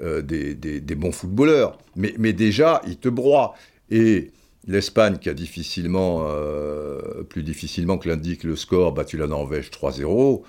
euh, 0.00 0.22
des, 0.22 0.94
bons 0.94 1.12
footballeurs. 1.12 1.78
Mais, 1.96 2.32
déjà, 2.32 2.80
ils 2.86 2.98
te 2.98 3.08
broient. 3.08 3.54
Et 3.90 4.30
l'Espagne, 4.66 5.18
qui 5.18 5.28
a 5.28 5.34
difficilement, 5.34 6.26
euh, 6.28 7.22
plus 7.24 7.42
difficilement 7.42 7.98
que 7.98 8.08
l'indique 8.08 8.44
le 8.44 8.56
score, 8.56 8.92
battu 8.92 9.16
la 9.16 9.26
Norvège 9.26 9.70
3-0, 9.70 10.42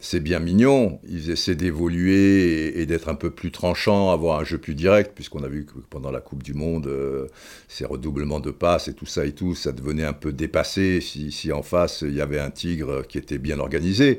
c'est 0.00 0.20
bien 0.20 0.38
mignon, 0.38 1.00
ils 1.08 1.30
essaient 1.30 1.56
d'évoluer 1.56 2.80
et, 2.80 2.86
d'être 2.86 3.08
un 3.08 3.16
peu 3.16 3.30
plus 3.30 3.50
tranchants, 3.50 4.12
avoir 4.12 4.38
un 4.38 4.44
jeu 4.44 4.58
plus 4.58 4.76
direct, 4.76 5.12
puisqu'on 5.12 5.42
a 5.42 5.48
vu 5.48 5.64
que 5.66 5.72
pendant 5.90 6.12
la 6.12 6.20
Coupe 6.20 6.44
du 6.44 6.54
Monde, 6.54 6.86
euh, 6.86 7.26
ces 7.66 7.84
redoublements 7.84 8.38
de 8.38 8.52
passes 8.52 8.86
et 8.86 8.94
tout 8.94 9.06
ça 9.06 9.26
et 9.26 9.32
tout, 9.32 9.56
ça 9.56 9.72
devenait 9.72 10.04
un 10.04 10.12
peu 10.12 10.32
dépassé 10.32 11.00
si, 11.00 11.52
en 11.52 11.62
face 11.62 12.02
il 12.02 12.14
y 12.14 12.20
avait 12.20 12.38
un 12.38 12.50
tigre 12.50 13.04
qui 13.06 13.18
était 13.18 13.38
bien 13.38 13.58
organisé. 13.58 14.18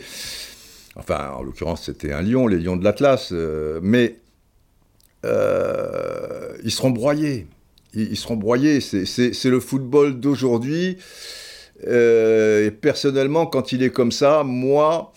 Enfin, 0.96 1.32
en 1.38 1.44
l'occurrence, 1.44 1.86
c'était 1.86 2.12
un 2.12 2.24
lion, 2.24 2.48
les 2.48 2.60
lions 2.60 2.76
de 2.76 2.84
l'Atlas, 2.84 3.30
euh, 3.32 3.80
mais 3.82 4.18
euh, 5.26 6.58
ils 6.64 6.72
seront 6.72 6.90
broyés. 6.90 7.48
Ils, 7.94 8.18
seront 8.18 8.36
broyés. 8.36 8.82
C'est 8.82 9.46
le 9.46 9.60
football 9.62 10.20
d'aujourd'hui. 10.20 10.98
et 11.88 12.72
personnellement, 12.82 13.46
quand 13.46 13.72
il 13.72 13.82
est 13.82 13.90
comme 13.90 14.12
ça, 14.12 14.44
moi, 14.44 15.14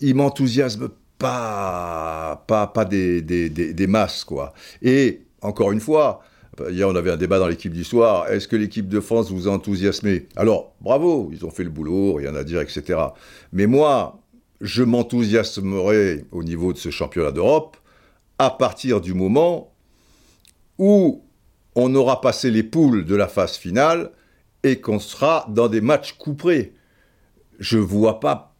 il 0.00 0.14
m'enthousiasme 0.14 0.90
pas, 1.18 2.44
pas, 2.46 2.66
pas 2.66 2.84
des, 2.84 3.22
des, 3.22 3.48
des, 3.48 3.86
masses, 3.86 4.24
quoi. 4.24 4.52
Et, 4.82 5.22
encore 5.40 5.72
une 5.72 5.80
fois, 5.80 6.22
hier 6.70 6.88
on 6.88 6.94
avait 6.94 7.10
un 7.10 7.16
débat 7.16 7.38
dans 7.38 7.48
l'équipe 7.48 7.72
du 7.72 7.84
soir, 7.84 8.28
est-ce 8.28 8.48
que 8.48 8.56
l'équipe 8.56 8.88
de 8.88 9.00
France 9.00 9.30
vous 9.30 9.48
a 9.48 9.50
enthousiasmé? 9.50 10.26
Alors, 10.36 10.74
bravo, 10.80 11.30
ils 11.32 11.44
ont 11.44 11.50
fait 11.50 11.64
le 11.64 11.70
boulot, 11.70 12.14
rien 12.14 12.34
à 12.34 12.44
dire, 12.44 12.60
etc. 12.60 12.98
Mais 13.52 13.66
moi, 13.66 14.20
je 14.60 14.82
m'enthousiasmerai 14.82 16.24
au 16.32 16.42
niveau 16.42 16.72
de 16.72 16.78
ce 16.78 16.90
championnat 16.90 17.32
d'Europe 17.32 17.76
à 18.38 18.50
partir 18.50 19.00
du 19.00 19.14
moment 19.14 19.72
où 20.78 21.22
on 21.74 21.94
aura 21.94 22.20
passé 22.20 22.50
les 22.50 22.62
poules 22.62 23.04
de 23.04 23.14
la 23.14 23.28
phase 23.28 23.56
finale 23.56 24.10
et 24.62 24.80
qu'on 24.80 24.98
sera 24.98 25.46
dans 25.48 25.68
des 25.68 25.80
matchs 25.80 26.14
couperés. 26.14 26.74
Je 27.58 27.78
vois 27.78 28.20
pas 28.20 28.55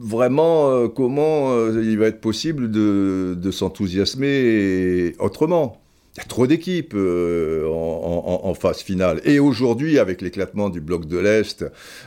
vraiment 0.00 0.88
comment 0.88 1.66
il 1.68 1.98
va 1.98 2.06
être 2.06 2.20
possible 2.20 2.70
de, 2.70 3.36
de 3.36 3.50
s'enthousiasmer 3.50 5.14
autrement. 5.18 5.80
Il 6.18 6.22
y 6.22 6.24
a 6.24 6.26
trop 6.26 6.48
d'équipes 6.48 6.94
euh, 6.96 7.68
en, 7.68 8.52
phase 8.54 8.80
finale. 8.80 9.20
Et 9.24 9.38
aujourd'hui, 9.38 10.00
avec 10.00 10.20
l'éclatement 10.20 10.68
du 10.68 10.80
bloc 10.80 11.06
de 11.06 11.16
l'Est, 11.16 11.64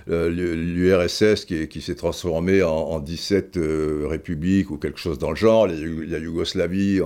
euh, 0.10 0.30
l'URSS 0.30 1.46
qui, 1.46 1.82
s'est 1.82 1.96
transformé 1.96 2.62
en, 2.62 3.00
17 3.00 3.56
euh, 3.56 4.08
républiques 4.10 4.70
ou 4.70 4.76
quelque 4.76 5.00
chose 5.00 5.18
dans 5.18 5.30
le 5.30 5.38
genre, 5.38 5.66
la 5.66 6.18
Yougoslavie 6.18 7.00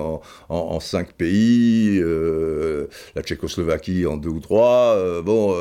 en, 0.49 0.79
5 0.79 1.13
pays, 1.13 2.01
la 2.01 3.21
Tchécoslovaquie 3.21 4.07
en 4.07 4.17
2 4.17 4.27
ou 4.27 4.39
3, 4.39 5.21
bon, 5.21 5.53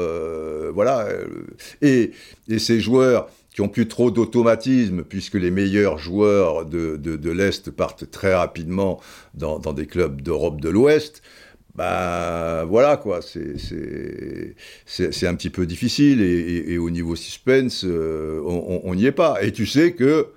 voilà. 0.73 1.09
Et, 1.83 2.13
et 2.49 2.59
ces 2.59 2.81
joueurs 2.81 3.29
qui 3.55 3.61
ont 3.61 3.69
plus 3.69 3.89
trop 3.89 4.11
d'automatisme, 4.11 5.05
puisque 5.05 5.35
les 5.35 5.53
meilleurs 5.53 5.97
joueurs 5.97 6.67
de, 6.67 6.97
de, 6.97 7.31
l'Est 7.31 7.71
partent 7.71 8.11
très 8.11 8.35
rapidement 8.35 9.01
dans, 9.35 9.59
des 9.73 9.87
clubs 9.87 10.21
d'Europe 10.21 10.61
de 10.61 10.69
l'Ouest, 10.69 11.23
bah 11.77 12.65
voilà 12.65 12.97
quoi, 12.97 13.21
c'est 13.23 15.27
un 15.27 15.35
petit 15.35 15.51
peu 15.51 15.67
difficile, 15.67 16.21
et, 16.21 16.73
et, 16.73 16.79
au 16.79 16.91
niveau 16.91 17.15
suspense, 17.15 17.85
euh, 17.85 18.41
on 18.45 18.95
n'y 18.95 19.07
est 19.07 19.13
pas. 19.13 19.43
Et 19.43 19.53
tu 19.53 19.67
sais 19.67 19.93
que 19.93 20.29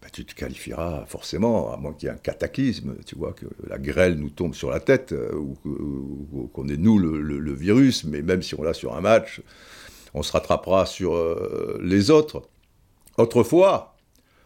bah, 0.00 0.08
tu 0.12 0.24
te 0.24 0.34
qualifieras 0.34 1.06
forcément, 1.06 1.72
à 1.72 1.76
moins 1.76 1.92
qu'il 1.92 2.08
y 2.08 2.10
ait 2.10 2.14
un 2.14 2.18
cataclysme, 2.18 2.96
tu 3.04 3.16
vois, 3.16 3.32
que 3.32 3.46
la 3.68 3.78
grêle 3.78 4.14
nous 4.14 4.30
tombe 4.30 4.54
sur 4.54 4.70
la 4.70 4.80
tête, 4.80 5.12
euh, 5.12 5.34
ou, 5.34 6.50
qu'on 6.52 6.68
ait 6.68 6.76
nous 6.76 6.98
le, 6.98 7.20
le, 7.20 7.52
virus, 7.52 8.04
mais 8.04 8.22
même 8.22 8.42
si 8.42 8.54
on 8.54 8.62
l'a 8.62 8.74
sur 8.74 8.96
un 8.96 9.00
match, 9.00 9.42
on 10.14 10.22
se 10.22 10.32
rattrapera 10.32 10.86
sur 10.86 11.14
euh, 11.14 11.78
les 11.82 12.10
autres. 12.10 12.48
Autrefois, 13.16 13.96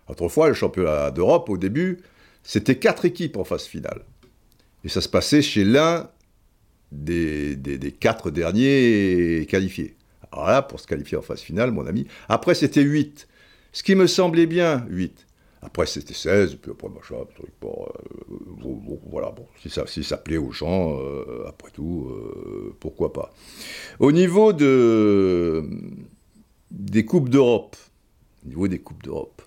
autrefois, 0.08 0.48
le 0.48 0.54
championnat 0.54 1.10
d'Europe, 1.10 1.48
au 1.48 1.58
début, 1.58 2.00
c'était 2.42 2.78
quatre 2.78 3.04
équipes 3.04 3.36
en 3.36 3.44
phase 3.44 3.64
finale. 3.64 4.04
Et 4.84 4.88
ça 4.88 5.00
se 5.00 5.08
passait 5.08 5.42
chez 5.42 5.64
l'un 5.64 6.10
des, 6.90 7.56
des, 7.56 7.92
quatre 7.92 8.30
derniers 8.30 9.46
qualifiés. 9.48 9.96
Alors 10.30 10.46
là, 10.46 10.62
pour 10.62 10.80
se 10.80 10.86
qualifier 10.86 11.16
en 11.16 11.22
phase 11.22 11.40
finale, 11.40 11.70
mon 11.70 11.86
ami. 11.86 12.06
Après, 12.28 12.54
c'était 12.54 12.82
huit. 12.82 13.28
Ce 13.72 13.82
qui 13.82 13.94
me 13.94 14.06
semblait 14.06 14.46
bien, 14.46 14.84
huit. 14.88 15.26
Après, 15.62 15.86
c'était 15.86 16.14
16, 16.14 16.56
puis 16.56 16.72
après, 16.72 16.88
machin, 16.88 17.24
truc, 17.36 17.50
bon, 17.60 17.86
euh, 17.86 18.98
voilà, 19.10 19.30
bon, 19.30 19.46
si 19.60 19.70
ça, 19.70 19.86
si 19.86 20.02
ça 20.02 20.16
plaît 20.16 20.36
aux 20.36 20.50
gens, 20.50 20.98
euh, 20.98 21.44
après 21.46 21.70
tout, 21.70 22.10
pourquoi 22.80 23.12
pas. 23.12 23.32
Au 24.00 24.10
niveau 24.10 24.52
de, 24.52 25.64
des 26.70 27.04
Coupes 27.04 27.28
d'Europe, 27.28 27.76
au 28.44 28.48
niveau 28.48 28.68
des 28.68 28.80
Coupes 28.80 29.02
d'Europe, 29.02 29.41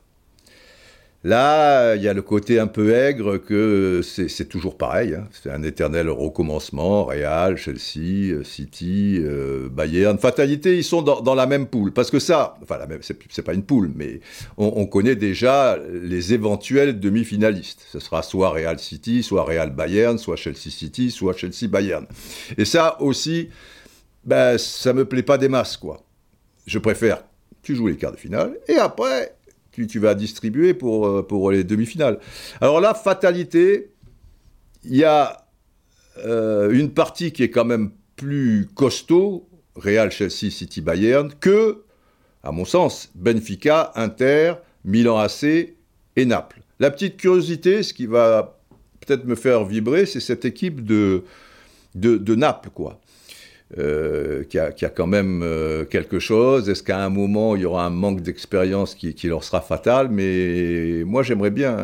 Là, 1.26 1.96
il 1.96 2.04
y 2.04 2.08
a 2.08 2.14
le 2.14 2.22
côté 2.22 2.60
un 2.60 2.68
peu 2.68 2.94
aigre 2.94 3.38
que 3.38 4.02
c'est 4.04 4.46
toujours 4.48 4.78
pareil. 4.78 5.16
Hein. 5.16 5.28
C'est 5.32 5.50
un 5.50 5.64
éternel 5.64 6.08
recommencement. 6.08 7.04
Real, 7.04 7.58
Chelsea, 7.58 8.44
City, 8.44 9.18
euh, 9.24 9.68
Bayern. 9.68 10.20
Fatalité, 10.20 10.78
ils 10.78 10.84
sont 10.84 11.02
dans, 11.02 11.34
la 11.34 11.48
même 11.48 11.66
poule. 11.66 11.92
Parce 11.94 12.12
que 12.12 12.20
ça, 12.20 12.60
enfin, 12.62 12.78
c'est 13.32 13.42
pas 13.42 13.56
une 13.56 13.64
poule, 13.64 13.92
mais 13.96 14.20
on, 14.58 14.86
connaît 14.86 15.16
déjà 15.16 15.80
les 15.92 16.36
éventuels 16.36 17.00
demi-finalistes. 17.00 17.82
Ce 17.92 17.98
sera 18.00 18.22
soit 18.22 18.52
Real 18.52 18.78
City, 18.78 19.24
soit 19.24 19.46
Real 19.46 19.72
Bayern, 19.72 20.20
soit 20.20 20.36
Chelsea 20.36 20.70
City, 20.70 21.10
soit 21.10 21.36
Chelsea 21.36 21.68
Bayern. 21.68 22.06
Et 22.56 22.66
ça 22.66 23.02
aussi, 23.02 23.50
ben, 24.26 24.60
ça 24.60 24.94
me 24.94 25.06
plaît 25.06 25.24
pas 25.24 25.40
des 25.40 25.50
masses, 25.50 25.78
quoi. 25.78 26.04
Je 26.68 26.78
préfère 26.78 27.24
tu 27.64 27.76
joues 27.76 27.88
les 27.88 27.98
quarts 27.98 28.12
de 28.12 28.18
finale, 28.18 28.60
et 28.68 28.76
après, 28.76 29.36
tu, 29.88 30.00
vas 30.00 30.16
distribuer 30.16 30.74
pour, 30.74 31.08
euh, 31.08 31.22
pour 31.22 31.52
les 31.52 31.64
demi-finales. 31.64 32.20
Alors 32.62 32.82
là, 32.82 32.94
fatalité, 32.94 33.92
il 34.84 34.96
y 34.96 35.04
a 35.04 35.46
euh, 36.26 36.72
une 36.72 36.92
partie 36.92 37.32
qui 37.32 37.44
est 37.44 37.50
quand 37.50 37.66
même 37.66 37.92
plus 38.16 38.68
costaud, 38.74 39.48
Real, 39.76 40.12
Chelsea, 40.12 40.50
City, 40.50 40.82
Bayern, 40.82 41.34
que, 41.40 41.84
à 42.44 42.52
mon 42.52 42.66
sens, 42.66 43.12
Benfica, 43.16 43.92
Inter, 43.96 44.56
Milan 44.86 45.18
AC 45.18 45.44
et 45.44 46.26
Naples. 46.26 46.62
La 46.80 46.92
petite 46.92 47.18
curiosité, 47.18 47.84
ce 47.84 47.94
qui 47.94 48.06
va 48.06 48.60
peut-être 49.02 49.26
me 49.26 49.36
faire 49.36 49.66
vibrer, 49.66 50.06
c'est 50.06 50.20
cette 50.20 50.46
équipe 50.46 50.84
de, 50.86 51.24
de, 51.96 52.18
de 52.18 52.36
Naples, 52.36 52.70
quoi. 52.74 53.00
Euh, 53.78 54.46
qui, 54.46 54.58
a, 54.58 54.72
quand 54.72 55.06
même 55.06 55.42
euh, 55.44 55.84
quelque 55.84 56.18
chose 56.18 56.70
Est-ce 56.70 56.82
qu'à 56.82 57.04
un 57.04 57.10
moment, 57.10 57.58
il 57.58 57.64
y 57.64 57.66
aura 57.66 57.86
un 57.86 57.90
manque 57.90 58.22
d'expérience 58.22 58.96
qui, 58.96 59.14
leur 59.28 59.44
sera 59.44 59.60
fatal? 59.60 60.08
Mais 60.10 61.04
moi, 61.06 61.24
j'aimerais 61.24 61.52
bien, 61.52 61.78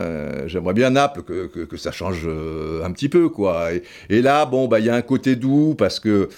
j'aimerais 0.48 0.74
bien 0.74 0.92
Naples, 0.92 1.24
que, 1.24 1.78
ça 1.78 1.92
change 1.92 2.22
euh, 2.26 2.86
un 2.86 2.92
petit 2.92 3.10
peu, 3.10 3.28
quoi. 3.28 3.72
Et, 4.10 4.22
là, 4.22 4.46
bon, 4.46 4.70
bah, 4.70 4.80
il 4.80 4.86
y 4.86 4.90
a 4.90 4.96
un 4.96 5.02
côté 5.02 5.36
doux, 5.36 5.76
parce 5.78 6.00
que, 6.00 6.30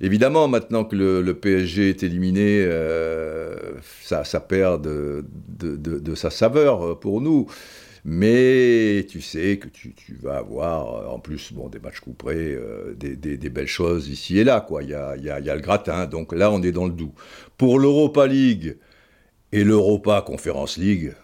évidemment, 0.00 0.48
maintenant 0.48 0.82
que 0.82 0.96
le, 0.96 1.34
PSG 1.34 1.90
est 1.90 2.02
éliminé, 2.02 2.68
ça, 4.02 4.24
ça, 4.24 4.40
perd 4.40 4.82
de, 4.82 5.24
de, 5.60 6.14
sa 6.16 6.30
saveur 6.30 6.98
pour 6.98 7.20
nous. 7.20 7.46
Mais 8.04 9.06
tu 9.08 9.20
sais 9.20 9.58
que 9.58 9.68
tu, 9.68 9.94
vas 10.22 10.38
avoir, 10.38 10.94
euh, 10.94 11.06
en 11.08 11.18
plus, 11.18 11.52
bon, 11.52 11.68
des 11.68 11.78
matchs 11.78 12.00
couperés, 12.00 12.54
euh, 12.54 12.94
des, 12.94 13.36
belles 13.50 13.66
choses 13.66 14.08
ici 14.08 14.38
et 14.38 14.44
là, 14.44 14.60
quoi. 14.60 14.82
Il 14.82 14.90
y 14.90 14.94
a, 14.94 15.16
le 15.16 15.60
gratin, 15.60 16.06
donc 16.06 16.32
là, 16.32 16.50
on 16.50 16.62
est 16.62 16.72
dans 16.72 16.86
le 16.86 16.92
doux. 16.92 17.12
Pour 17.58 17.78
l'Europa 17.78 18.26
League 18.26 18.76
et 19.52 19.64
l'Europa 19.64 20.22
Conference 20.26 20.76
League, 20.78 21.14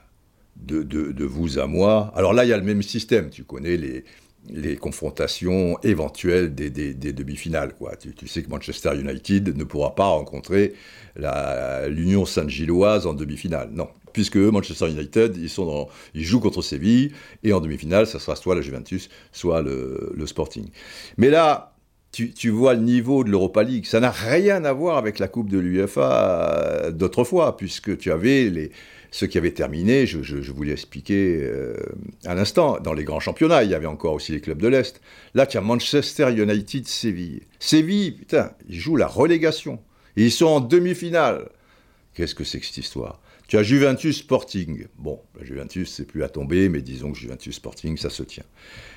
de, 0.57 1.25
vous 1.25 1.59
à 1.59 1.67
moi, 1.67 2.13
alors 2.17 2.33
là, 2.33 2.45
il 2.45 2.49
y 2.49 2.53
a 2.53 2.57
le 2.57 2.65
même 2.65 2.83
système, 2.83 3.31
tu 3.31 3.45
connais 3.45 3.77
les, 3.77 4.05
les 4.51 4.77
confrontations 4.77 5.79
éventuelles 5.83 6.55
des, 6.55 6.71
demi-finales. 6.71 7.75
Quoi. 7.75 7.93
Tu, 7.97 8.29
sais 8.29 8.43
que 8.43 8.51
Manchester 8.51 8.93
United 8.95 9.57
ne 9.57 9.65
pourra 9.65 9.95
pas 9.95 10.07
rencontrer 10.07 10.75
l'Union 11.17 12.25
Saint-Gilloise 12.27 13.07
en 13.07 13.15
demi-finale. 13.15 13.71
Non, 13.73 13.89
puisque 14.13 14.37
Manchester 14.37 14.91
United, 14.91 15.37
ils, 15.37 15.51
sont 15.51 15.89
ils 16.15 16.25
jouent 16.25 16.41
contre 16.41 16.63
Séville, 16.63 17.13
et 17.43 17.53
en 17.53 17.61
demi-finale, 17.61 18.07
ça 18.07 18.19
sera 18.19 18.37
soit 18.37 18.55
la 18.55 18.63
Juventus, 18.63 19.09
soit 19.33 19.63
le, 19.63 20.15
Sporting. 20.27 20.69
Mais 21.17 21.31
là, 21.31 21.75
tu, 22.13 22.49
vois 22.49 22.75
le 22.75 22.81
niveau 22.81 23.25
de 23.25 23.31
l'Europa 23.31 23.63
League, 23.63 23.85
ça 23.85 24.01
n'a 24.01 24.11
rien 24.11 24.65
à 24.65 24.73
voir 24.73 24.97
avec 24.97 25.19
la 25.19 25.29
Coupe 25.29 25.51
de 25.51 25.59
l'UEFA 25.59 26.91
d'autrefois, 26.93 27.57
puisque 27.57 27.99
tu 27.99 28.11
avais 28.11 28.49
les, 28.49 28.71
ceux 29.17 29.27
qui 29.27 29.39
avaient 29.39 29.53
terminé, 29.53 30.05
je, 30.05 30.19
vous 30.53 30.63
l'ai 30.63 30.73
expliqué 30.73 31.39
euh, 31.41 31.75
à 32.27 32.35
l'instant, 32.35 32.79
dans 32.81 32.93
les 32.93 33.05
grands 33.05 33.19
championnats, 33.19 33.65
il 33.65 33.71
y 33.71 33.75
avait 33.75 33.87
encore 33.87 34.13
aussi 34.13 34.33
les 34.33 34.43
clubs 34.43 34.61
de 34.61 34.69
l'Est. 34.69 35.01
Là, 35.33 35.47
tu 35.47 35.57
as 35.57 35.63
Manchester 35.63 36.31
United, 36.31 36.87
Séville. 36.87 37.41
Séville, 37.59 38.13
putain, 38.13 38.53
ils 38.69 38.79
jouent 38.79 38.97
la 38.97 39.07
relégation. 39.07 39.79
Ils 40.17 40.31
sont 40.31 40.45
en 40.45 40.61
demi-finale. 40.61 41.49
Qu'est-ce 42.13 42.35
que 42.35 42.45
c'est 42.45 42.61
que 42.61 42.67
cette 42.67 42.77
histoire? 42.77 43.23
Tu 43.49 43.57
as 43.57 43.63
Juventus 43.63 44.19
Sporting. 44.19 44.87
Bon, 44.99 45.23
la 45.39 45.47
Juventus, 45.47 45.91
c'est 45.91 46.07
plus 46.07 46.23
à 46.23 46.29
tomber, 46.29 46.69
mais 46.69 46.83
disons 46.83 47.11
que 47.11 47.19
Juventus 47.19 47.57
Sporting, 47.57 47.97
ça 47.97 48.11
se 48.11 48.23
tient. 48.23 48.45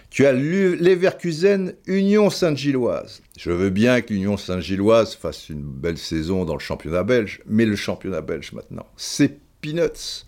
Tu 0.09 0.25
as 0.25 0.33
Leverkusen 0.33 1.75
Union 1.87 2.29
Saint-Gilloise. 2.29 3.21
Je 3.37 3.51
veux 3.51 3.69
bien 3.69 4.01
que 4.01 4.13
l'Union 4.13 4.35
Saint-Gilloise 4.35 5.15
fasse 5.15 5.47
une 5.47 5.63
belle 5.63 5.97
saison 5.97 6.43
dans 6.43 6.55
le 6.55 6.59
championnat 6.59 7.03
belge, 7.03 7.39
mais 7.45 7.65
le 7.65 7.77
championnat 7.77 8.19
belge 8.19 8.51
maintenant, 8.51 8.87
c'est 8.97 9.39
peanuts. 9.61 10.25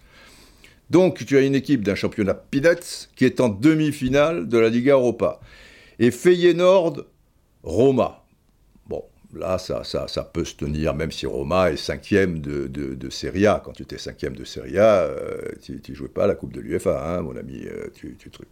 Donc 0.89 1.26
tu 1.26 1.38
as 1.38 1.41
une 1.41 1.56
équipe 1.56 1.84
d'un 1.84 1.96
championnat 1.96 2.34
peanuts 2.34 3.08
qui 3.15 3.26
est 3.26 3.39
en 3.39 3.50
demi-finale 3.50 4.48
de 4.48 4.58
la 4.58 4.70
Liga 4.70 4.94
Europa. 4.94 5.39
Et 6.00 6.12
Feyenoord, 6.12 7.06
Roma 7.63 8.22
là, 9.34 9.58
ça, 9.58 9.84
ça, 9.84 10.08
ça, 10.08 10.24
peut 10.24 10.46
se 10.46 10.56
tenir, 10.56 10.94
même 10.94 11.12
si 11.12 11.26
Roma 11.26 11.72
est 11.72 11.78
cinquième 11.78 12.39
de, 12.39 12.67
de, 12.67 13.10
Serie 13.10 13.48
A. 13.48 13.62
Quand 13.63 13.72
tu 13.72 13.84
étais 13.84 13.98
cinquième 13.98 14.36
de 14.36 14.44
Serie 14.44 14.78
A, 14.78 15.02
euh, 15.04 15.41
tu 15.62 15.82
ne 15.88 15.96
jouais 15.96 16.10
pas 16.10 16.28
la 16.28 16.36
Coupe 16.36 16.54
de 16.54 16.60
l'UEFA, 16.60 17.17
hein, 17.17 17.22
mon 17.22 17.36
ami, 17.36 17.63
euh, 17.65 17.88
tu, 17.94 18.15
tu 18.17 18.30
truc. 18.30 18.50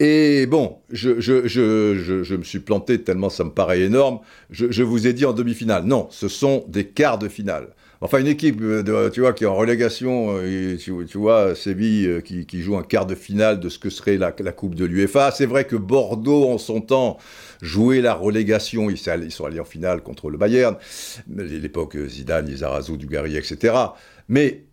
Et 0.00 0.46
bon, 0.46 0.78
je, 0.90 1.20
je, 1.20 1.46
je, 1.46 2.22
je, 2.22 2.34
me 2.34 2.44
suis 2.44 2.60
planté 2.60 3.02
tellement 3.02 3.30
ça 3.30 3.44
me 3.44 3.50
paraît 3.50 3.80
énorme. 3.80 4.20
Je, 4.50 4.82
vous 4.82 5.06
ai 5.06 5.12
dit 5.12 5.24
en 5.24 5.32
demi-finale. 5.32 5.84
Non, 5.84 6.08
ce 6.10 6.28
sont 6.28 6.64
des 6.68 6.86
quarts 6.86 7.18
de 7.18 7.28
finale. 7.28 7.68
Enfin, 8.00 8.20
une 8.20 8.28
équipe, 8.28 8.60
de, 8.60 9.10
tu 9.12 9.20
vois, 9.20 9.32
qui 9.32 9.42
est 9.44 9.48
en 9.48 9.56
relégation, 9.56 10.36
euh, 10.36 10.76
tu, 10.76 10.92
tu, 11.06 11.18
vois, 11.18 11.56
Séville 11.56 12.22
qui, 12.24 12.46
qui, 12.46 12.62
joue 12.62 12.76
un 12.76 12.84
quart 12.84 13.06
de 13.06 13.16
finale 13.16 13.58
de 13.58 13.68
ce 13.68 13.78
que 13.78 13.90
serait 13.90 14.18
la, 14.18 14.30
Coupe 14.30 14.76
de 14.76 14.84
l'UEFA. 14.84 15.32
C'est 15.32 15.46
vrai 15.46 15.64
que 15.64 15.74
Bordeaux, 15.74 16.48
en 16.48 16.58
son 16.58 16.80
temps, 16.80 17.18
jouer 17.60 18.00
la 18.00 18.14
relégation. 18.14 18.88
Ils, 18.88 18.98
sont 18.98 19.44
allés 19.44 19.60
en 19.60 19.64
finale 19.64 20.02
contre 20.02 20.30
le 20.30 20.38
Bayern, 20.38 20.76
l'époque 21.28 21.96
Zidane, 22.06 22.46
Lizarazu, 22.46 22.96
Dugarry, 22.96 23.36
etc. 23.36 23.74
Mais 24.28 24.64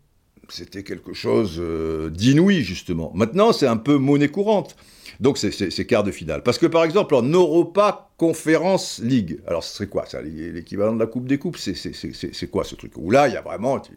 c'était 0.50 0.84
quelque 0.84 1.14
chose 1.14 1.58
euh, 1.60 2.10
d'inouï, 2.10 2.62
justement. 2.62 3.12
Maintenant, 3.16 3.54
c'est 3.54 3.68
un 3.68 3.78
peu 3.78 3.98
monnaie 3.98 4.30
courante. 4.30 4.76
Donc, 5.20 5.38
c'est 5.38 5.86
quart 5.86 6.04
de 6.04 6.12
finale. 6.12 6.44
Parce 6.44 6.58
que, 6.58 6.66
par 6.66 6.84
exemple, 6.84 7.16
en 7.16 7.24
Europa 7.24 8.10
Conference 8.18 9.00
League, 9.04 9.40
alors 9.48 9.64
ce 9.64 9.76
serait 9.76 9.88
quoi? 9.88 10.06
Ça 10.06 10.22
L'équivalent 10.22 10.94
de 10.94 11.00
la 11.00 11.08
Coupe 11.08 11.28
des 11.28 11.38
Coupes, 11.38 11.58
c'est 11.58 12.50
quoi 12.50 12.64
ce 12.64 12.76
truc? 12.76 12.94
Où 12.98 13.12
là, 13.12 13.28
il 13.28 13.34
y 13.34 13.38
a 13.38 13.42
vraiment, 13.42 13.80
tu, 13.80 13.92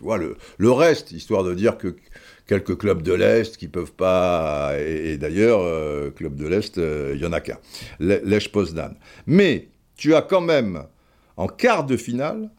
vois, 0.00 0.18
le, 0.18 0.36
le, 0.58 0.70
reste, 0.70 1.12
histoire 1.12 1.44
de 1.44 1.54
dire 1.54 1.78
que 1.78 1.96
quelques 2.46 2.76
clubs 2.78 3.02
de 3.02 3.12
l'Est 3.12 3.56
qui 3.56 3.68
peuvent 3.68 3.92
pas... 3.92 4.72
Et, 4.78 5.16
d'ailleurs, 5.18 5.60
euh, 5.62 6.10
club 6.10 6.36
de 6.36 6.46
l'Est, 6.46 6.78
euh, 6.78 7.12
il 7.14 7.20
y 7.20 7.26
en 7.26 7.32
a 7.32 7.40
qu'un. 7.40 7.58
Lech 8.00 8.50
Poznan. 8.50 8.94
Mais, 9.26 9.68
tu 9.96 10.14
as 10.14 10.22
quand 10.22 10.40
même, 10.40 10.84
en 11.36 11.46
quart 11.46 11.84
de 11.84 11.96
finale, 11.96 12.50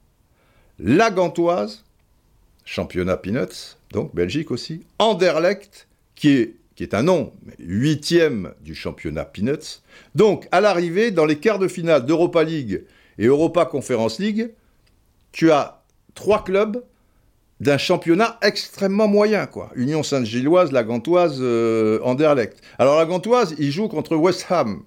la 0.80 1.12
Gantoise, 1.12 1.84
championnat 2.66 3.18
Peanuts, 3.18 3.78
donc 3.92 4.16
Belgique 4.16 4.52
aussi, 4.52 4.86
Anderlecht, 5.00 5.88
qui 6.16 6.30
est, 6.30 6.56
qui 6.82 6.86
est 6.86 6.96
un 6.96 7.04
nom, 7.04 7.32
huitième 7.60 8.56
du 8.62 8.74
championnat 8.74 9.24
Peanuts. 9.24 9.84
Donc, 10.16 10.48
à 10.52 10.62
l'arrivée, 10.62 11.12
dans 11.12 11.26
les 11.26 11.38
quarts 11.38 11.60
de 11.60 11.68
finale 11.68 12.08
d'Europa 12.08 12.44
League 12.44 12.86
et 13.20 13.28
Europa 13.28 13.66
Conference 13.66 14.18
League, 14.18 14.50
tu 15.32 15.52
as 15.52 15.84
trois 16.16 16.44
clubs 16.44 16.84
d'un 17.60 17.78
championnat 17.78 18.40
extrêmement 18.42 19.08
moyen, 19.08 19.46
quoi. 19.46 19.70
Union 19.76 20.02
Sainte-Gilloise, 20.02 20.72
la 20.72 20.84
Gantoise, 20.84 21.38
euh, 21.40 22.00
Anderlecht. 22.02 22.60
Alors 22.80 22.98
la 22.98 23.06
Gantoise, 23.06 23.54
il 23.60 23.70
joue 23.70 23.88
contre 23.88 24.16
West 24.16 24.48
Ham, 24.50 24.82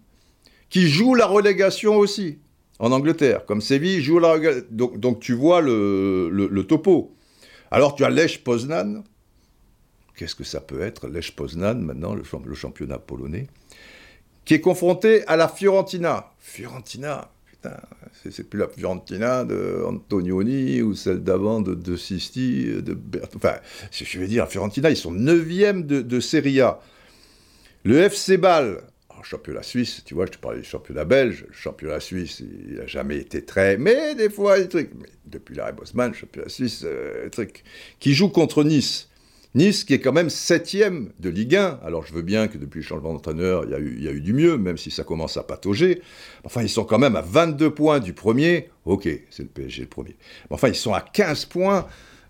qui 0.71 0.89
joue 0.89 1.15
la 1.15 1.27
relégation 1.27 1.97
aussi 1.97 2.41
en 2.81 2.91
Angleterre, 2.91 3.47
comme 3.47 3.61
Séville 3.61 4.03
joue 4.03 4.19
la 4.19 4.37
donc, 4.69 4.99
donc 4.99 5.21
tu 5.21 5.33
vois 5.33 5.61
le, 5.61 6.65
topo. 6.69 7.15
Alors 7.71 7.95
tu 7.95 8.05
as 8.05 8.11
Lech 8.11 8.43
Poznan. 8.43 9.05
Qu'est-ce 10.17 10.35
que 10.35 10.45
ça 10.45 10.61
peut 10.61 10.81
être, 10.81 11.09
Lech 11.09 11.35
Poznan, 11.35 11.75
maintenant, 11.75 12.15
le, 12.15 12.55
championnat 12.55 12.99
polonais, 12.99 13.49
qui 14.45 14.55
est 14.55 14.61
confronté 14.61 15.27
à 15.27 15.37
la 15.37 15.49
Fiorentina. 15.49 16.31
Fiorentina, 16.39 17.31
putain, 17.47 17.77
c'est 18.31 18.49
plus 18.49 18.61
la 18.61 18.69
Fiorentina 18.69 19.45
de 19.45 19.83
Antonioni 19.87 20.83
ou 20.83 20.95
celle 20.95 21.25
d'avant 21.25 21.61
de, 21.61 21.75
de 21.75 21.97
Sisti, 21.97 22.67
de 22.83 22.97
Enfin, 23.35 23.57
je 23.91 24.19
veux 24.19 24.29
dire, 24.29 24.47
Fiorentina, 24.49 24.91
ils 24.91 24.97
sont 24.97 25.13
9e 25.13 25.85
de, 25.85 26.21
Serie 26.21 26.61
A. 26.61 26.79
Le 27.83 27.99
FC 27.99 28.37
Bâle, 28.37 28.83
championnat 29.25 29.63
suisse, 29.63 30.03
tu 30.05 30.15
vois, 30.15 30.27
je 30.27 30.33
te 30.33 30.39
parlais 30.39 30.61
du 30.61 30.67
championnat 30.67 31.05
belge, 31.05 31.47
le 31.49 31.55
championnat 31.55 32.01
suisse, 32.01 32.41
il 32.41 32.77
n'a 32.77 32.87
jamais 32.87 33.17
été 33.17 33.45
très. 33.45 33.77
Mais 33.77 34.15
des 34.15 34.31
fois, 34.31 34.59
des 34.59 34.69
trucs. 34.69 34.91
Mais 34.95 35.09
depuis 35.27 35.57
l'arrêt 35.57 35.73
Bosman, 35.73 36.15
championnat 36.15 36.49
suisse, 36.49 36.83
euh, 36.85 37.29
truc. 37.31 37.65
Qui 37.99 38.15
joue 38.15 38.29
contre 38.29 38.63
Nice. 38.63 39.09
Nice, 39.55 39.85
qui 39.85 39.95
est 39.95 40.01
quand 40.01 40.13
même 40.13 40.31
septième 40.31 41.13
de 41.21 41.29
Ligue 41.29 41.55
1. 41.55 41.81
Alors, 41.85 42.05
je 42.05 42.13
veux 42.13 42.23
bien 42.23 42.49
que 42.49 42.59
depuis 42.59 42.81
le 42.81 42.85
changement 42.85 43.13
d'entraîneur, 43.13 43.65
il 43.65 43.71
y, 44.03 44.09
a 44.09 44.13
eu, 44.13 44.21
du 44.21 44.33
mieux, 44.33 44.59
même 44.59 44.77
si 44.77 44.91
ça 44.91 45.05
commence 45.05 45.37
à 45.37 45.45
patauger. 45.45 46.03
Enfin, 46.43 46.63
ils 46.63 46.69
sont 46.69 46.85
quand 46.85 46.99
même 46.99 47.15
à 47.15 47.21
22 47.21 47.71
points 47.71 48.01
du 48.01 48.15
premier. 48.15 48.71
Ok, 48.85 49.09
c'est 49.31 49.45
le 49.45 49.49
PSG 49.49 49.83
le 49.83 49.89
premier. 49.89 50.17
Enfin, 50.51 50.69
ils 50.69 50.75
sont 50.75 50.93
à 50.93 51.01
15 51.01 51.45
points 51.45 51.87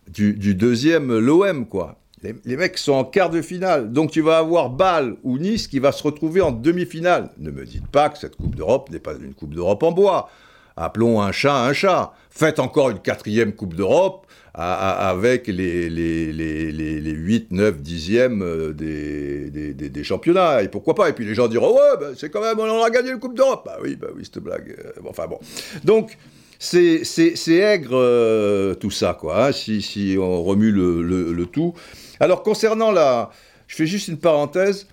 du, 0.06 0.34
du 0.34 0.54
deuxième, 0.54 1.18
l'OM, 1.18 1.66
quoi. 1.66 1.98
Les, 2.44 2.56
mecs 2.56 2.78
sont 2.78 2.92
en 2.92 3.04
quart 3.04 3.28
de 3.28 3.42
finale. 3.42 3.92
Donc 3.92 4.10
tu 4.10 4.22
vas 4.22 4.38
avoir 4.38 4.70
Bâle 4.70 5.16
ou 5.24 5.36
Nice 5.36 5.68
qui 5.68 5.78
va 5.78 5.92
se 5.92 6.02
retrouver 6.02 6.40
en 6.40 6.52
demi-finale. 6.52 7.30
Ne 7.38 7.50
me 7.50 7.66
dites 7.66 7.86
pas 7.86 8.08
que 8.08 8.18
cette 8.18 8.36
Coupe 8.36 8.54
d'Europe 8.54 8.90
n'est 8.90 8.98
pas 8.98 9.12
une 9.12 9.34
Coupe 9.34 9.54
d'Europe 9.54 9.82
en 9.82 9.92
bois. 9.92 10.30
Appelons 10.76 11.20
un 11.20 11.32
chat 11.32 11.64
un 11.64 11.72
chat. 11.72 12.12
Faites 12.30 12.58
encore 12.58 12.90
une 12.90 12.98
quatrième 12.98 13.52
Coupe 13.52 13.74
d'Europe 13.74 14.26
avec 14.54 15.48
les, 15.48 15.90
les, 15.90 16.32
les, 16.32 17.10
8, 17.10 17.50
9, 17.50 17.80
10e 17.80 18.72
des, 18.72 19.50
des, 19.74 20.04
championnats. 20.04 20.62
Et 20.62 20.68
pourquoi 20.68 20.94
pas? 20.94 21.08
Et 21.08 21.12
puis 21.12 21.24
les 21.24 21.34
gens 21.34 21.48
diront 21.48 21.74
Ouais, 21.74 21.96
bah, 21.98 22.06
c'est 22.16 22.30
quand 22.30 22.40
même, 22.40 22.58
on 22.58 22.82
a 22.82 22.90
gagné 22.90 23.10
une 23.10 23.18
Coupe 23.18 23.34
d'Europe. 23.34 23.62
Bah 23.66 23.78
oui, 23.82 23.96
bah 23.96 24.08
oui, 24.14 24.24
cette 24.24 24.42
blague. 24.42 24.76
Euh, 24.78 24.92
enfin 25.08 25.26
bon. 25.26 25.38
Donc 25.82 26.16
c'est 26.58 27.02
aigre 27.48 27.90
euh, 27.94 28.74
tout 28.74 28.90
ça, 28.90 29.16
quoi, 29.18 29.46
hein, 29.46 29.52
si, 29.52 29.82
si, 29.82 30.16
on 30.18 30.42
remue 30.42 30.70
le, 30.70 31.02
le 31.02 31.46
tout. 31.46 31.74
Alors, 32.20 32.42
concernant 32.42 32.90
la. 32.90 33.30
Je 33.66 33.76
fais 33.76 33.86
juste 33.86 34.08
une 34.08 34.18
parenthèse. 34.18 34.86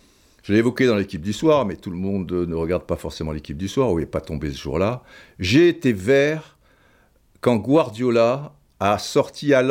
Je 0.44 0.54
l'ai 0.54 0.60
évoqué 0.60 0.88
dans 0.88 0.96
l'équipe 0.96 1.22
du 1.22 1.34
soir, 1.34 1.66
mais 1.66 1.76
tout 1.76 1.92
le 1.92 1.98
monde 1.98 2.32
ne 2.32 2.56
regarde 2.56 2.84
pas 2.84 2.96
forcément 2.96 3.32
l'équipe 3.32 3.58
du 3.58 3.68
soir, 3.68 3.92
où 3.92 4.00
il 4.00 4.04
n'est 4.04 4.08
pas 4.08 4.22
tombé 4.22 4.52
ce 4.52 4.58
jour-là. 4.58 5.04
J'ai 5.40 5.70
été 5.70 5.94
vert 5.94 6.58
quand 7.42 7.58
Guardiola 7.58 8.54
a 8.80 8.98
sorti 8.98 9.54
à 9.54 9.62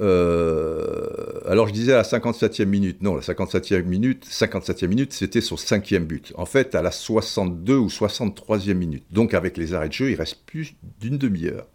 euh, 0.00 1.40
alors 1.46 1.68
je 1.68 1.72
disais 1.72 1.92
à 1.92 1.96
la 1.96 2.02
57e 2.02 2.66
minute, 2.66 3.02
non, 3.02 3.14
la 3.14 3.22
57e 3.22 3.84
minute, 3.84 4.26
57e 4.28 4.88
minute, 4.88 5.12
c'était 5.12 5.40
son 5.40 5.56
cinquième 5.56 6.04
but. 6.04 6.32
En 6.36 6.46
fait, 6.46 6.74
à 6.74 6.82
la 6.82 6.90
62 6.90 7.76
ou 7.76 7.88
63e 7.88 8.74
minute. 8.74 9.04
Donc 9.10 9.34
avec 9.34 9.56
les 9.56 9.74
arrêts 9.74 9.88
de 9.88 9.94
jeu, 9.94 10.10
il 10.10 10.16
reste 10.16 10.44
plus 10.44 10.74
d'une 11.00 11.18
demi-heure. 11.18 11.66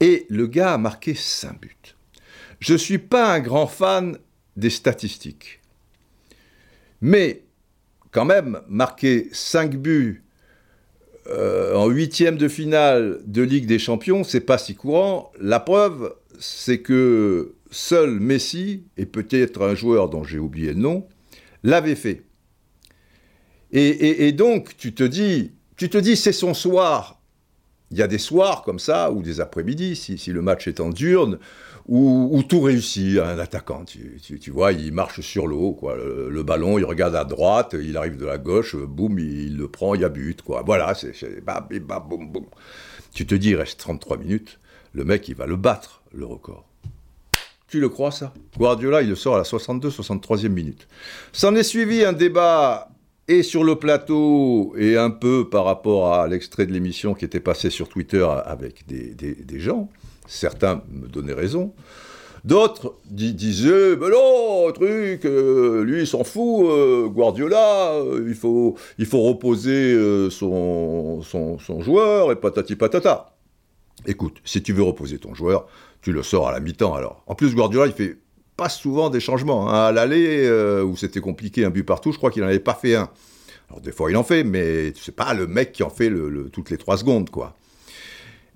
Et 0.00 0.26
le 0.28 0.46
gars 0.46 0.74
a 0.74 0.78
marqué 0.78 1.14
5 1.14 1.60
buts. 1.60 1.76
Je 2.60 2.72
ne 2.72 2.78
suis 2.78 2.98
pas 2.98 3.32
un 3.32 3.40
grand 3.40 3.66
fan 3.66 4.18
des 4.56 4.70
statistiques. 4.70 5.60
Mais 7.00 7.42
quand 8.10 8.24
même, 8.24 8.60
marquer 8.68 9.28
5 9.32 9.76
buts 9.76 10.24
euh, 11.26 11.74
en 11.74 11.88
huitième 11.88 12.36
de 12.36 12.48
finale 12.48 13.20
de 13.26 13.42
Ligue 13.42 13.66
des 13.66 13.78
Champions, 13.78 14.24
c'est 14.24 14.40
pas 14.40 14.58
si 14.58 14.74
courant. 14.74 15.32
La 15.40 15.58
preuve, 15.58 16.14
c'est 16.38 16.80
que 16.80 17.54
seul 17.70 18.20
Messi, 18.20 18.84
et 18.96 19.06
peut-être 19.06 19.62
un 19.62 19.74
joueur 19.74 20.08
dont 20.08 20.22
j'ai 20.22 20.38
oublié 20.38 20.68
le 20.68 20.80
nom, 20.80 21.06
l'avait 21.62 21.96
fait. 21.96 22.22
Et, 23.72 24.30
donc, 24.30 24.76
tu 24.76 24.94
te 24.94 25.02
dis, 25.02 25.50
tu 25.76 25.88
te 25.88 25.98
dis, 25.98 26.14
c'est 26.14 26.32
son 26.32 26.54
soir. 26.54 27.20
Il 27.90 27.98
y 27.98 28.02
a 28.02 28.06
des 28.06 28.18
soirs 28.18 28.62
comme 28.62 28.78
ça, 28.78 29.10
ou 29.10 29.20
des 29.20 29.40
après-midi, 29.40 29.96
si, 29.96 30.16
si, 30.16 30.30
le 30.30 30.42
match 30.42 30.68
est 30.68 30.78
en 30.78 30.90
diurne, 30.90 31.40
où, 31.86 32.42
tout 32.48 32.60
réussit, 32.60 33.18
un 33.18 33.38
attaquant. 33.38 33.84
Tu, 33.84 34.50
vois, 34.50 34.72
il 34.72 34.92
marche 34.92 35.20
sur 35.20 35.46
l'eau, 35.46 35.72
quoi. 35.72 35.96
Le, 35.96 36.42
ballon, 36.42 36.78
il 36.78 36.84
regarde 36.84 37.14
à 37.14 37.24
droite, 37.24 37.76
il 37.78 37.96
arrive 37.96 38.16
de 38.16 38.24
la 38.24 38.38
gauche, 38.38 38.76
boum, 38.76 39.18
il, 39.18 39.56
le 39.56 39.68
prend, 39.68 39.94
il 39.94 40.00
y 40.00 40.04
a 40.04 40.08
but, 40.08 40.40
quoi. 40.42 40.62
Voilà, 40.64 40.94
c'est 40.94 41.44
bam, 41.44 41.66
bam, 41.70 42.02
boum, 42.08 42.30
boum. 42.30 42.46
Tu 43.12 43.26
te 43.26 43.34
dis, 43.34 43.50
il 43.50 43.56
reste 43.56 43.78
33 43.80 44.16
minutes, 44.16 44.58
le 44.92 45.04
mec, 45.04 45.28
il 45.28 45.34
va 45.34 45.46
le 45.46 45.56
battre, 45.56 46.02
le 46.12 46.24
record. 46.24 46.64
Tu 47.68 47.80
le 47.80 47.88
crois, 47.88 48.10
ça? 48.10 48.32
Guardiola, 48.56 49.02
il 49.02 49.08
le 49.08 49.14
sort 49.14 49.34
à 49.34 49.38
la 49.38 49.44
62-63e 49.44 50.48
minute. 50.48 50.88
S'en 51.32 51.54
est 51.54 51.62
suivi 51.62 52.04
un 52.04 52.12
débat 52.12 52.88
et 53.26 53.42
sur 53.42 53.64
le 53.64 53.76
plateau 53.76 54.74
et 54.76 54.96
un 54.96 55.10
peu 55.10 55.48
par 55.48 55.64
rapport 55.64 56.14
à 56.14 56.28
l'extrait 56.28 56.66
de 56.66 56.72
l'émission 56.72 57.14
qui 57.14 57.24
était 57.24 57.40
passé 57.40 57.70
sur 57.70 57.88
Twitter 57.88 58.26
avec 58.44 58.86
des 58.86 59.60
gens. 59.60 59.88
Certains 60.26 60.82
me 60.90 61.06
donnaient 61.06 61.34
raison. 61.34 61.74
D'autres 62.44 62.96
disaient, 63.06 63.96
ben 63.96 64.10
non, 64.10 64.70
truc, 64.72 65.24
euh, 65.24 65.82
lui 65.82 66.00
il 66.00 66.06
s'en 66.06 66.24
fout, 66.24 66.66
euh, 66.66 67.08
Guardiola, 67.08 67.92
euh, 67.94 68.26
il, 68.28 68.34
faut, 68.34 68.76
il 68.98 69.06
faut 69.06 69.22
reposer 69.22 69.98
son, 70.30 71.22
son, 71.22 71.80
joueur, 71.80 72.32
et 72.32 72.36
patati 72.36 72.76
patata. 72.76 73.34
Écoute, 74.06 74.36
si 74.44 74.62
tu 74.62 74.74
veux 74.74 74.82
reposer 74.82 75.16
ton 75.16 75.34
joueur, 75.34 75.66
tu 76.02 76.12
le 76.12 76.22
sors 76.22 76.46
à 76.46 76.52
la 76.52 76.60
mi-temps 76.60 76.92
alors. 76.92 77.22
En 77.26 77.34
plus, 77.34 77.54
Guardiola, 77.54 77.86
il 77.86 77.94
fait 77.94 78.18
pas 78.58 78.68
souvent 78.68 79.08
des 79.08 79.20
changements. 79.20 79.70
Hein. 79.70 79.86
À 79.86 79.92
l'aller, 79.92 80.46
où 80.82 80.96
c'était 80.96 81.20
compliqué, 81.20 81.64
un 81.64 81.70
but 81.70 81.84
partout, 81.84 82.12
je 82.12 82.18
crois 82.18 82.30
qu'il 82.30 82.42
n'en 82.42 82.48
avait 82.48 82.58
pas 82.58 82.74
fait 82.74 82.94
un. 82.94 83.08
Alors 83.70 83.80
des 83.80 83.92
fois 83.92 84.10
il 84.10 84.16
en 84.18 84.22
fait, 84.22 84.44
mais 84.44 84.92
c'est 84.94 85.16
pas 85.16 85.32
le 85.32 85.46
mec 85.46 85.72
qui 85.72 85.82
en 85.82 85.88
fait 85.88 86.12
toutes 86.52 86.68
les 86.68 86.76
trois 86.76 86.98
secondes, 86.98 87.30
quoi. 87.30 87.56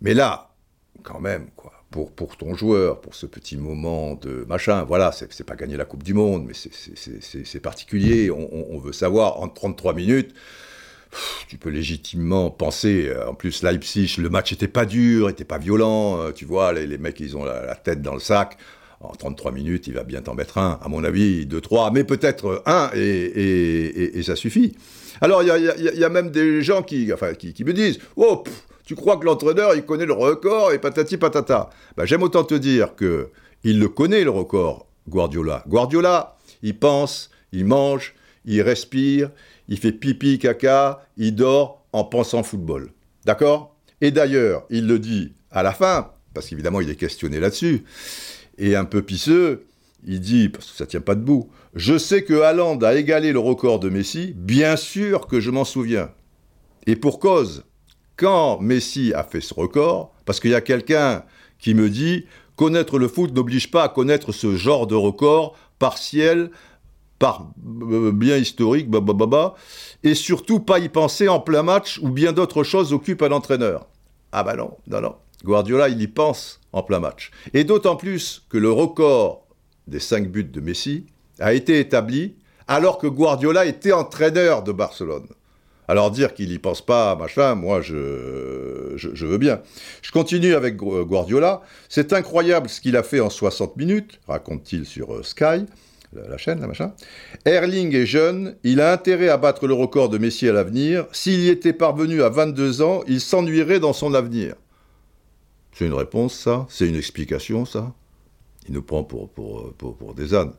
Mais 0.03 0.13
là, 0.13 0.48
quand 1.03 1.21
même, 1.21 1.49
quoi. 1.57 1.73
Pour, 1.91 2.13
pour 2.13 2.37
ton 2.37 2.55
joueur, 2.55 3.01
pour 3.01 3.15
ce 3.15 3.25
petit 3.25 3.57
moment 3.57 4.15
de 4.15 4.45
machin, 4.47 4.85
voilà, 4.85 5.11
c'est 5.11 5.45
pas 5.45 5.57
gagner 5.57 5.79
la 5.79 5.87
Coupe 5.87 6.03
du 6.03 6.13
Monde, 6.13 6.47
mais 6.47 6.53
c'est 6.53 7.61
particulier. 7.61 8.31
On, 8.31 8.79
veut 8.79 8.93
savoir, 8.93 9.41
en 9.41 9.49
33 9.49 9.95
minutes, 9.95 10.35
tu 11.49 11.57
peux 11.57 11.71
légitimement 11.71 12.51
penser, 12.51 13.09
euh, 13.09 13.31
en 13.31 13.35
plus 13.35 13.63
Leipzig, 13.63 14.17
le 14.19 14.29
match 14.29 14.53
était 14.53 14.69
pas 14.69 14.85
dur, 14.85 15.31
était 15.31 15.47
pas 15.47 15.57
violent, 15.57 16.21
euh, 16.21 16.33
tu 16.33 16.45
vois, 16.45 16.75
les, 16.75 16.99
mecs, 16.99 17.19
ils 17.21 17.39
ont 17.39 17.45
la, 17.45 17.75
tête 17.77 18.03
dans 18.03 18.13
le 18.13 18.21
sac. 18.21 18.59
En 19.01 19.13
33 19.15 19.53
minutes, 19.53 19.87
il 19.87 19.95
va 19.95 20.03
bien 20.03 20.21
t'en 20.21 20.35
mettre 20.35 20.59
un, 20.59 20.79
à 20.83 20.89
mon 20.89 21.05
avis, 21.05 21.47
deux, 21.47 21.63
trois, 21.63 21.91
mais 21.91 22.05
peut-être 22.05 22.63
un, 22.67 22.91
et, 22.95 24.19
et, 24.19 24.23
ça 24.25 24.37
suffit. 24.37 24.77
Alors, 25.21 25.43
il 25.43 25.49
y 25.49 26.05
a, 26.05 26.09
même 26.09 26.31
des 26.31 26.63
gens 26.63 26.83
qui, 26.83 27.13
enfin, 27.13 27.33
qui, 27.35 27.65
me 27.65 27.73
disent, 27.73 27.99
oh, 28.17 28.45
tu 28.89 28.95
crois 28.95 29.19
que 29.19 29.27
l'entraîneur, 29.27 29.75
il 29.75 29.85
connaît 29.85 30.07
le 30.07 30.15
record 30.15 30.73
et 30.73 30.79
patati 30.79 31.19
patata. 31.19 31.69
Ben, 31.95 32.07
J'aime 32.07 32.23
autant 32.23 32.43
te 32.43 32.55
dire 32.55 32.95
que 32.95 33.29
il 33.63 33.79
le 33.79 33.91
connaît, 33.91 34.25
le 34.25 34.31
record, 34.31 34.87
Guardiola. 35.07 35.63
Guardiola, 35.69 36.39
il 36.63 36.75
pense, 36.79 37.29
il 37.53 37.67
mange, 37.67 38.15
il 38.47 38.63
respire, 38.63 39.31
il 39.69 39.79
fait 39.79 39.93
pipi, 39.93 40.39
caca, 40.39 41.07
il 41.19 41.35
dort 41.35 41.85
en 41.93 42.05
pensant 42.05 42.43
football. 42.43 42.91
D'accord? 43.27 43.77
Et 44.01 44.11
d'ailleurs, 44.11 44.65
il 44.71 44.87
le 44.87 44.99
dit 44.99 45.35
à 45.51 45.63
la 45.63 45.73
fin, 45.73 46.13
parce 46.33 46.49
qu'évidemment, 46.49 46.81
il 46.81 46.89
est 46.89 46.97
questionné 46.97 47.41
là-dessus. 47.41 47.85
Et 48.57 48.75
un 48.75 48.87
peu 48.87 49.03
pisseux, 49.03 49.67
il 50.07 50.21
dit, 50.21 50.49
parce 50.49 50.71
que 50.71 50.77
ça 50.79 50.87
tient 50.87 51.03
pas 51.03 51.15
debout, 51.15 51.51
je 51.75 51.99
sais 51.99 52.23
que 52.25 52.41
Haaland 52.41 52.79
a 52.79 52.95
égalé 52.95 53.33
le 53.33 53.39
record 53.39 53.81
de 53.81 53.91
Messi, 53.91 54.33
bien 54.35 54.77
sûr 54.77 55.27
que 55.27 55.41
je 55.41 55.51
m'en 55.51 55.67
souviens. 55.67 56.11
Et 56.87 56.97
pour 56.97 57.21
cause, 57.21 57.65
quand 58.19 58.61
Messi 58.61 59.15
a 59.15 59.25
fait 59.25 59.41
ce 59.41 59.55
record, 59.55 60.13
parce 60.27 60.41
qu'il 60.41 60.51
y 60.51 60.55
a 60.55 60.61
quelqu'un 60.61 61.25
qui 61.59 61.73
me 61.73 61.89
dit, 61.89 62.27
connaître 62.57 62.99
le 62.99 63.09
foot 63.09 63.33
n'oblige 63.33 63.71
pas 63.71 63.85
à 63.85 63.89
connaître 63.89 64.33
ce 64.33 64.57
genre 64.57 64.87
de 64.87 64.95
record 64.95 65.57
partiel, 65.79 66.51
par 67.19 67.51
euh, 67.83 68.13
bien 68.13 68.37
historique, 68.37 68.89
bah, 68.91 69.55
et 70.05 70.15
surtout 70.15 70.61
pas 70.61 70.79
y 70.79 70.89
penser 70.89 71.29
en 71.29 71.41
plein 71.41 71.63
match 71.63 71.99
où 72.03 72.11
bien 72.11 72.33
d'autres 72.33 72.63
choses 72.63 72.93
occupent 72.93 73.23
un 73.23 73.33
entraîneur. 73.33 73.87
Ah 74.33 74.43
bah 74.43 74.55
non, 74.55 74.77
non, 74.87 75.01
non. 75.01 75.15
Guardiola, 75.45 75.89
il 75.89 76.01
y 76.03 76.09
pense 76.09 76.61
en 76.73 76.83
plein 76.83 77.01
match. 77.01 77.31
Et 77.55 77.65
d'autant 77.65 77.97
plus 77.97 78.45
que 78.49 78.59
le 78.59 78.71
record 78.71 79.47
des 79.87 80.01
5 80.01 80.29
buts 80.29 80.45
de 80.45 80.61
Messi 80.61 81.07
a 81.39 81.55
été 81.55 81.79
établi 81.79 82.35
alors 82.67 82.99
que 82.99 83.07
Guardiola 83.07 83.65
était 83.65 83.93
entraîneur 83.93 84.63
de 84.63 84.73
Barcelone. 84.73 85.29
Alors 85.91 86.11
dire 86.11 86.35
qu'il 86.35 86.51
n'y 86.51 86.59
pense 86.59 86.85
pas, 86.85 87.17
machin, 87.17 87.55
moi 87.55 87.81
je, 87.81 88.93
je, 88.97 89.27
veux 89.27 89.39
bien. 89.39 89.63
Je 90.03 90.13
continue 90.13 90.55
avec 90.55 90.77
Guardiola. 90.77 91.63
C'est 91.89 92.13
incroyable 92.13 92.69
ce 92.69 92.83
qu'il 92.83 92.95
a 92.95 93.03
fait 93.03 93.21
en 93.21 93.31
60 93.31 93.77
minutes, 93.79 94.21
raconte-t-il 94.29 94.85
sur 94.85 95.15
euh, 95.15 95.23
Sky, 95.23 95.65
la, 96.13 96.37
chaîne, 96.37 96.61
la 96.61 96.67
machin. 96.67 96.93
Erling 97.47 97.95
est 97.95 98.05
jeune, 98.05 98.57
il 98.65 98.83
a 98.83 98.93
intérêt 98.93 99.31
à 99.31 99.39
battre 99.39 99.67
le 99.67 99.73
record 99.73 100.11
de 100.11 100.19
Messi 100.19 100.47
à 100.47 100.53
l'avenir. 100.53 101.07
S'il 101.13 101.41
y 101.41 101.49
était 101.49 101.73
parvenu 101.73 102.23
à 102.23 102.29
22 102.29 102.83
ans, 102.83 103.03
il 103.07 103.23
s'ennuierait 103.23 103.81
dans 103.81 103.95
son 103.95 104.13
avenir. 104.13 104.57
C'est 105.73 105.87
une 105.87 105.95
réponse, 105.95 106.35
ça 106.35 106.67
C'est 106.69 106.87
une 106.87 106.97
explication, 106.97 107.65
ça 107.65 107.95
Il 108.69 108.75
nous 108.75 108.83
prend 108.83 109.05
pour, 109.05 109.31
pour, 109.31 109.73
pour 109.73 110.15
des 110.15 110.35
ânes. 110.35 110.53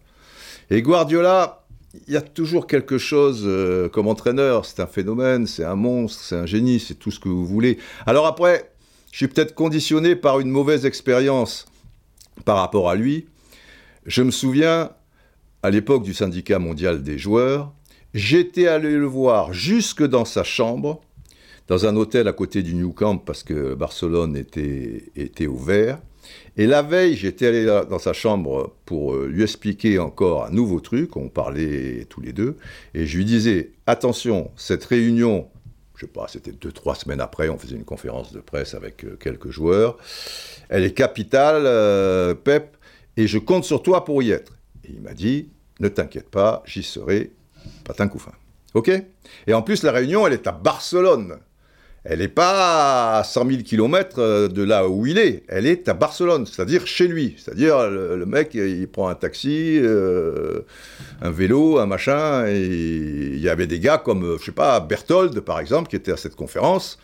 Et 0.72 0.82
Guardiola, 0.82 1.66
il 1.94 2.14
y 2.14 2.18
a 2.18 2.22
toujours 2.22 2.68
quelque 2.68 2.98
chose 2.98 3.44
euh, 3.46 3.90
comme 3.90 4.08
entraîneur, 4.08 4.66
c'est 4.66 4.80
un 4.80 4.88
phénomène, 4.88 5.48
c'est 5.48 5.64
un 5.64 5.76
monstre, 5.76 6.24
c'est 6.24 6.36
un 6.36 6.46
génie, 6.46 6.80
c'est 6.80 6.96
tout 6.96 7.12
ce 7.12 7.20
que 7.20 7.30
vous 7.30 7.46
voulez. 7.46 7.80
Alors 8.06 8.28
après, 8.28 8.72
je 9.12 9.18
suis 9.18 9.28
peut-être 9.28 9.56
conditionné 9.56 10.16
par 10.16 10.40
une 10.40 10.50
mauvaise 10.50 10.86
expérience 10.86 11.66
par 12.46 12.58
rapport 12.58 12.90
à 12.90 12.96
lui. 12.96 13.28
Je 14.06 14.22
me 14.22 14.32
souviens, 14.32 14.92
à 15.64 15.70
l'époque 15.72 16.04
du 16.04 16.14
syndicat 16.14 16.60
mondial 16.60 17.02
des 17.02 17.18
joueurs, 17.18 17.74
j'étais 18.14 18.68
allé 18.68 18.92
le 18.92 19.06
voir 19.06 19.54
jusque 19.54 20.04
dans 20.04 20.26
sa 20.26 20.44
chambre, 20.44 21.02
dans 21.68 21.86
un 21.86 21.96
hôtel 21.96 22.28
à 22.28 22.34
côté 22.34 22.62
du 22.62 22.76
New 22.76 22.94
Camp, 22.94 23.18
parce 23.18 23.44
que 23.44 23.74
Barcelone 23.74 24.38
était, 24.38 25.12
était 25.16 25.48
ouvert. 25.48 26.00
Et 26.58 26.68
la 26.68 26.82
veille, 26.82 27.16
j'étais 27.16 27.48
allé 27.48 27.66
dans 27.66 28.00
sa 28.00 28.14
chambre 28.14 28.76
pour 28.86 29.14
euh, 29.14 29.28
lui 29.28 29.44
expliquer 29.44 30.00
encore 30.00 30.46
un 30.46 30.50
nouveau 30.50 30.80
truc, 30.80 31.16
on 31.16 31.30
parlait 31.30 32.06
tous 32.10 32.22
les 32.22 32.34
deux, 32.34 32.58
et 32.94 33.06
je 33.06 33.18
lui 33.18 33.26
disais, 33.26 33.72
attention, 33.88 34.52
cette 34.56 34.84
réunion, 34.84 35.48
je 35.96 36.02
sais 36.02 36.12
pas, 36.12 36.28
c'était 36.28 36.52
deux, 36.52 36.72
trois 36.72 36.96
semaines 36.96 37.22
après, 37.22 37.50
on 37.50 37.58
faisait 37.58 37.76
une 37.76 37.86
conférence 37.86 38.34
de 38.34 38.40
presse 38.40 38.74
avec 38.74 39.04
euh, 39.04 39.18
quelques 39.20 39.50
joueurs, 39.50 39.98
elle 40.70 40.84
est 40.84 40.94
capitale, 40.94 41.64
euh, 41.66 42.34
Pep, 42.34 42.78
et 43.18 43.28
je 43.28 43.38
compte 43.38 43.64
sur 43.64 43.82
toi 43.82 44.06
pour 44.06 44.22
y 44.24 44.32
être. 44.32 44.54
Et 44.86 44.92
il 44.94 45.02
m'a 45.02 45.14
dit, 45.14 45.50
ne 45.80 45.88
t'inquiète 45.88 46.30
pas, 46.30 46.64
j'y 46.66 46.84
serai, 46.84 47.32
patin 47.86 48.08
couffin. 48.08 48.34
Ok? 48.74 48.92
Et 49.48 49.54
en 49.54 49.62
plus, 49.62 49.84
la 49.84 49.92
réunion, 49.92 50.28
elle 50.28 50.34
est 50.34 50.48
à 50.48 50.52
Barcelone 50.52 51.40
elle 52.04 52.20
n'est 52.20 52.28
pas 52.28 53.20
à 53.20 53.24
100 53.24 53.50
000 53.50 53.62
km 53.64 54.48
de 54.48 54.64
là 54.64 54.88
où 54.88 55.06
il 55.06 55.18
est, 55.18 55.44
elle 55.48 55.66
est 55.66 55.90
à 55.90 55.94
Barcelone, 55.94 56.46
c'est-à-dire 56.46 56.88
chez 56.88 57.08
lui. 57.08 57.36
C'est-à-dire, 57.38 57.90
le, 57.90 58.26
mec, 58.26 58.54
il 58.54 58.88
prend 58.88 59.10
un 59.10 59.16
taxi, 59.16 59.80
euh, 59.82 60.62
un 61.22 61.32
vélo, 61.32 61.80
un 61.80 61.86
machin, 61.86 62.48
il 62.48 63.40
y 63.40 63.50
avait 63.50 63.68
des 63.68 63.80
gars 63.80 63.98
comme, 63.98 64.38
je 64.40 64.46
sais 64.46 64.52
pas, 64.52 64.80
Berthold, 64.80 65.40
par 65.42 65.60
exemple, 65.60 65.90
qui 65.90 65.98
était 65.98 66.14
à 66.14 66.18
cette 66.18 66.36
conférence, 66.36 67.00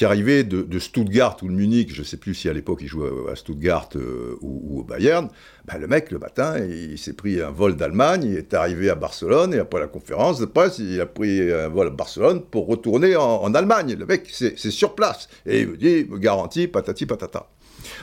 qui 0.00 0.06
arrivait 0.06 0.44
de, 0.44 0.78
Stuttgart 0.78 1.36
ou 1.42 1.48
de 1.48 1.52
Munich, 1.52 1.92
je 1.92 2.00
ne 2.00 2.06
sais 2.06 2.16
plus 2.16 2.34
si 2.34 2.48
à 2.48 2.54
l'époque 2.54 2.78
il 2.80 2.86
jouait 2.86 3.10
à 3.30 3.36
Stuttgart 3.36 3.90
euh, 3.96 4.38
ou, 4.40 4.80
au 4.80 4.82
Bayern, 4.82 5.28
ben, 5.66 5.76
le 5.76 5.86
mec, 5.86 6.10
le 6.10 6.18
matin, 6.18 6.56
il, 6.58 6.96
s'est 6.96 7.12
pris 7.12 7.38
un 7.42 7.50
vol 7.50 7.76
d'Allemagne, 7.76 8.22
il 8.24 8.34
est 8.34 8.54
arrivé 8.54 8.88
à 8.88 8.94
Barcelone, 8.94 9.52
et 9.52 9.58
après 9.58 9.78
la 9.78 9.88
conférence 9.88 10.38
de 10.38 10.46
presse, 10.46 10.78
il 10.78 10.98
a 11.02 11.04
pris 11.04 11.52
un 11.52 11.68
vol 11.68 11.88
à 11.88 11.90
Barcelone 11.90 12.40
pour 12.40 12.66
retourner 12.66 13.14
en, 13.14 13.52
Allemagne. 13.52 13.92
Le 13.92 14.06
mec, 14.06 14.26
c'est 14.30 14.56
sur 14.56 14.94
place. 14.94 15.28
Et 15.44 15.60
il 15.60 15.68
me 15.68 15.76
dit, 15.76 16.06
me 16.08 16.16
garantit, 16.16 16.66
patati 16.66 17.04
patata. 17.04 17.50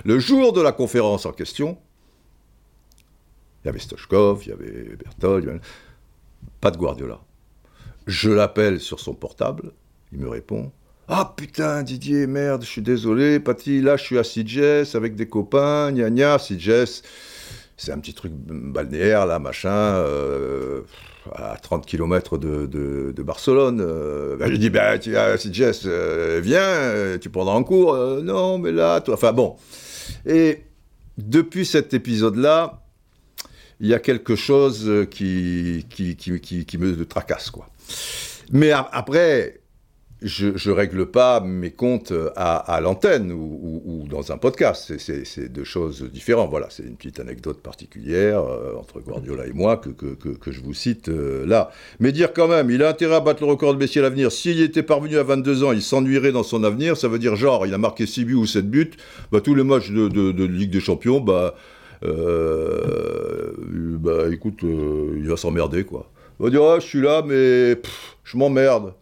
Le 0.05 0.19
jour 0.19 0.53
de 0.53 0.61
la 0.61 0.73
conférence 0.73 1.25
en 1.25 1.31
question, 1.31 1.79
il 3.63 3.65
y 3.65 3.69
avait 3.69 3.79
Stochkov, 3.79 4.43
il 4.45 4.49
y 4.49 4.51
avait 4.51 4.95
Berthold, 4.97 5.61
pas 6.61 6.69
de 6.69 6.77
Guardiola. 6.77 7.21
Je 8.05 8.29
l'appelle 8.29 8.79
sur 8.79 8.99
son 8.99 9.15
portable, 9.15 9.71
il 10.11 10.19
me 10.19 10.29
répond, 10.29 10.71
ah 11.07 11.33
putain, 11.37 11.83
Didier, 11.83 12.27
merde, 12.27 12.63
je 12.63 12.67
suis 12.67 12.81
désolé, 12.81 13.39
Paty, 13.39 13.81
là 13.81 13.95
je 13.95 14.03
suis 14.03 14.17
à 14.17 14.23
Sitges 14.23 14.93
avec 14.93 15.15
des 15.15 15.27
copains, 15.27 15.91
gna 15.91 16.09
gna, 16.09 16.37
Sitges, 16.37 17.01
c'est 17.77 17.91
un 17.91 17.99
petit 17.99 18.15
truc 18.15 18.33
balnéaire, 18.33 19.27
là, 19.27 19.37
machin, 19.37 19.69
euh, 19.69 20.81
à 21.33 21.57
30 21.57 21.85
km 21.85 22.39
de, 22.39 23.13
Barcelone. 23.19 23.79
Euh, 23.81 24.35
ben, 24.35 24.51
dis, 24.57 24.71
ben, 24.71 24.97
tu 24.97 25.15
à 25.15 25.35
euh, 25.85 26.41
viens, 26.43 27.17
tu 27.21 27.29
prendras 27.29 27.53
en 27.53 27.63
cours. 27.63 27.95
non, 28.23 28.57
mais 28.57 28.71
là, 28.71 28.99
toi. 29.01 29.13
Enfin 29.13 29.31
bon. 29.31 29.57
Et 30.25 30.63
depuis 31.19 31.67
cet 31.67 31.93
épisode-là, 31.93 32.81
il 33.79 33.87
y 33.87 33.93
a 33.93 33.99
quelque 33.99 34.35
chose 34.35 35.05
qui, 35.11 35.85
qui, 35.87 36.15
qui, 36.15 36.65
qui 36.65 36.77
me 36.79 37.05
tracasse, 37.05 37.51
quoi. 37.51 37.69
Mais 38.51 38.71
après, 38.71 39.61
je, 40.21 40.47
ne 40.47 40.73
règle 40.73 41.05
pas 41.05 41.41
mes 41.41 41.69
comptes 41.71 42.13
à, 42.35 42.79
l'antenne 42.81 43.31
ou, 43.31 44.05
dans 44.09 44.31
un 44.31 44.37
podcast. 44.37 44.97
C'est 44.97 45.51
deux 45.51 45.63
choses 45.63 46.03
différentes. 46.11 46.49
Voilà, 46.49 46.67
c'est 46.69 46.83
une 46.83 46.95
petite 46.95 47.19
anecdote 47.19 47.61
particulière 47.61 48.41
euh, 48.41 48.75
entre 48.79 48.99
Guardiola 48.99 49.45
et 49.45 49.53
moi 49.53 49.77
que, 49.77 50.51
je 50.51 50.61
vous 50.61 50.73
cite 50.73 51.09
euh, 51.09 51.45
là. 51.45 51.69
Mais 51.99 52.11
dire 52.11 52.33
quand 52.33 52.47
même, 52.47 52.71
il 52.71 52.81
a 52.81 52.89
intérêt 52.89 53.15
à 53.15 53.19
battre 53.19 53.43
le 53.43 53.49
record 53.49 53.73
de 53.73 53.79
Messi 53.79 53.99
à 53.99 54.01
l'avenir. 54.01 54.31
S'il 54.31 54.61
était 54.61 54.83
parvenu 54.83 55.17
à 55.17 55.23
22 55.23 55.63
ans, 55.63 55.71
il 55.71 55.83
s'ennuierait 55.83 56.31
dans 56.31 56.43
son 56.43 56.63
avenir. 56.63 56.97
Ça 56.97 57.07
veut 57.07 57.19
dire 57.19 57.35
genre, 57.35 57.67
il 57.67 57.73
a 57.73 57.77
marqué 57.77 58.05
6 58.07 58.25
buts 58.25 58.33
ou 58.33 58.45
7 58.47 58.69
buts. 58.69 58.91
Bah, 59.31 59.41
tous 59.41 59.53
les 59.53 59.63
matchs 59.63 59.91
de, 59.91 60.43
Ligue 60.45 60.71
des 60.71 60.79
Champions, 60.79 61.19
bah, 61.19 61.55
euh, 62.03 63.51
bah 63.99 64.29
écoute, 64.31 64.59
il 64.63 65.27
va 65.27 65.37
s'emmerder 65.37 65.83
quoi. 65.83 66.09
Il 66.39 66.43
va 66.43 66.49
dire, 66.49 66.63
ah, 66.63 66.79
je 66.79 66.85
suis 66.85 67.01
là, 67.01 67.23
mais 67.25 67.79
je 68.23 68.37
m'emmerde. 68.37 68.93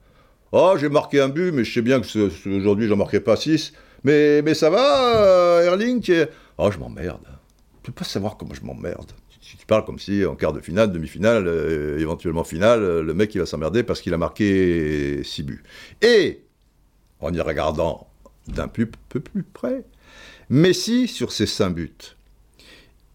Oh, 0.57 0.77
j'ai 0.79 0.87
marqué 0.87 1.19
un 1.19 1.27
but, 1.27 1.51
mais 1.51 1.65
je 1.65 1.73
sais 1.73 1.81
bien 1.81 1.99
que 1.99 2.49
aujourd'hui, 2.57 2.87
j'en 2.87 2.95
marquais 2.95 3.19
pas 3.19 3.35
6. 3.35 3.73
Mais, 4.05 4.41
mais 4.41 4.53
ça 4.53 4.69
va, 4.69 5.17
euh, 5.17 5.65
Erling 5.65 6.27
Oh, 6.57 6.71
je 6.71 6.79
m'emmerde. 6.79 7.27
Tu 7.83 7.91
peux 7.91 7.91
pas 7.91 8.05
savoir 8.05 8.37
comment 8.37 8.53
je 8.53 8.63
m'emmerde. 8.63 9.11
Tu, 9.41 9.57
tu, 9.57 9.65
parles 9.65 9.83
comme 9.83 9.99
si 9.99 10.23
en 10.23 10.35
quart 10.35 10.53
de 10.53 10.61
finale, 10.61 10.93
demi-finale, 10.93 11.45
euh, 11.45 11.99
éventuellement 11.99 12.45
finale, 12.45 12.83
euh, 12.83 13.03
le 13.03 13.13
mec 13.13 13.35
il 13.35 13.39
va 13.39 13.45
s'emmerder 13.45 13.83
parce 13.83 13.99
qu'il 13.99 14.13
a 14.13 14.17
marqué 14.17 15.21
6 15.25 15.43
buts. 15.43 15.63
Et, 16.01 16.45
en 17.19 17.33
y 17.33 17.41
regardant 17.41 18.07
d'un 18.47 18.69
peu, 18.69 18.85
plus 18.85 19.43
près, 19.43 19.83
Messi, 20.49 21.09
sur 21.09 21.33
ses 21.33 21.47
5 21.47 21.71
buts, 21.71 22.15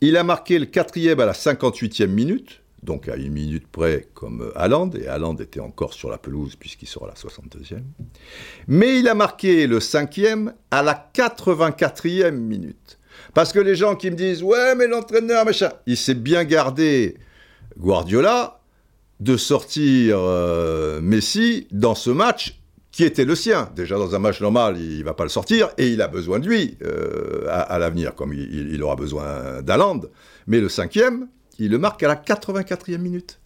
il 0.02 0.18
a 0.18 0.24
marqué 0.24 0.58
le 0.58 0.66
quatrième 0.66 1.20
à 1.20 1.24
la 1.24 1.32
58e 1.32 2.06
minute, 2.06 2.59
donc 2.82 3.08
à 3.08 3.16
une 3.16 3.32
minute 3.32 3.66
près 3.66 4.08
comme 4.14 4.50
Haaland, 4.54 4.90
et 4.90 5.06
Haaland 5.06 5.36
était 5.36 5.60
encore 5.60 5.92
sur 5.92 6.10
la 6.10 6.18
pelouse 6.18 6.56
puisqu'il 6.56 6.86
sera 6.86 7.06
la 7.06 7.14
62e. 7.14 7.82
Mais 8.68 8.98
il 8.98 9.08
a 9.08 9.14
marqué 9.14 9.66
le 9.66 9.80
cinquième 9.80 10.54
à 10.70 10.82
la 10.82 11.10
84e 11.14 12.30
minute. 12.30 12.98
Parce 13.34 13.52
que 13.52 13.58
les 13.58 13.74
gens 13.74 13.96
qui 13.96 14.10
me 14.10 14.16
disent 14.16 14.42
Ouais, 14.42 14.74
mais 14.74 14.86
l'entraîneur, 14.86 15.44
machin, 15.44 15.70
il 15.86 15.96
s'est 15.96 16.14
bien 16.14 16.44
gardé, 16.44 17.16
Guardiola, 17.78 18.60
de 19.20 19.36
sortir 19.36 20.16
euh, 20.18 21.00
Messi 21.00 21.68
dans 21.70 21.94
ce 21.94 22.10
match 22.10 22.60
qui 22.90 23.04
était 23.04 23.24
le 23.24 23.34
sien. 23.34 23.70
Déjà, 23.76 23.96
dans 23.96 24.14
un 24.14 24.18
match 24.18 24.40
normal, 24.40 24.78
il 24.78 25.04
va 25.04 25.14
pas 25.14 25.22
le 25.22 25.28
sortir, 25.28 25.70
et 25.78 25.88
il 25.88 26.02
a 26.02 26.08
besoin 26.08 26.40
de 26.40 26.48
lui 26.48 26.76
euh, 26.82 27.46
à, 27.48 27.78
l'avenir, 27.78 28.14
comme 28.14 28.32
il, 28.32 28.82
aura 28.82 28.96
besoin 28.96 29.62
d'Haaland. 29.62 30.00
Mais 30.46 30.60
le 30.60 30.68
cinquième, 30.68 31.28
il 31.60 31.70
le 31.70 31.78
marque 31.78 32.02
à 32.02 32.08
la 32.08 32.16
84e 32.16 32.98
minute. 32.98 33.38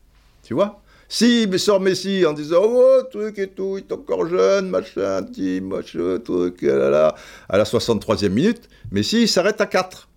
Tu 0.43 0.55
vois? 0.55 0.81
Si 1.09 1.47
sort 1.59 1.81
Messi 1.81 2.25
en 2.27 2.33
disant 2.33 2.63
Oh, 2.65 3.03
truc 3.11 3.39
et 3.39 3.49
tout, 3.49 3.77
il 3.79 3.85
est 3.85 3.93
encore 3.93 4.27
jeune, 4.27 4.71
machin, 4.71 5.23
petit, 5.23 5.61
machin, 5.61 6.19
truc, 6.25 6.63
là, 6.63 7.15
à 7.49 7.59
la 7.59 7.65
63e 7.65 8.31
minute, 8.31 8.69
Messi 8.91 9.29
s'arrête 9.29 9.61
à 9.61 9.67
4. 9.67 10.09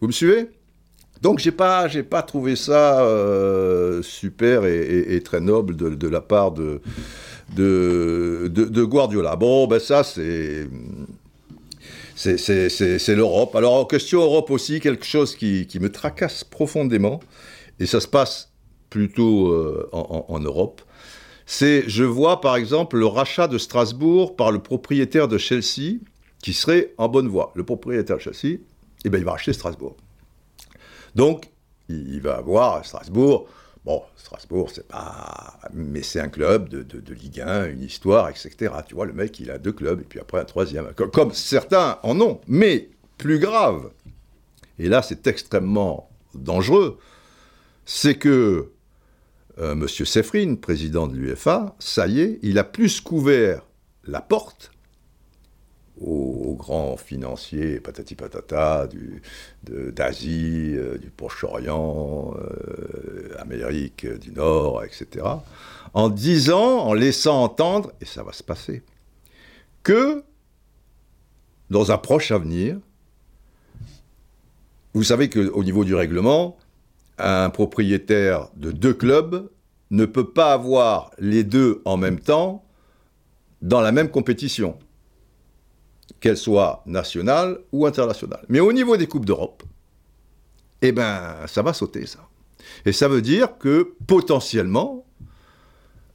Vous 0.00 0.08
me 0.08 0.12
suivez? 0.12 0.50
Donc 1.22 1.38
j'ai 1.38 1.50
pas 1.50 1.88
j'ai 1.88 2.02
pas 2.02 2.22
trouvé 2.22 2.56
ça 2.56 3.00
euh, 3.00 4.02
super 4.02 4.66
et, 4.66 5.20
très 5.24 5.40
noble 5.40 5.74
de, 5.74 6.08
la 6.08 6.20
part 6.20 6.52
de 6.52 6.82
de, 7.54 8.48
de 8.48 8.84
Guardiola. 8.84 9.34
Bon 9.36 9.66
ben 9.66 9.80
ça 9.80 10.04
c'est 10.04 10.68
c'est 12.16 13.14
l'Europe. 13.14 13.54
Alors, 13.54 13.74
en 13.74 13.84
question 13.84 14.20
Europe 14.22 14.50
aussi, 14.50 14.80
quelque 14.80 15.04
chose 15.04 15.36
qui, 15.36 15.68
me 15.80 15.90
tracasse 15.90 16.44
profondément, 16.44 17.20
et 17.78 17.86
ça 17.86 18.00
se 18.00 18.08
passe 18.08 18.52
plutôt 18.90 19.48
euh, 19.48 19.88
en, 19.92 20.40
Europe, 20.40 20.80
c'est, 21.44 21.84
je 21.88 22.02
vois 22.02 22.40
par 22.40 22.56
exemple 22.56 22.96
le 22.96 23.06
rachat 23.06 23.46
de 23.46 23.58
Strasbourg 23.58 24.34
par 24.34 24.50
le 24.50 24.58
propriétaire 24.58 25.28
de 25.28 25.38
Chelsea, 25.38 25.98
qui 26.42 26.52
serait 26.52 26.94
en 26.96 27.08
bonne 27.08 27.28
voie. 27.28 27.52
Le 27.54 27.64
propriétaire 27.64 28.16
de 28.16 28.22
Chelsea, 28.22 28.58
eh 29.04 29.10
ben, 29.10 29.18
il 29.18 29.24
va 29.24 29.32
racheter 29.32 29.52
Strasbourg. 29.52 29.96
Donc, 31.14 31.50
il 31.88 32.20
va 32.20 32.36
avoir 32.36 32.84
Strasbourg 32.84 33.46
Bon, 33.86 34.02
Strasbourg, 34.16 34.68
c'est 34.74 34.88
pas. 34.88 35.60
Mais 35.72 36.02
c'est 36.02 36.18
un 36.18 36.28
club 36.28 36.68
de, 36.68 37.14
Ligue 37.14 37.40
1, 37.40 37.66
une 37.70 37.82
histoire, 37.84 38.28
etc. 38.28 38.74
Tu 38.88 38.96
vois, 38.96 39.06
le 39.06 39.12
mec, 39.12 39.38
il 39.38 39.48
a 39.48 39.58
deux 39.58 39.72
clubs, 39.72 40.00
et 40.00 40.04
puis 40.04 40.18
après 40.18 40.40
un 40.40 40.44
troisième. 40.44 40.92
Comme, 40.92 41.32
certains 41.32 42.00
en 42.02 42.20
ont. 42.20 42.40
Mais 42.48 42.90
plus 43.16 43.38
grave, 43.38 43.90
et 44.80 44.88
là, 44.88 45.02
c'est 45.02 45.28
extrêmement 45.28 46.10
dangereux, 46.34 46.98
c'est 47.84 48.16
que 48.16 48.72
euh, 49.58 49.72
M. 49.72 49.86
Sefrin, 49.86 50.56
président 50.56 51.06
de 51.06 51.14
l'UFA, 51.14 51.76
ça 51.78 52.08
y 52.08 52.20
est, 52.20 52.40
il 52.42 52.58
a 52.58 52.64
plus 52.64 53.00
couvert 53.00 53.62
la 54.04 54.20
porte 54.20 54.72
aux, 56.00 56.54
grands 56.58 56.96
financiers, 56.96 57.80
patati 57.80 58.14
patata, 58.14 58.88
d'Asie, 59.62 60.74
euh, 60.76 60.98
du 60.98 61.10
Proche-Orient, 61.10 62.34
euh, 62.38 63.34
Amérique 63.38 64.06
du 64.06 64.32
Nord, 64.32 64.84
etc., 64.84 65.24
en 65.94 66.08
disant, 66.08 66.80
en 66.80 66.94
laissant 66.94 67.42
entendre, 67.42 67.92
et 68.00 68.04
ça 68.04 68.22
va 68.22 68.32
se 68.32 68.42
passer, 68.42 68.82
que 69.82 70.24
dans 71.70 71.92
un 71.92 71.98
proche 71.98 72.30
avenir, 72.30 72.78
vous 74.94 75.02
savez 75.02 75.28
qu'au 75.28 75.62
niveau 75.62 75.84
du 75.84 75.94
règlement, 75.94 76.56
un 77.18 77.50
propriétaire 77.50 78.48
de 78.56 78.72
deux 78.72 78.94
clubs 78.94 79.50
ne 79.90 80.04
peut 80.04 80.30
pas 80.30 80.52
avoir 80.52 81.10
les 81.18 81.44
deux 81.44 81.80
en 81.84 81.96
même 81.96 82.20
temps 82.20 82.64
dans 83.62 83.80
la 83.80 83.92
même 83.92 84.10
compétition 84.10 84.78
qu'elle 86.20 86.36
soit 86.36 86.82
nationale 86.86 87.58
ou 87.72 87.86
internationale. 87.86 88.44
Mais 88.48 88.60
au 88.60 88.72
niveau 88.72 88.96
des 88.96 89.06
Coupes 89.06 89.24
d'Europe, 89.26 89.62
eh 90.82 90.92
ben, 90.92 91.36
ça 91.46 91.62
va 91.62 91.72
sauter, 91.72 92.06
ça. 92.06 92.28
Et 92.84 92.92
ça 92.92 93.08
veut 93.08 93.22
dire 93.22 93.58
que 93.58 93.94
potentiellement, 94.06 95.04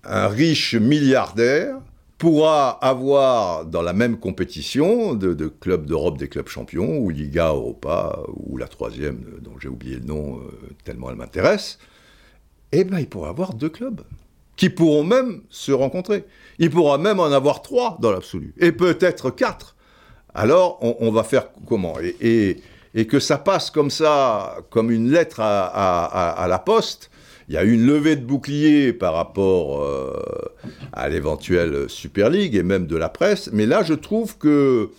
un 0.03 0.27
riche 0.27 0.75
milliardaire 0.75 1.77
pourra 2.17 2.69
avoir 2.85 3.65
dans 3.65 3.81
la 3.81 3.93
même 3.93 4.19
compétition 4.19 5.15
de, 5.15 5.47
clubs 5.47 5.85
d'Europe 5.85 6.17
des 6.17 6.29
clubs 6.29 6.47
champions, 6.47 6.99
ou 6.99 7.09
Liga 7.09 7.47
Europa, 7.47 8.19
ou 8.35 8.57
la 8.57 8.67
troisième, 8.67 9.23
dont 9.41 9.57
j'ai 9.59 9.69
oublié 9.69 9.95
le 9.95 10.05
nom 10.05 10.37
euh, 10.37 10.51
tellement 10.83 11.09
elle 11.09 11.15
m'intéresse, 11.15 11.79
eh 12.71 12.83
ben, 12.83 12.99
il 12.99 13.09
pourra 13.09 13.29
avoir 13.29 13.53
deux 13.53 13.69
clubs 13.69 14.01
qui 14.55 14.69
pourront 14.69 15.03
même 15.03 15.41
se 15.49 15.71
rencontrer. 15.71 16.25
Il 16.59 16.69
pourra 16.69 16.99
même 16.99 17.19
en 17.19 17.31
avoir 17.31 17.63
trois 17.63 17.97
dans 17.99 18.11
l'absolu, 18.11 18.53
et 18.59 18.71
peut-être 18.71 19.31
quatre 19.31 19.75
alors 20.34 20.79
on, 20.82 21.11
va 21.11 21.23
faire 21.23 21.47
comment 21.67 21.95
et, 22.21 22.61
que 23.07 23.19
ça 23.19 23.38
passe 23.38 23.69
comme 23.69 23.89
ça, 23.89 24.57
comme 24.69 24.91
une 24.91 25.11
lettre 25.11 25.39
à, 25.41 26.45
la 26.47 26.59
poste, 26.59 27.09
il 27.47 27.55
y 27.55 27.57
a 27.57 27.63
eu 27.63 27.73
une 27.73 27.86
levée 27.86 28.15
de 28.15 28.23
bouclier 28.23 28.93
par 28.93 29.13
rapport 29.13 29.82
euh, 29.82 30.13
à 30.93 31.09
l'éventuelle 31.09 31.89
Super 31.89 32.29
League 32.29 32.55
et 32.55 32.63
même 32.63 32.88
de 32.88 32.95
la 32.95 33.09
presse, 33.09 33.49
mais 33.51 33.65
là 33.65 33.84
je 33.84 33.93
trouve 33.93 34.38
que 34.38 34.89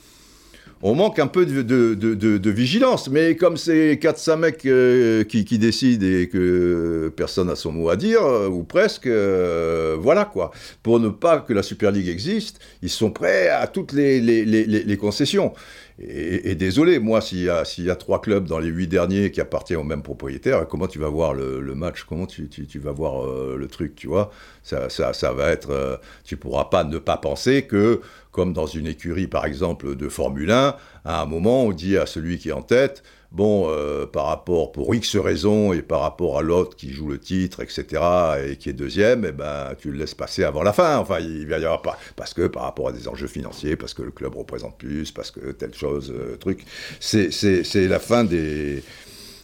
on 0.82 0.96
manque 0.96 1.20
un 1.20 1.28
peu 1.28 1.46
de, 1.46 2.50
vigilance. 2.50 3.08
Mais 3.08 3.36
comme 3.36 3.56
c'est 3.56 3.94
4-5 3.94 4.36
mecs 4.36 4.66
euh, 4.66 5.24
qui, 5.24 5.44
décident 5.58 6.04
et 6.04 6.28
que 6.28 7.12
personne 7.16 7.46
n'a 7.46 7.56
son 7.56 7.72
mot 7.72 7.88
à 7.88 7.96
dire, 7.96 8.24
euh, 8.24 8.48
ou 8.48 8.64
presque, 8.64 9.06
euh, 9.06 9.96
voilà 9.98 10.24
quoi. 10.24 10.50
Pour 10.82 10.98
ne 10.98 11.08
pas 11.08 11.38
que 11.38 11.52
la 11.52 11.62
Super 11.62 11.92
League 11.92 12.08
existe, 12.08 12.58
ils 12.82 12.90
sont 12.90 13.10
prêts 13.10 13.48
à 13.48 13.66
toutes 13.68 13.92
les 13.92 14.96
concessions. 15.00 15.52
Et, 16.00 16.54
désolé, 16.56 16.98
moi, 16.98 17.20
s'il 17.20 17.42
y, 17.42 17.50
a, 17.50 17.96
trois 17.96 18.20
clubs 18.20 18.46
dans 18.46 18.58
les 18.58 18.68
huit 18.68 18.88
derniers 18.88 19.30
qui 19.30 19.40
appartiennent 19.40 19.80
au 19.80 19.84
même 19.84 20.02
propriétaire, 20.02 20.66
comment 20.66 20.88
tu 20.88 20.98
vas 20.98 21.08
voir 21.08 21.32
le, 21.34 21.60
match? 21.74 22.04
Comment 22.08 22.26
tu, 22.26 22.48
vas 22.76 22.92
voir 22.92 23.26
le 23.56 23.66
truc, 23.68 23.94
tu 23.94 24.08
vois? 24.08 24.32
Ça, 24.62 24.88
ça, 24.88 25.32
va 25.32 25.50
être... 25.50 26.00
Tu 26.24 26.36
pourras 26.36 26.64
pas 26.64 26.82
ne 26.82 26.98
pas 26.98 27.18
penser 27.18 27.62
que, 27.62 28.00
comme 28.32 28.52
dans 28.52 28.66
une 28.66 28.86
écurie, 28.86 29.28
par 29.28 29.46
exemple, 29.46 29.94
de 29.94 30.08
Formule 30.08 30.50
1, 30.50 30.76
à 31.04 31.22
un 31.22 31.26
moment, 31.26 31.64
on 31.64 31.72
dit 31.72 31.96
à 31.96 32.06
celui 32.06 32.38
qui 32.38 32.48
est 32.48 32.52
en 32.52 32.62
tête 32.62 33.02
bon, 33.32 33.68
euh, 33.68 34.06
par 34.06 34.26
rapport, 34.26 34.72
pour 34.72 34.94
X 34.94 35.16
raisons, 35.16 35.72
et 35.72 35.82
par 35.82 36.00
rapport 36.00 36.38
à 36.38 36.42
l'autre 36.42 36.76
qui 36.76 36.90
joue 36.92 37.08
le 37.08 37.18
titre, 37.18 37.60
etc., 37.60 38.02
et 38.46 38.56
qui 38.56 38.68
est 38.68 38.74
deuxième, 38.74 39.24
eh 39.24 39.32
ben, 39.32 39.74
tu 39.78 39.90
le 39.90 39.98
laisses 39.98 40.14
passer 40.14 40.44
avant 40.44 40.62
la 40.62 40.72
fin. 40.72 40.98
Enfin, 40.98 41.18
il 41.20 41.46
va 41.46 41.58
y 41.58 41.64
avoir 41.64 41.82
pas, 41.82 41.98
parce 42.16 42.34
que 42.34 42.46
par 42.46 42.64
rapport 42.64 42.88
à 42.88 42.92
des 42.92 43.08
enjeux 43.08 43.26
financiers, 43.26 43.76
parce 43.76 43.94
que 43.94 44.02
le 44.02 44.10
club 44.10 44.34
représente 44.36 44.76
plus, 44.78 45.10
parce 45.10 45.30
que 45.30 45.52
telle 45.52 45.74
chose, 45.74 46.12
euh, 46.14 46.36
truc. 46.36 46.64
C'est 47.00 47.88
la 47.88 47.98
fin 47.98 48.24
des, 48.24 48.82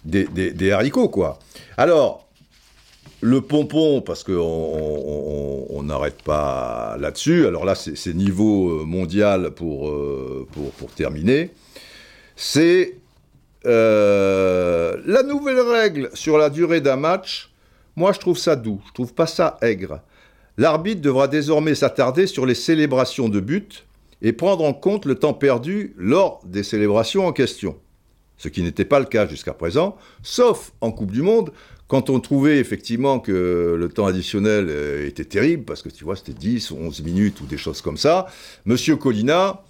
des, 0.05 0.25
des, 0.27 0.71
haricots, 0.71 1.09
quoi. 1.09 1.39
Alors, 1.77 2.28
le 3.21 3.41
pompon, 3.41 4.01
parce 4.01 4.23
qu'on 4.25 5.83
n'arrête 5.83 6.23
pas 6.23 6.97
là-dessus, 6.99 7.47
alors 7.47 7.65
là, 7.65 7.75
c'est 7.75 8.15
niveau 8.15 8.81
euh, 8.81 8.85
mondial 8.85 9.51
pour, 9.51 9.93
pour, 10.53 10.71
pour 10.73 10.91
terminer, 10.93 11.51
c'est 12.37 12.95
euh, 13.67 14.97
la 15.05 15.23
nouvelle 15.23 15.61
règle 15.61 16.11
sur 16.15 16.39
la 16.39 16.51
durée 16.51 16.81
d'un 16.81 16.97
match, 16.97 17.51
moi 17.97 18.13
je 18.13 18.21
trouve 18.21 18.39
ça 18.39 18.55
doux, 18.55 18.81
je 18.87 18.93
trouve 18.93 19.13
pas 19.13 19.27
ça 19.27 19.59
aigre. 19.61 20.01
L'arbitre 20.57 21.01
devra 21.01 21.29
désormais 21.29 21.75
s'attarder 21.75 22.27
sur 22.27 22.47
les 22.47 22.55
célébrations 22.55 23.29
de 23.29 23.41
but 23.41 23.87
et 24.23 24.33
prendre 24.33 24.65
en 24.65 24.73
compte 24.73 25.05
le 25.05 25.17
temps 25.17 25.35
perdu 25.35 25.95
lors 25.97 26.41
des 26.45 26.63
célébrations 26.63 27.27
en 27.27 27.33
question. 27.33 27.77
Ce 28.37 28.49
qui 28.49 28.63
n'était 28.63 28.85
pas 28.85 29.01
le 29.01 29.07
cas 29.07 29.27
jusqu'à 29.27 29.53
présent, 29.53 29.97
sauf 30.23 30.73
en 30.81 30.93
Coupe 30.93 31.11
du 31.11 31.23
Monde, 31.23 31.53
quand 31.89 32.11
on 32.11 32.21
trouvait 32.21 32.59
effectivement 32.59 33.19
que 33.19 33.75
le 33.79 33.89
temps 33.89 34.07
additionnel 34.07 34.67
euh, 34.69 35.07
était 35.07 35.25
terrible, 35.25 35.65
parce 35.65 35.83
que 35.83 35.89
tu 35.89 36.05
vois, 36.05 36.17
c'était 36.17 36.35
10 36.35 36.71
ou 36.71 36.77
11 36.77 37.03
minutes 37.03 37.41
ou 37.41 37.47
des 37.47 37.57
choses 37.57 37.81
comme 37.81 37.97
ça, 37.97 38.27
Monsieur 38.67 38.97
Colina 38.97 39.65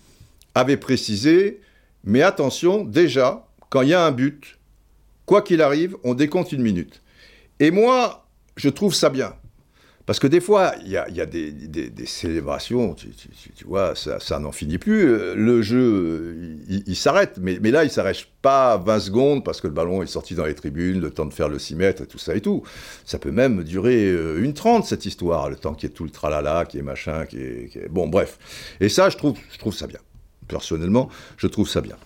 avait 0.54 0.76
précisé, 0.76 1.60
mais 2.04 2.22
attention, 2.22 2.84
déjà, 2.84 3.46
quand 3.70 3.82
il 3.82 3.90
y 3.90 3.94
a 3.94 4.04
un 4.04 4.10
but, 4.10 4.58
quoi 5.26 5.42
qu'il 5.42 5.62
arrive, 5.62 5.96
on 6.02 6.14
décompte 6.14 6.50
une 6.50 6.62
minute. 6.62 7.02
Et 7.60 7.70
moi, 7.70 8.26
je 8.56 8.68
trouve 8.68 8.94
ça 8.94 9.10
bien. 9.10 9.34
Parce 10.08 10.20
que 10.20 10.26
des 10.26 10.40
fois, 10.40 10.72
il 10.86 10.90
y 10.90 10.96
a, 10.96 11.26
des, 11.26 12.06
célébrations, 12.06 12.94
tu, 12.94 13.64
vois, 13.66 13.92
ça, 13.94 14.38
n'en 14.38 14.52
finit 14.52 14.78
plus. 14.78 15.34
Le 15.34 15.60
jeu, 15.60 16.56
il, 16.66 16.96
s'arrête. 16.96 17.36
Mais, 17.38 17.58
là, 17.70 17.84
il 17.84 17.88
ne 17.88 17.92
s'arrête 17.92 18.24
pas 18.40 18.78
20 18.78 19.00
secondes 19.00 19.44
parce 19.44 19.60
que 19.60 19.66
le 19.66 19.74
ballon 19.74 20.02
est 20.02 20.06
sorti 20.06 20.34
dans 20.34 20.46
les 20.46 20.54
tribunes, 20.54 20.98
le 20.98 21.10
temps 21.10 21.26
de 21.26 21.34
faire 21.34 21.50
le 21.50 21.58
6 21.58 21.74
mètres 21.74 22.04
et 22.04 22.06
tout 22.06 22.16
ça 22.16 22.34
et 22.34 22.40
tout. 22.40 22.62
Ça 23.04 23.18
peut 23.18 23.32
même 23.32 23.62
durer 23.64 24.06
euh, 24.06 24.42
une 24.42 24.54
30, 24.54 24.86
cette 24.86 25.04
histoire, 25.04 25.50
le 25.50 25.56
temps 25.56 25.74
qui 25.74 25.84
est 25.84 25.90
tout 25.90 26.04
le 26.04 26.10
tralala, 26.10 26.64
qui 26.64 26.78
est 26.78 26.82
machin, 26.82 27.26
qui 27.26 27.36
est, 27.36 27.88
Bon, 27.90 28.08
bref. 28.08 28.38
Et 28.80 28.88
ça, 28.88 29.10
je 29.10 29.18
trouve, 29.18 29.36
je 29.52 29.58
trouve 29.58 29.74
ça 29.74 29.86
bien. 29.86 30.00
Personnellement, 30.48 31.10
je 31.36 31.48
trouve 31.48 31.68
ça 31.68 31.82
bien. 31.82 31.96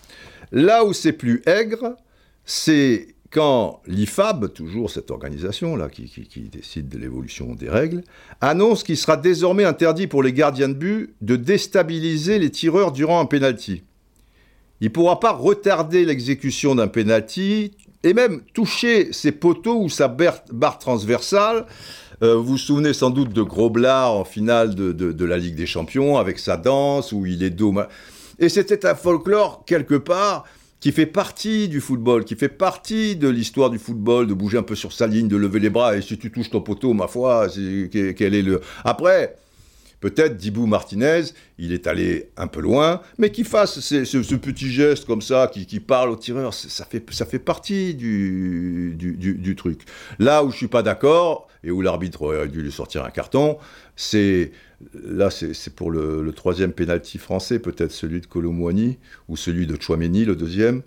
Là 0.51 0.83
où 0.83 0.91
c'est 0.91 1.13
plus 1.13 1.41
aigre, 1.45 1.95
c'est 2.43 3.12
quand 3.33 3.81
l'IFAB, 3.87 4.53
toujours 4.53 4.91
cette 4.91 5.09
organisation-là 5.09 5.89
qui, 5.89 6.49
décide 6.51 6.87
de 6.87 6.99
l'évolution 6.99 7.55
des 7.55 7.67
règles, 7.67 8.03
annonce 8.41 8.83
qu'il 8.83 8.95
sera 8.95 9.17
désormais 9.17 9.65
interdit 9.65 10.05
pour 10.05 10.21
les 10.21 10.33
gardiens 10.33 10.69
de 10.69 10.75
but 10.75 11.15
de 11.21 11.35
déstabiliser 11.35 12.37
les 12.37 12.51
tireurs 12.51 12.91
durant 12.91 13.19
un 13.19 13.25
penalty. 13.25 13.83
Il 14.81 14.87
ne 14.87 14.93
pourra 14.93 15.19
pas 15.19 15.31
retarder 15.31 16.05
l'exécution 16.05 16.75
d'un 16.75 16.87
penalty 16.87 17.71
et 18.03 18.13
même 18.13 18.41
toucher 18.53 19.11
ses 19.11 19.31
poteaux 19.31 19.81
ou 19.81 19.89
sa 19.89 20.07
barre 20.07 20.77
transversale. 20.77 21.65
Euh, 22.21 22.35
vous 22.35 22.43
vous 22.43 22.57
souvenez 22.57 22.93
sans 22.93 23.09
doute 23.09 23.33
de 23.33 23.41
Groblar 23.41 24.13
en 24.13 24.25
finale 24.25 24.75
de, 24.75 25.25
la 25.25 25.37
Ligue 25.37 25.55
des 25.55 25.65
Champions 25.65 26.17
avec 26.17 26.37
sa 26.37 26.57
danse 26.57 27.11
où 27.11 27.25
il 27.25 27.41
est 27.41 27.49
dos. 27.49 27.73
Et 28.37 28.49
c'était 28.49 28.85
un 28.85 28.93
folklore, 28.93 29.63
quelque 29.65 29.95
part, 29.95 30.43
qui 30.83 30.91
fait 30.91 31.05
partie 31.05 31.69
du 31.69 31.79
football, 31.79 32.25
qui 32.25 32.35
fait 32.35 32.49
partie 32.49 33.15
de 33.15 33.29
l'histoire 33.29 33.69
du 33.69 33.79
football, 33.79 34.27
de 34.27 34.33
bouger 34.33 34.57
un 34.57 34.63
peu 34.63 34.75
sur 34.75 34.91
sa 34.91 35.07
ligne, 35.07 35.29
de 35.29 35.37
lever 35.37 35.61
les 35.61 35.69
bras, 35.69 35.95
et 35.95 36.01
si 36.01 36.17
tu 36.17 36.29
touches 36.29 36.49
ton 36.49 36.59
poteau, 36.59 36.91
ma 36.93 37.07
foi, 37.07 37.47
quel 37.89 38.33
est 38.33 38.41
le... 38.41 38.59
Après, 38.83 39.37
peut-être 40.03 40.35
Dibou 40.35 40.65
Martinez, 40.65 41.21
il 41.57 41.71
est 41.71 41.87
allé 41.87 42.29
un 42.35 42.47
peu 42.47 42.59
loin, 42.59 43.01
mais 43.17 43.31
qu'il 43.31 43.45
fasse 43.45 43.79
ce, 43.79 44.35
petit 44.35 44.69
geste 44.69 45.05
comme 45.05 45.21
ça, 45.21 45.49
qui, 45.49 45.79
parle 45.79 46.09
au 46.09 46.17
tireur, 46.17 46.53
ça 46.53 46.83
fait, 46.83 47.01
ça 47.13 47.25
fait 47.25 47.39
partie 47.39 47.95
du, 47.95 48.95
du, 48.97 49.55
truc. 49.55 49.83
Là 50.19 50.43
où 50.43 50.51
je 50.51 50.57
suis 50.57 50.67
pas 50.67 50.83
d'accord, 50.83 51.47
et 51.63 51.71
où 51.71 51.79
l'arbitre 51.79 52.23
aurait 52.23 52.49
dû 52.49 52.61
lui 52.61 52.71
sortir 52.73 53.05
un 53.05 53.11
carton, 53.11 53.57
c'est 53.95 54.51
là 55.05 55.29
c'est 55.29 55.73
pour 55.73 55.89
le, 55.89 56.29
troisième 56.35 56.73
pénalty 56.73 57.17
français, 57.17 57.59
peut-être 57.59 57.93
celui 57.93 58.19
de 58.19 58.25
Colomboigny, 58.25 58.97
ou 59.29 59.37
celui 59.37 59.67
de 59.67 59.81
Chouameni, 59.81 60.25
le 60.25 60.35
deuxième. 60.35 60.81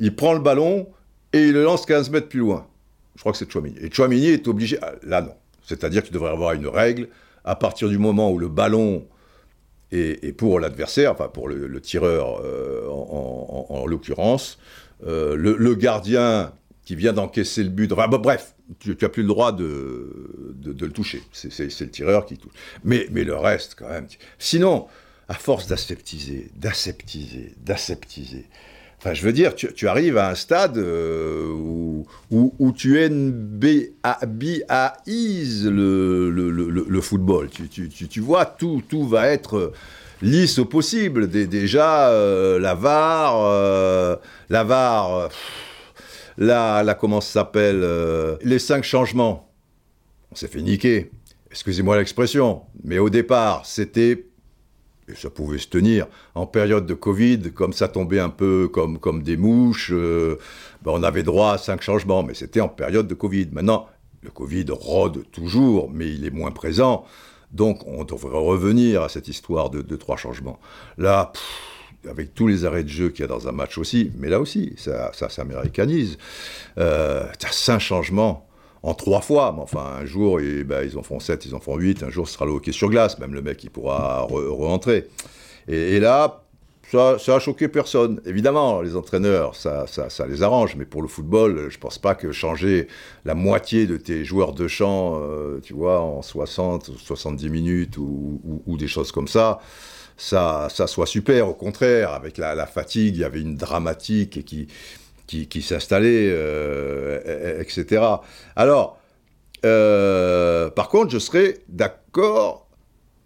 Il 0.00 0.16
prend 0.16 0.32
le 0.32 0.40
ballon 0.40 0.88
et 1.32 1.44
il 1.44 1.52
le 1.52 1.62
lance 1.62 1.86
15 1.86 2.10
mètres 2.10 2.28
plus 2.28 2.40
loin. 2.40 2.66
Je 3.14 3.20
crois 3.20 3.30
que 3.30 3.38
c'est 3.38 3.48
Chouameni. 3.48 3.76
Et 3.80 3.88
Chouameni 3.88 4.26
est 4.26 4.48
obligé... 4.48 4.78
Ah, 4.82 4.94
là 5.04 5.22
non. 5.22 5.34
C'est-à-dire 5.62 6.02
qu'il 6.02 6.12
devrait 6.12 6.32
avoir 6.32 6.54
une 6.54 6.66
règle 6.66 7.08
à 7.48 7.56
partir 7.56 7.88
du 7.88 7.96
moment 7.96 8.30
où 8.30 8.38
le 8.38 8.48
ballon 8.48 9.06
est, 9.90 10.36
pour 10.36 10.60
l'adversaire, 10.60 11.12
enfin 11.12 11.28
pour 11.28 11.48
le, 11.48 11.80
tireur 11.80 12.42
euh, 12.44 12.86
en, 12.88 13.86
l'occurrence, 13.86 14.58
euh, 15.06 15.34
le, 15.34 15.74
gardien 15.74 16.52
qui 16.84 16.94
vient 16.94 17.14
d'encaisser 17.14 17.64
le 17.64 17.70
but, 17.70 17.88
bref, 17.90 18.54
tu 18.80 18.94
n'as 19.00 19.08
plus 19.08 19.22
le 19.22 19.28
droit 19.28 19.52
de, 19.52 20.54
de, 20.56 20.86
le 20.86 20.92
toucher. 20.92 21.22
C'est 21.32 21.80
le 21.80 21.90
tireur 21.90 22.26
qui 22.26 22.36
touche. 22.36 22.52
Mais, 22.84 23.06
mais 23.10 23.24
le 23.24 23.34
reste, 23.34 23.76
quand 23.78 23.88
même. 23.88 24.06
Sinon, 24.38 24.86
à 25.28 25.34
force 25.34 25.68
d'aseptiser, 25.68 26.50
d'aseptiser, 26.54 27.54
d'aseptiser, 27.56 28.46
Enfin, 28.98 29.14
je 29.14 29.22
veux 29.22 29.32
dire, 29.32 29.54
tu, 29.54 29.86
arrives 29.86 30.18
à 30.18 30.30
un 30.30 30.34
stade 30.34 30.76
euh, 30.76 31.46
où, 31.52 32.04
où, 32.30 32.72
tu 32.72 32.98
NBAIses 33.08 33.86
le, 35.66 36.30
le, 36.30 36.50
le, 36.50 36.84
le 36.88 37.00
football. 37.00 37.48
Tu, 37.48 37.68
tu, 37.68 37.88
tu, 37.88 38.20
vois, 38.20 38.44
tout, 38.44 38.82
tout 38.88 39.06
va 39.06 39.28
être 39.28 39.72
lisse 40.20 40.58
au 40.58 40.64
possible. 40.64 41.28
déjà, 41.28 42.08
euh, 42.10 42.58
la 42.58 42.74
VAR, 42.74 43.36
euh, 43.44 44.16
la 44.50 44.64
VAR, 44.64 45.28
là, 46.36 46.94
comment 46.94 47.20
ça 47.20 47.32
s'appelle 47.34 47.86
Les 48.42 48.58
cinq 48.58 48.82
changements. 48.82 49.48
On 50.32 50.34
s'est 50.34 50.48
fait 50.48 50.60
niquer. 50.60 51.12
Excusez-moi 51.52 51.96
l'expression, 51.96 52.62
mais 52.82 52.98
au 52.98 53.10
départ, 53.10 53.64
c'était 53.64 54.27
et 55.08 55.14
ça 55.14 55.30
pouvait 55.30 55.58
se 55.58 55.68
tenir. 55.68 56.06
En 56.34 56.46
période 56.46 56.86
de 56.86 56.94
Covid, 56.94 57.52
comme 57.52 57.72
ça 57.72 57.88
tombait 57.88 58.20
un 58.20 58.28
peu 58.28 58.68
comme, 58.68 58.98
comme 58.98 59.22
des 59.22 59.36
mouches, 59.36 59.90
euh, 59.92 60.36
ben, 60.82 60.92
on 60.94 61.02
avait 61.02 61.22
droit 61.22 61.52
à 61.52 61.58
cinq 61.58 61.82
changements, 61.82 62.22
mais 62.22 62.34
c'était 62.34 62.60
en 62.60 62.68
période 62.68 63.06
de 63.06 63.14
Covid. 63.14 63.48
Maintenant, 63.52 63.86
le 64.22 64.30
Covid 64.30 64.66
rôde 64.70 65.24
toujours, 65.30 65.90
mais 65.90 66.08
il 66.08 66.24
est 66.26 66.30
moins 66.30 66.50
présent. 66.50 67.04
Donc 67.52 67.86
on 67.86 68.04
devrait 68.04 68.38
revenir 68.38 69.02
à 69.02 69.08
cette 69.08 69.28
histoire 69.28 69.70
de, 69.70 69.96
trois 69.96 70.16
changements. 70.16 70.58
Là, 70.98 71.32
avec 72.08 72.34
tous 72.34 72.46
les 72.46 72.64
arrêts 72.64 72.84
de 72.84 72.88
jeu 72.88 73.08
qu'il 73.08 73.20
y 73.20 73.24
a 73.24 73.28
dans 73.28 73.48
un 73.48 73.52
match 73.52 73.78
aussi, 73.78 74.12
mais 74.18 74.28
là 74.28 74.40
aussi, 74.40 74.74
ça, 74.76 75.10
ça 75.14 75.28
s'américanise. 75.28 76.18
Euh, 76.78 77.26
cinq 77.50 77.78
changements 77.78 78.47
en 78.82 78.94
trois 78.94 79.20
fois. 79.20 79.52
Mais 79.54 79.62
enfin, 79.62 79.98
un 80.00 80.04
jour, 80.04 80.38
ben, 80.66 80.82
ils 80.84 80.98
en 80.98 81.02
font 81.02 81.20
sept, 81.20 81.46
ils 81.46 81.54
en 81.54 81.60
font 81.60 81.76
huit. 81.76 82.02
Un 82.02 82.10
jour, 82.10 82.28
ce 82.28 82.34
sera 82.34 82.46
le 82.46 82.52
hockey 82.52 82.72
sur 82.72 82.90
glace. 82.90 83.18
Même 83.18 83.34
le 83.34 83.42
mec, 83.42 83.62
il 83.64 83.70
pourra 83.70 84.22
re-rentrer. 84.22 85.08
et, 85.68 86.00
là, 86.00 86.42
ça, 86.90 87.16
a 87.34 87.38
choqué 87.38 87.68
personne. 87.68 88.20
Évidemment, 88.24 88.80
les 88.80 88.96
entraîneurs, 88.96 89.54
ça, 89.54 89.86
les 90.26 90.42
arrange, 90.42 90.76
mais 90.76 90.86
pour 90.86 91.02
le 91.02 91.08
football, 91.08 91.68
je 91.68 91.78
pense 91.78 91.98
pas 91.98 92.14
que 92.14 92.32
changer 92.32 92.88
la 93.24 93.34
moitié 93.34 93.86
de 93.86 93.96
tes 93.96 94.24
joueurs 94.24 94.54
de 94.54 94.68
champ, 94.68 95.20
euh, 95.20 95.60
tu 95.62 95.74
vois, 95.74 96.00
en 96.00 96.22
60, 96.22 96.90
70 96.96 97.50
minutes 97.50 97.98
ou, 97.98 98.76
des 98.78 98.88
choses 98.88 99.12
comme 99.12 99.28
ça, 99.28 99.60
ça, 100.16 100.68
ça 100.70 100.86
soit 100.86 101.06
super. 101.06 101.48
Au 101.48 101.54
contraire, 101.54 102.12
avec 102.12 102.38
la, 102.38 102.54
la 102.54 102.66
fatigue, 102.66 103.16
il 103.16 103.20
y 103.20 103.24
avait 103.24 103.40
une 103.40 103.56
dramatique 103.56 104.44
qui, 104.44 104.68
qui, 105.28 105.62
s'installaient, 105.62 106.30
euh, 106.30 107.60
etc. 107.60 108.02
Alors, 108.56 108.98
euh, 109.64 110.70
par 110.70 110.88
contre, 110.88 111.10
je 111.10 111.18
serais 111.18 111.58
d'accord 111.68 112.68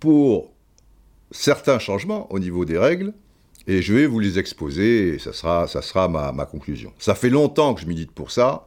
pour 0.01 0.53
certains 1.31 1.79
changements 1.79 2.31
au 2.33 2.39
niveau 2.39 2.65
des 2.65 2.77
règles, 2.77 3.13
et 3.69 3.81
je 3.81 3.95
vais 3.95 4.07
vous 4.07 4.19
les 4.19 4.39
exposer, 4.39 5.15
et 5.15 5.19
ça 5.19 5.33
sera, 5.33 5.69
ça 5.69 6.09
ma 6.09 6.47
conclusion. 6.47 6.93
Ça 6.99 7.15
fait 7.15 7.31
longtemps 7.31 7.75
que 7.75 7.81
je 7.81 7.87
milite 7.87 8.11
pour 8.11 8.33
ça, 8.33 8.67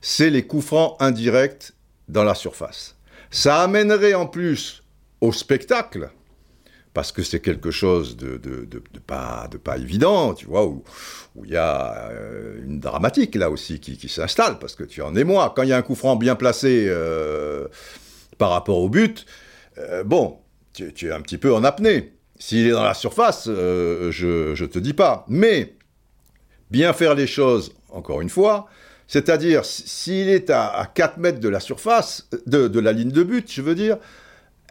c'est 0.00 0.30
les 0.30 0.42
coups 0.42 0.66
francs 0.66 0.96
indirects 0.98 1.72
dans 2.08 2.24
la 2.24 2.34
surface. 2.34 2.96
Ça 3.30 3.62
amènerait 3.62 4.14
en 4.14 4.26
plus 4.26 4.82
au 5.20 5.32
spectacle, 5.32 6.10
parce 6.94 7.10
que 7.10 7.22
c'est 7.22 7.40
quelque 7.40 7.70
chose 7.70 8.16
de, 8.16 8.38
pas, 9.06 9.48
de 9.50 9.56
pas 9.56 9.78
évident, 9.78 10.34
tu 10.34 10.46
vois, 10.46 10.66
où 10.66 10.84
il 11.44 11.50
y 11.50 11.56
a 11.56 12.10
euh, 12.10 12.62
une 12.64 12.80
dramatique 12.80 13.34
là 13.34 13.50
aussi 13.50 13.80
qui, 13.80 14.08
s'installe, 14.08 14.58
parce 14.58 14.74
que 14.74 14.84
tu 14.84 15.00
en 15.00 15.16
es 15.16 15.24
moi. 15.24 15.52
Quand 15.56 15.62
il 15.62 15.70
y 15.70 15.72
a 15.72 15.76
un 15.76 15.82
coup 15.82 15.94
franc 15.94 16.16
bien 16.16 16.34
placé 16.34 16.86
euh, 16.88 17.66
par 18.36 18.50
rapport 18.50 18.78
au 18.78 18.90
but, 18.90 19.24
euh, 19.78 20.04
bon, 20.04 20.38
tu, 20.74 21.06
es 21.06 21.12
un 21.12 21.22
petit 21.22 21.38
peu 21.38 21.54
en 21.54 21.64
apnée. 21.64 22.12
S'il 22.38 22.66
est 22.66 22.72
dans 22.72 22.84
la 22.84 22.94
surface, 22.94 23.46
je 23.46 24.60
ne 24.60 24.66
te 24.66 24.78
dis 24.78 24.94
pas. 24.94 25.24
Mais 25.28 25.76
bien 26.70 26.92
faire 26.92 27.14
les 27.14 27.26
choses, 27.26 27.72
encore 27.90 28.20
une 28.20 28.30
fois, 28.30 28.66
c'est-à-dire 29.06 29.64
s'il 29.64 30.28
est 30.28 30.50
à, 30.50 30.66
à, 30.68 30.86
4 30.86 31.18
mètres 31.18 31.40
de 31.40 31.48
la 31.48 31.60
surface, 31.60 32.28
de 32.46 32.80
la 32.80 32.92
ligne 32.92 33.12
de 33.12 33.22
but, 33.22 33.50
je 33.50 33.62
veux 33.62 33.74
dire, 33.74 33.96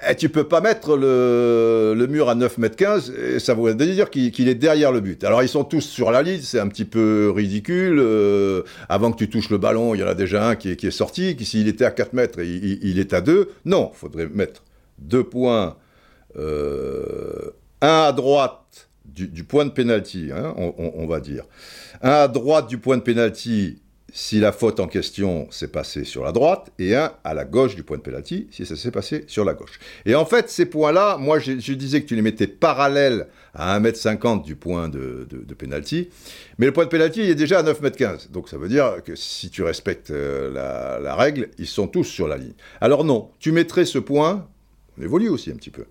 et 0.04 0.12
eh, 0.12 0.16
tu 0.16 0.30
peux 0.30 0.46
pas 0.46 0.62
mettre 0.62 0.98
le, 0.98 2.08
mur 2.10 2.28
à 2.28 2.34
9 2.34 2.58
mètres 2.58 2.76
15, 2.76 3.12
et 3.12 3.40
ça 3.40 3.54
voudrait 3.54 3.76
dire 3.76 4.10
qu'il 4.10 4.48
est 4.48 4.56
derrière 4.56 4.92
le 4.92 5.00
but. 5.00 5.24
Alors 5.24 5.44
ils 5.44 5.50
sont 5.50 5.64
tous 5.64 5.82
sur 5.82 6.10
la 6.10 6.24
ligne, 6.24 6.42
c'est 6.42 6.60
un 6.60 6.68
petit 6.68 6.86
peu 6.86 7.32
ridicule. 7.36 8.00
Euh, 8.00 8.64
avant 8.90 9.12
que 9.12 9.18
tu 9.18 9.30
touches 9.30 9.52
le 9.52 9.60
ballon, 9.60 9.94
il 9.94 10.02
y 10.02 10.04
en 10.04 10.08
a 10.08 10.16
déjà 10.16 10.48
un 10.48 10.56
qui 10.56 10.70
est, 10.70 10.92
sorti, 10.92 11.38
s'il 11.46 11.68
était 11.68 11.86
à 11.86 11.92
4 11.92 12.14
mètres, 12.14 12.40
il, 12.40 12.80
il, 12.84 12.98
est 12.98 13.14
à 13.14 13.22
2. 13.22 13.50
Non, 13.66 13.92
il 13.94 13.98
faudrait 13.98 14.28
mettre 14.28 14.64
deux 14.98 15.24
points, 15.24 15.76
euh, 16.36 17.52
un 17.82 18.06
à 18.08 18.12
droite 18.12 18.90
du, 19.06 19.44
point 19.44 19.66
de 19.66 19.72
pénalty, 19.72 20.30
hein, 20.34 20.56
on, 20.58 20.74
on, 20.96 21.06
va 21.06 21.20
dire. 21.20 21.44
Un 22.02 22.12
à 22.12 22.28
droite 22.28 22.68
du 22.68 22.80
point 22.80 22.98
de 22.98 23.04
pénalty 23.04 23.82
si 24.12 24.40
la 24.40 24.52
faute 24.52 24.80
en 24.80 24.88
question 24.88 25.48
s'est 25.52 25.70
passée 25.70 26.04
sur 26.04 26.24
la 26.24 26.32
droite, 26.32 26.72
et 26.80 26.96
un 26.96 27.14
à 27.24 27.34
la 27.34 27.46
gauche 27.46 27.76
du 27.76 27.84
point 27.84 27.98
de 27.98 28.02
pénalty, 28.02 28.48
si 28.52 28.66
ça 28.66 28.76
s'est 28.76 28.92
passé 28.92 29.24
sur 29.28 29.46
la 29.46 29.54
gauche. 29.54 29.80
Et 30.06 30.16
en 30.16 30.26
fait, 30.26 30.50
ces 30.50 30.66
points-là, 30.66 31.18
moi 31.18 31.40
je, 31.40 31.52
disais 31.74 32.02
que 32.02 32.08
tu 32.08 32.16
les 32.16 32.22
mettais 32.22 32.48
parallèles 32.48 33.28
à 33.54 33.80
1m50 33.80 34.44
du 34.44 34.56
point 34.56 34.90
de, 34.90 35.28
de, 35.30 35.54
pénalty, 35.54 36.10
mais 36.58 36.66
le 36.66 36.74
point 36.74 36.86
de 36.86 36.90
pénalty 36.90 37.22
est 37.22 37.36
déjà 37.36 37.60
à 37.60 37.64
9m15, 37.64 38.32
donc 38.32 38.50
ça 38.50 38.58
veut 38.58 38.70
dire 38.70 39.02
que 39.04 39.16
si 39.16 39.50
tu 39.50 39.64
respectes 39.64 40.12
euh, 40.12 40.52
la, 40.52 41.00
la 41.00 41.16
règle, 41.16 41.50
ils 41.58 41.68
sont 41.68 41.88
tous 41.88 42.04
sur 42.04 42.28
la 42.28 42.38
ligne. 42.38 42.54
Alors 42.82 43.04
non, 43.04 43.32
tu 43.40 43.52
mettrais 43.52 43.86
ce 43.86 44.00
point, 44.00 44.48
on 44.98 45.04
évolue 45.04 45.30
aussi 45.30 45.52
un 45.52 45.56
petit 45.56 45.72
peu, 45.72 45.86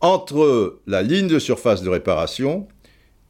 entre 0.00 0.80
la 0.86 1.02
ligne 1.02 1.26
de 1.26 1.38
surface 1.38 1.82
de 1.82 1.88
réparation 1.88 2.68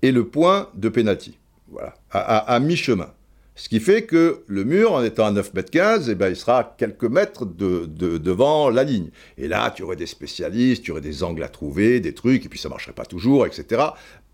et 0.02 0.12
le 0.12 0.26
point 0.26 0.68
de 0.74 0.88
pénalty. 0.88 1.38
Voilà, 1.68 1.94
à 2.10 2.60
mi-chemin. 2.60 3.12
Ce 3.56 3.70
qui 3.70 3.80
fait 3.80 4.04
que 4.04 4.42
le 4.46 4.64
mur, 4.64 4.92
en 4.92 5.02
étant 5.02 5.26
à 5.26 5.30
9 5.30 5.54
mètres 5.54 5.70
15, 5.70 6.10
eh 6.10 6.14
ben, 6.14 6.28
il 6.28 6.36
sera 6.36 6.74
quelques 6.76 7.04
mètres 7.04 7.46
de, 7.46 7.86
devant 7.86 8.68
la 8.68 8.84
ligne. 8.84 9.08
Et 9.38 9.48
là, 9.48 9.72
tu 9.74 9.82
aurais 9.82 9.96
des 9.96 10.06
spécialistes, 10.06 10.82
tu 10.82 10.90
aurais 10.90 11.00
des 11.00 11.22
angles 11.22 11.42
à 11.42 11.48
trouver, 11.48 11.98
des 12.00 12.12
trucs, 12.12 12.44
et 12.44 12.48
puis 12.50 12.58
ça 12.58 12.68
marcherait 12.68 12.92
pas 12.92 13.06
toujours, 13.06 13.46
etc. 13.46 13.82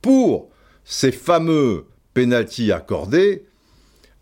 Pour 0.02 0.50
ces 0.84 1.12
fameux 1.12 1.86
penalties 2.14 2.72
accordés, 2.72 3.44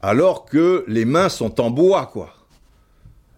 alors 0.03 0.45
que 0.45 0.85
les 0.87 1.07
mains 1.07 1.31
sont 1.31 1.61
en 1.63 1.71
bois, 1.71 2.07
quoi. 2.07 2.35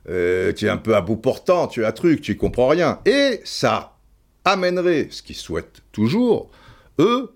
Euh, 0.09 0.53
tu 0.53 0.67
es 0.67 0.69
un 0.69 0.79
peu 0.79 0.97
à 0.97 1.01
bout 1.01 1.17
portant, 1.17 1.69
tu 1.69 1.85
as 1.85 1.93
truc, 1.93 2.23
tu 2.23 2.37
comprends 2.37 2.69
rien. 2.69 2.99
Et 3.07 3.41
ça 3.45 3.97
amènerait, 4.45 5.07
ce 5.11 5.23
qu'ils 5.23 5.37
souhaitent 5.37 5.83
toujours, 5.93 6.51
eux, 6.99 7.33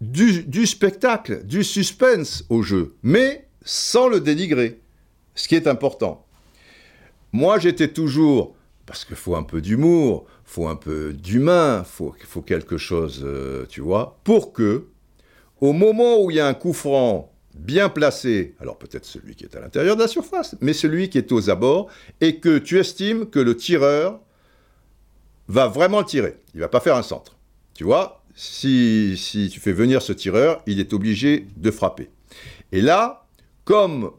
du, 0.00 0.66
spectacle, 0.66 1.44
du 1.44 1.64
suspense 1.64 2.44
au 2.48 2.62
jeu. 2.62 2.94
Mais 3.02 3.45
sans 3.66 4.08
le 4.08 4.20
dénigrer, 4.20 4.80
ce 5.34 5.48
qui 5.48 5.56
est 5.56 5.66
important. 5.66 6.24
Moi, 7.32 7.58
j'étais 7.58 7.88
toujours, 7.88 8.54
parce 8.86 9.04
qu'il 9.04 9.16
faut 9.16 9.36
un 9.36 9.42
peu 9.42 9.60
d'humour, 9.60 10.24
faut 10.44 10.68
un 10.68 10.76
peu 10.76 11.12
d'humain, 11.12 11.84
faut, 11.84 12.14
faut 12.26 12.40
quelque 12.40 12.78
chose, 12.78 13.22
euh, 13.24 13.66
tu 13.68 13.82
vois, 13.82 14.18
pour 14.24 14.54
que, 14.54 14.86
au 15.60 15.72
moment 15.72 16.22
où 16.22 16.30
il 16.30 16.36
y 16.36 16.40
a 16.40 16.46
un 16.46 16.54
coup 16.54 16.72
franc 16.72 17.32
bien 17.54 17.88
placé, 17.88 18.54
alors 18.60 18.78
peut-être 18.78 19.04
celui 19.04 19.34
qui 19.34 19.44
est 19.44 19.56
à 19.56 19.60
l'intérieur 19.60 19.96
de 19.96 20.02
la 20.02 20.08
surface, 20.08 20.54
mais 20.60 20.72
celui 20.72 21.10
qui 21.10 21.18
est 21.18 21.32
aux 21.32 21.50
abords, 21.50 21.88
et 22.20 22.38
que 22.38 22.58
tu 22.58 22.78
estimes 22.78 23.26
que 23.26 23.40
le 23.40 23.56
tireur 23.56 24.20
va 25.48 25.66
vraiment 25.66 25.98
le 25.98 26.06
tirer. 26.06 26.36
Il 26.54 26.60
va 26.60 26.68
pas 26.68 26.80
faire 26.80 26.96
un 26.96 27.02
centre. 27.02 27.36
Tu 27.74 27.84
vois, 27.84 28.22
si, 28.34 29.16
si 29.16 29.48
tu 29.48 29.58
fais 29.58 29.72
venir 29.72 30.02
ce 30.02 30.12
tireur, 30.12 30.62
il 30.66 30.78
est 30.78 30.92
obligé 30.92 31.48
de 31.56 31.70
frapper. 31.70 32.10
Et 32.72 32.80
là, 32.80 33.25
comme 33.66 34.12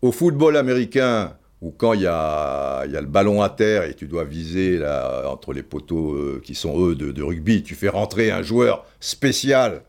au 0.00 0.12
football 0.12 0.56
américain 0.56 1.36
ou 1.60 1.70
quand 1.70 1.92
il 1.92 2.02
y 2.02 2.06
a, 2.06 2.86
le 2.86 3.02
ballon 3.02 3.42
à 3.42 3.50
terre 3.50 3.82
et 3.82 3.94
tu 3.94 4.06
dois 4.06 4.24
viser 4.24 4.78
là, 4.78 5.28
entre 5.28 5.52
les 5.52 5.64
poteaux 5.64 6.14
euh, 6.14 6.40
qui 6.42 6.54
sont 6.54 6.80
eux 6.80 6.94
de, 6.94 7.22
rugby, 7.22 7.62
tu 7.62 7.74
fais 7.74 7.88
rentrer 7.88 8.30
un 8.30 8.42
joueur 8.42 8.86
spécial 9.00 9.82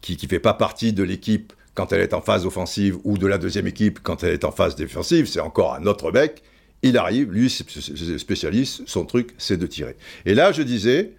qui 0.00 0.18
ne 0.20 0.28
fait 0.28 0.40
pas 0.40 0.54
partie 0.54 0.92
de 0.92 1.04
l'équipe 1.04 1.52
quand 1.74 1.92
elle 1.92 2.00
est 2.00 2.14
en 2.14 2.20
phase 2.20 2.46
offensive 2.46 2.98
ou 3.04 3.16
de 3.16 3.26
la 3.26 3.38
deuxième 3.38 3.68
équipe 3.68 4.00
quand 4.02 4.24
elle 4.24 4.32
est 4.32 4.44
en 4.44 4.52
phase 4.52 4.74
défensive, 4.74 5.26
c'est 5.26 5.40
encore 5.40 5.74
un 5.74 5.86
autre 5.86 6.10
mec. 6.10 6.42
Il 6.82 6.98
arrive, 6.98 7.30
lui, 7.32 7.48
spécialiste, 7.48 8.82
son 8.86 9.06
truc, 9.06 9.34
c'est 9.38 9.56
de 9.56 9.66
tirer. 9.66 9.96
Et 10.26 10.34
là, 10.34 10.52
je 10.52 10.62
disais, 10.62 11.12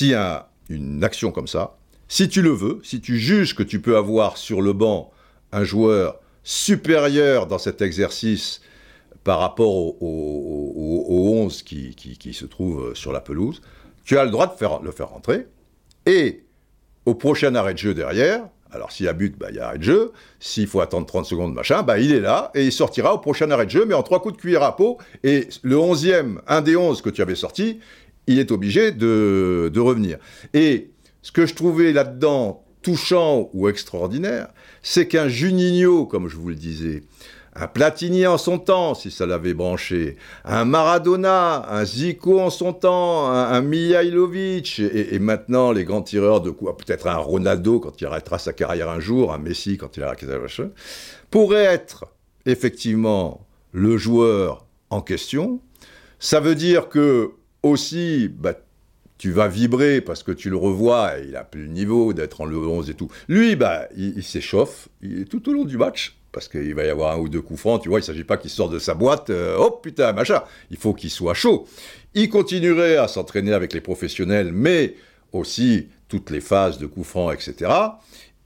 y 0.00 0.14
a 0.14 0.50
une 0.68 1.04
action 1.04 1.30
comme 1.30 1.48
ça, 1.48 1.78
si 2.08 2.28
tu 2.28 2.42
le 2.42 2.50
veux, 2.50 2.80
si 2.82 3.00
tu 3.00 3.18
juges 3.18 3.54
que 3.54 3.62
tu 3.62 3.80
peux 3.80 3.96
avoir 3.96 4.36
sur 4.36 4.60
le 4.60 4.72
banc 4.72 5.12
un 5.52 5.64
joueur 5.64 6.20
supérieur 6.42 7.46
dans 7.46 7.58
cet 7.58 7.82
exercice 7.82 8.60
par 9.24 9.40
rapport 9.40 10.02
aux 10.02 11.34
11 11.44 11.62
qui, 11.62 12.32
se 12.32 12.46
trouvent 12.46 12.94
sur 12.94 13.12
la 13.12 13.20
pelouse, 13.20 13.60
tu 14.04 14.16
as 14.18 14.24
le 14.24 14.30
droit 14.30 14.46
de 14.46 14.84
le 14.84 14.92
faire 14.92 15.10
rentrer. 15.10 15.46
Et 16.06 16.44
au 17.04 17.14
prochain 17.14 17.54
arrêt 17.54 17.74
de 17.74 17.78
jeu 17.78 17.94
derrière, 17.94 18.48
alors 18.72 18.92
s'il 18.92 19.06
y 19.06 19.08
a 19.08 19.12
but, 19.12 19.36
bah, 19.38 19.48
il 19.50 19.56
y 19.56 19.58
a 19.58 19.68
arrêt 19.68 19.78
de 19.78 19.82
jeu. 19.82 20.12
S'il 20.38 20.66
faut 20.66 20.80
attendre 20.80 21.06
30 21.06 21.26
secondes, 21.26 21.54
machin, 21.54 21.82
bah, 21.82 21.98
il 21.98 22.12
est 22.12 22.20
là 22.20 22.50
et 22.54 22.64
il 22.64 22.72
sortira 22.72 23.14
au 23.14 23.18
prochain 23.18 23.50
arrêt 23.50 23.66
de 23.66 23.70
jeu, 23.70 23.84
mais 23.84 23.94
en 23.94 24.02
trois 24.02 24.22
coups 24.22 24.36
de 24.36 24.40
cuillère 24.40 24.62
à 24.62 24.76
peau. 24.76 24.98
Et 25.22 25.48
le 25.62 25.76
11e, 25.76 26.38
un 26.46 26.62
des 26.62 26.76
11 26.76 27.02
que 27.02 27.10
tu 27.10 27.20
avais 27.20 27.34
sorti, 27.34 27.80
il 28.26 28.38
est 28.38 28.52
obligé 28.52 28.92
de 28.92 29.78
revenir. 29.78 30.18
Et 30.54 30.90
ce 31.22 31.32
que 31.32 31.46
je 31.46 31.54
trouvais 31.54 31.92
là-dedans 31.92 32.64
touchant 32.82 33.50
ou 33.52 33.68
extraordinaire, 33.68 34.48
c'est 34.82 35.08
qu'un 35.08 35.28
Juninho, 35.28 36.06
comme 36.06 36.28
je 36.28 36.36
vous 36.36 36.48
le 36.48 36.54
disais, 36.54 37.02
un 37.54 37.66
Platini 37.66 38.26
en 38.26 38.38
son 38.38 38.58
temps, 38.58 38.94
si 38.94 39.10
ça 39.10 39.26
l'avait 39.26 39.54
branché, 39.54 40.16
un 40.44 40.64
Maradona, 40.64 41.68
un 41.70 41.84
Zico 41.84 42.40
en 42.40 42.50
son 42.50 42.72
temps, 42.72 43.28
un, 43.28 43.60
Mihailovic, 43.60 44.78
et, 44.78 45.18
maintenant 45.18 45.72
les 45.72 45.84
grands 45.84 46.02
tireurs 46.02 46.40
de 46.40 46.50
coups, 46.50 46.72
peut-être 46.84 47.08
un 47.08 47.16
Ronaldo 47.16 47.80
quand 47.80 48.00
il 48.00 48.06
arrêtera 48.06 48.38
sa 48.38 48.52
carrière 48.52 48.88
un 48.88 49.00
jour, 49.00 49.32
un 49.34 49.38
Messi 49.38 49.76
quand 49.76 49.96
il 49.96 50.02
arrêtera 50.02 50.26
sa 50.26 50.38
carrière, 50.38 50.70
pourrait 51.30 51.64
être 51.64 52.06
effectivement 52.46 53.46
le 53.72 53.96
joueur 53.98 54.64
en 54.90 55.00
question. 55.00 55.60
Ça 56.18 56.40
veut 56.40 56.54
dire 56.54 56.88
que 56.88 57.32
aussi, 57.62 58.28
bah, 58.28 58.54
tu 59.20 59.32
vas 59.32 59.48
vibrer 59.48 60.00
parce 60.00 60.22
que 60.22 60.32
tu 60.32 60.48
le 60.48 60.56
revois, 60.56 61.18
et 61.18 61.26
il 61.28 61.36
a 61.36 61.44
plus 61.44 61.64
le 61.64 61.68
niveau 61.68 62.14
d'être 62.14 62.40
en 62.40 62.46
le 62.46 62.56
11 62.56 62.88
et 62.88 62.94
tout. 62.94 63.10
Lui, 63.28 63.54
bah, 63.54 63.86
il, 63.94 64.24
s'échauffe 64.24 64.88
tout 65.28 65.46
au 65.50 65.52
long 65.52 65.66
du 65.66 65.76
match, 65.76 66.16
parce 66.32 66.48
qu'il 66.48 66.74
va 66.74 66.86
y 66.86 66.88
avoir 66.88 67.14
un 67.14 67.18
ou 67.18 67.28
deux 67.28 67.42
coups 67.42 67.60
francs, 67.60 67.82
tu 67.82 67.90
vois, 67.90 67.98
il 67.98 68.00
ne 68.00 68.06
s'agit 68.06 68.24
pas 68.24 68.38
qu'il 68.38 68.48
sorte 68.48 68.72
de 68.72 68.78
sa 68.78 68.94
boîte, 68.94 69.28
euh, 69.28 69.58
oh 69.58 69.72
putain, 69.72 70.14
machin, 70.14 70.42
il 70.70 70.78
faut 70.78 70.94
qu'il 70.94 71.10
soit 71.10 71.34
chaud. 71.34 71.68
Il 72.14 72.30
continuerait 72.30 72.96
à 72.96 73.08
s'entraîner 73.08 73.52
avec 73.52 73.74
les 73.74 73.82
professionnels, 73.82 74.52
mais 74.54 74.94
aussi 75.32 75.88
toutes 76.08 76.30
les 76.30 76.40
phases 76.40 76.78
de 76.78 76.86
coups 76.86 77.06
francs, 77.06 77.34
etc. 77.34 77.70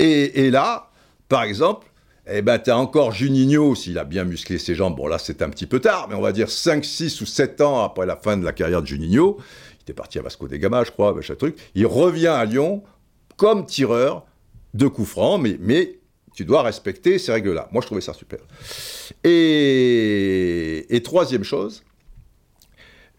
Et, 0.00 0.50
là, 0.50 0.90
par 1.28 1.44
exemple, 1.44 1.86
eh 2.28 2.42
ben, 2.42 2.58
tu 2.58 2.70
as 2.70 2.78
encore 2.78 3.12
Juninho, 3.12 3.76
s'il 3.76 3.96
a 3.96 4.02
bien 4.02 4.24
musclé 4.24 4.58
ses 4.58 4.74
jambes, 4.74 4.96
bon 4.96 5.06
là 5.06 5.18
c'est 5.18 5.40
un 5.40 5.50
petit 5.50 5.66
peu 5.66 5.78
tard, 5.78 6.08
mais 6.08 6.16
on 6.16 6.22
va 6.22 6.32
dire 6.32 6.50
5, 6.50 6.84
6 6.84 7.20
ou 7.20 7.26
7 7.26 7.60
ans 7.60 7.84
après 7.84 8.06
la 8.06 8.16
fin 8.16 8.36
de 8.36 8.44
la 8.44 8.52
carrière 8.52 8.80
de 8.80 8.86
Juninho, 8.86 9.38
il 9.38 9.73
était 9.84 9.92
parti 9.92 10.18
à 10.18 10.22
Vasco 10.22 10.48
de 10.48 10.56
Gama, 10.56 10.82
je 10.84 10.90
crois, 10.90 11.14
machin 11.14 11.34
truc. 11.34 11.56
Il 11.74 11.86
revient 11.86 12.28
à 12.28 12.44
Lyon 12.44 12.82
comme 13.36 13.66
tireur 13.66 14.26
de 14.72 14.88
coups 14.88 15.08
francs, 15.08 15.40
mais, 15.40 15.56
mais 15.60 15.98
tu 16.34 16.44
dois 16.44 16.62
respecter 16.62 17.18
ces 17.18 17.32
règles-là. 17.32 17.68
Moi, 17.70 17.82
je 17.82 17.86
trouvais 17.86 18.00
ça 18.00 18.14
super. 18.14 18.40
Et, 19.22 21.00
troisième 21.04 21.44
chose, 21.44 21.84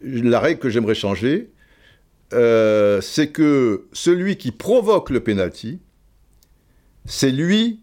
la 0.00 0.40
règle 0.40 0.60
que 0.60 0.68
j'aimerais 0.68 0.94
changer, 0.96 1.52
euh, 2.32 3.00
c'est 3.00 3.30
que 3.30 3.86
celui 3.92 4.36
qui 4.36 4.50
provoque 4.50 5.10
le 5.10 5.20
penalty, 5.20 5.78
c'est 7.04 7.30
lui 7.30 7.80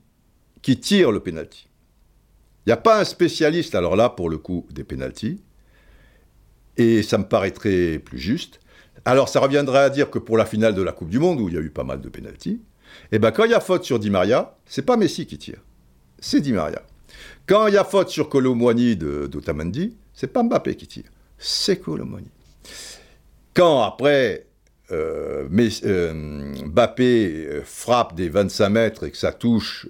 qui 0.61 0.77
tire 0.77 1.11
le 1.11 1.21
penalty. 1.21 1.69
Il 2.65 2.69
n'y 2.69 2.73
a 2.73 2.77
pas 2.77 2.99
un 2.99 3.05
spécialiste, 3.05 3.75
alors 3.75 3.95
là, 3.95 4.09
pour 4.09 4.29
le 4.29 4.37
coup, 4.37 4.67
des 4.71 4.83
penalties, 4.83 5.41
et 6.77 7.01
ça 7.01 7.17
me 7.17 7.25
paraîtrait 7.25 7.99
plus 7.99 8.19
juste. 8.19 8.59
Alors 9.05 9.29
ça 9.29 9.39
reviendrait 9.39 9.83
à 9.83 9.89
dire 9.89 10.09
que 10.09 10.19
pour 10.19 10.37
la 10.37 10.45
finale 10.45 10.75
de 10.75 10.81
la 10.81 10.91
Coupe 10.91 11.09
du 11.09 11.19
Monde, 11.19 11.39
où 11.41 11.49
il 11.49 11.55
y 11.55 11.57
a 11.57 11.61
eu 11.61 11.69
pas 11.69 11.83
mal 11.83 12.01
de 12.01 12.09
pénalties, 12.09 12.61
eh 13.11 13.19
ben 13.19 13.31
quand 13.31 13.43
il 13.45 13.51
y 13.51 13.55
a 13.55 13.59
faute 13.59 13.83
sur 13.83 13.99
Di 13.99 14.09
Maria, 14.09 14.55
c'est 14.65 14.85
pas 14.85 14.97
Messi 14.97 15.25
qui 15.25 15.37
tire, 15.37 15.61
c'est 16.19 16.39
Di 16.39 16.53
Maria. 16.53 16.81
Quand 17.45 17.67
il 17.67 17.73
y 17.73 17.77
a 17.77 17.83
faute 17.83 18.09
sur 18.09 18.29
Colomboigny 18.29 18.95
d'Otamendi, 18.95 19.97
c'est 20.13 20.27
pas 20.27 20.43
Mbappé 20.43 20.75
qui 20.75 20.87
tire, 20.87 21.09
c'est 21.37 21.77
Colomboigny. 21.77 22.31
Quand 23.53 23.81
après 23.81 24.47
euh, 24.91 25.47
euh, 25.85 26.13
Mbappé 26.65 27.45
euh, 27.47 27.61
frappe 27.63 28.15
des 28.15 28.29
25 28.29 28.69
mètres 28.69 29.03
et 29.05 29.11
que 29.11 29.17
ça 29.17 29.31
touche 29.31 29.87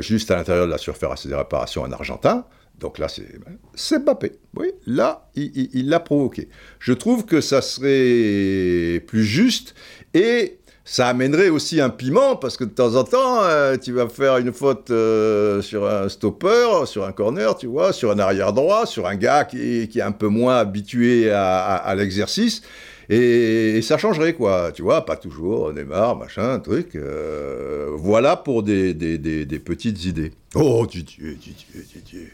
juste 0.00 0.30
à 0.30 0.36
l'intérieur 0.36 0.66
de 0.66 0.70
la 0.70 0.78
surface 0.78 1.26
de 1.26 1.34
réparation 1.34 1.82
en 1.82 1.92
argentin, 1.92 2.44
donc 2.78 2.98
là, 2.98 3.06
c'est 3.08 3.98
Mbappé. 3.98 4.32
Oui, 4.56 4.72
là, 4.86 5.30
il 5.36 5.88
l'a 5.88 6.00
provoqué. 6.00 6.48
Je 6.78 6.92
trouve 6.92 7.24
que 7.24 7.40
ça 7.40 7.62
serait 7.62 9.00
plus 9.00 9.24
juste 9.24 9.74
et 10.12 10.58
ça 10.84 11.08
amènerait 11.08 11.48
aussi 11.48 11.80
un 11.80 11.88
piment 11.88 12.36
parce 12.36 12.56
que 12.56 12.64
de 12.64 12.70
temps 12.70 12.94
en 12.96 13.04
temps, 13.04 13.42
euh, 13.44 13.76
tu 13.78 13.92
vas 13.92 14.08
faire 14.08 14.36
une 14.36 14.52
faute 14.52 14.90
euh, 14.90 15.62
sur 15.62 15.88
un 15.88 16.08
stopper, 16.08 16.84
sur 16.84 17.04
un 17.04 17.12
corner, 17.12 17.56
tu 17.56 17.66
vois, 17.66 17.92
sur 17.92 18.10
un 18.10 18.18
arrière 18.18 18.52
droit, 18.52 18.84
sur 18.84 19.06
un 19.06 19.16
gars 19.16 19.44
qui, 19.44 19.58
est 19.82 20.02
un 20.02 20.12
peu 20.12 20.28
moins 20.28 20.56
habitué 20.58 21.30
à 21.30 21.94
l'exercice. 21.96 22.62
Et, 23.08 23.82
ça 23.82 23.98
changerait, 23.98 24.34
quoi. 24.34 24.72
Tu 24.72 24.82
vois, 24.82 25.04
pas 25.04 25.16
toujours 25.16 25.72
Neymar, 25.72 26.16
machin, 26.16 26.58
truc. 26.60 26.94
Euh, 26.96 27.90
voilà 27.94 28.36
pour 28.36 28.62
des, 28.62 28.94
des, 28.94 29.58
petites 29.58 30.04
idées. 30.04 30.32
Oh, 30.54 30.86
Didier, 30.86 31.34
Didier, 31.34 31.82
Didier. 31.94 32.28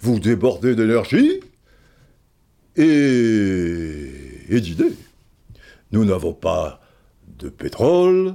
Vous 0.00 0.18
débordez 0.18 0.74
d'énergie 0.74 1.40
et, 2.76 4.10
et 4.48 4.60
d'idées. 4.60 4.94
Nous 5.92 6.04
n'avons 6.04 6.32
pas 6.32 6.80
de 7.38 7.48
pétrole, 7.48 8.34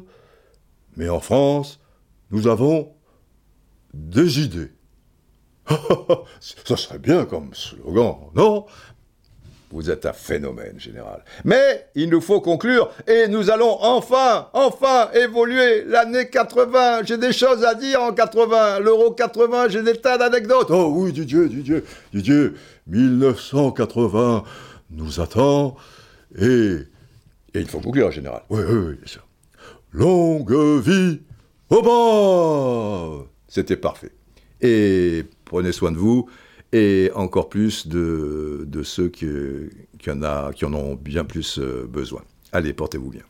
mais 0.96 1.10
en 1.10 1.20
France, 1.20 1.80
nous 2.32 2.48
avons 2.48 2.94
des 3.94 4.40
idées. 4.40 4.72
ça 6.40 6.78
serait 6.78 7.00
bien 7.00 7.26
comme 7.26 7.54
slogan, 7.54 8.18
non? 8.36 8.66
Vous 9.72 9.89
êtes 9.91 10.05
un 10.05 10.13
phénomène 10.13 10.80
général. 10.80 11.24
Mais 11.45 11.88
il 11.95 12.09
nous 12.09 12.22
faut 12.22 12.41
conclure 12.41 12.91
et 13.07 13.28
nous 13.28 13.51
allons 13.51 13.78
enfin, 13.82 14.47
enfin 14.53 15.09
évoluer 15.13 15.84
l'année 15.86 16.30
80. 16.30 17.03
J'ai 17.03 17.17
des 17.17 17.34
choses 17.34 17.63
à 17.63 17.76
dire 17.76 18.01
en 18.01 18.13
80. 18.13 18.80
L'euro 18.80 19.11
80, 19.11 19.70
j'ai 19.70 19.84
des 19.84 19.95
tas 19.95 20.17
d'anecdotes. 20.17 20.67
Oh 20.70 20.91
oui, 20.95 21.11
Didier, 21.11 21.47
Didier, 21.47 21.84
Didier, 22.13 22.51
1980 22.88 24.43
nous 24.91 25.20
attend 25.20 25.76
et... 26.38 26.78
Et 27.55 27.61
il 27.61 27.67
faut 27.67 27.80
conclure, 27.80 28.11
général. 28.11 28.43
Oui, 28.51 28.61
oui, 28.67 28.78
oui, 28.78 28.95
bien 28.95 29.07
sûr. 29.07 29.28
Longue 29.91 30.53
vie 30.82 31.20
au 31.70 31.82
bas 31.82 33.26
C'était 33.47 33.76
parfait. 33.76 34.11
Et 34.61 35.26
prenez 35.45 35.72
soin 35.72 35.91
de 35.91 35.97
vous 35.97 36.30
et 36.72 37.11
encore 37.15 37.49
plus 37.49 37.88
de, 37.88 38.67
ceux 38.84 39.09
qui 39.09 39.26
en 40.09 40.74
ont 40.74 40.95
bien 40.95 41.26
plus 41.26 41.59
euh, 41.59 41.88
besoin. 41.88 42.22
Allez, 42.51 42.74
portez-vous 42.74 43.09
bien. 43.09 43.24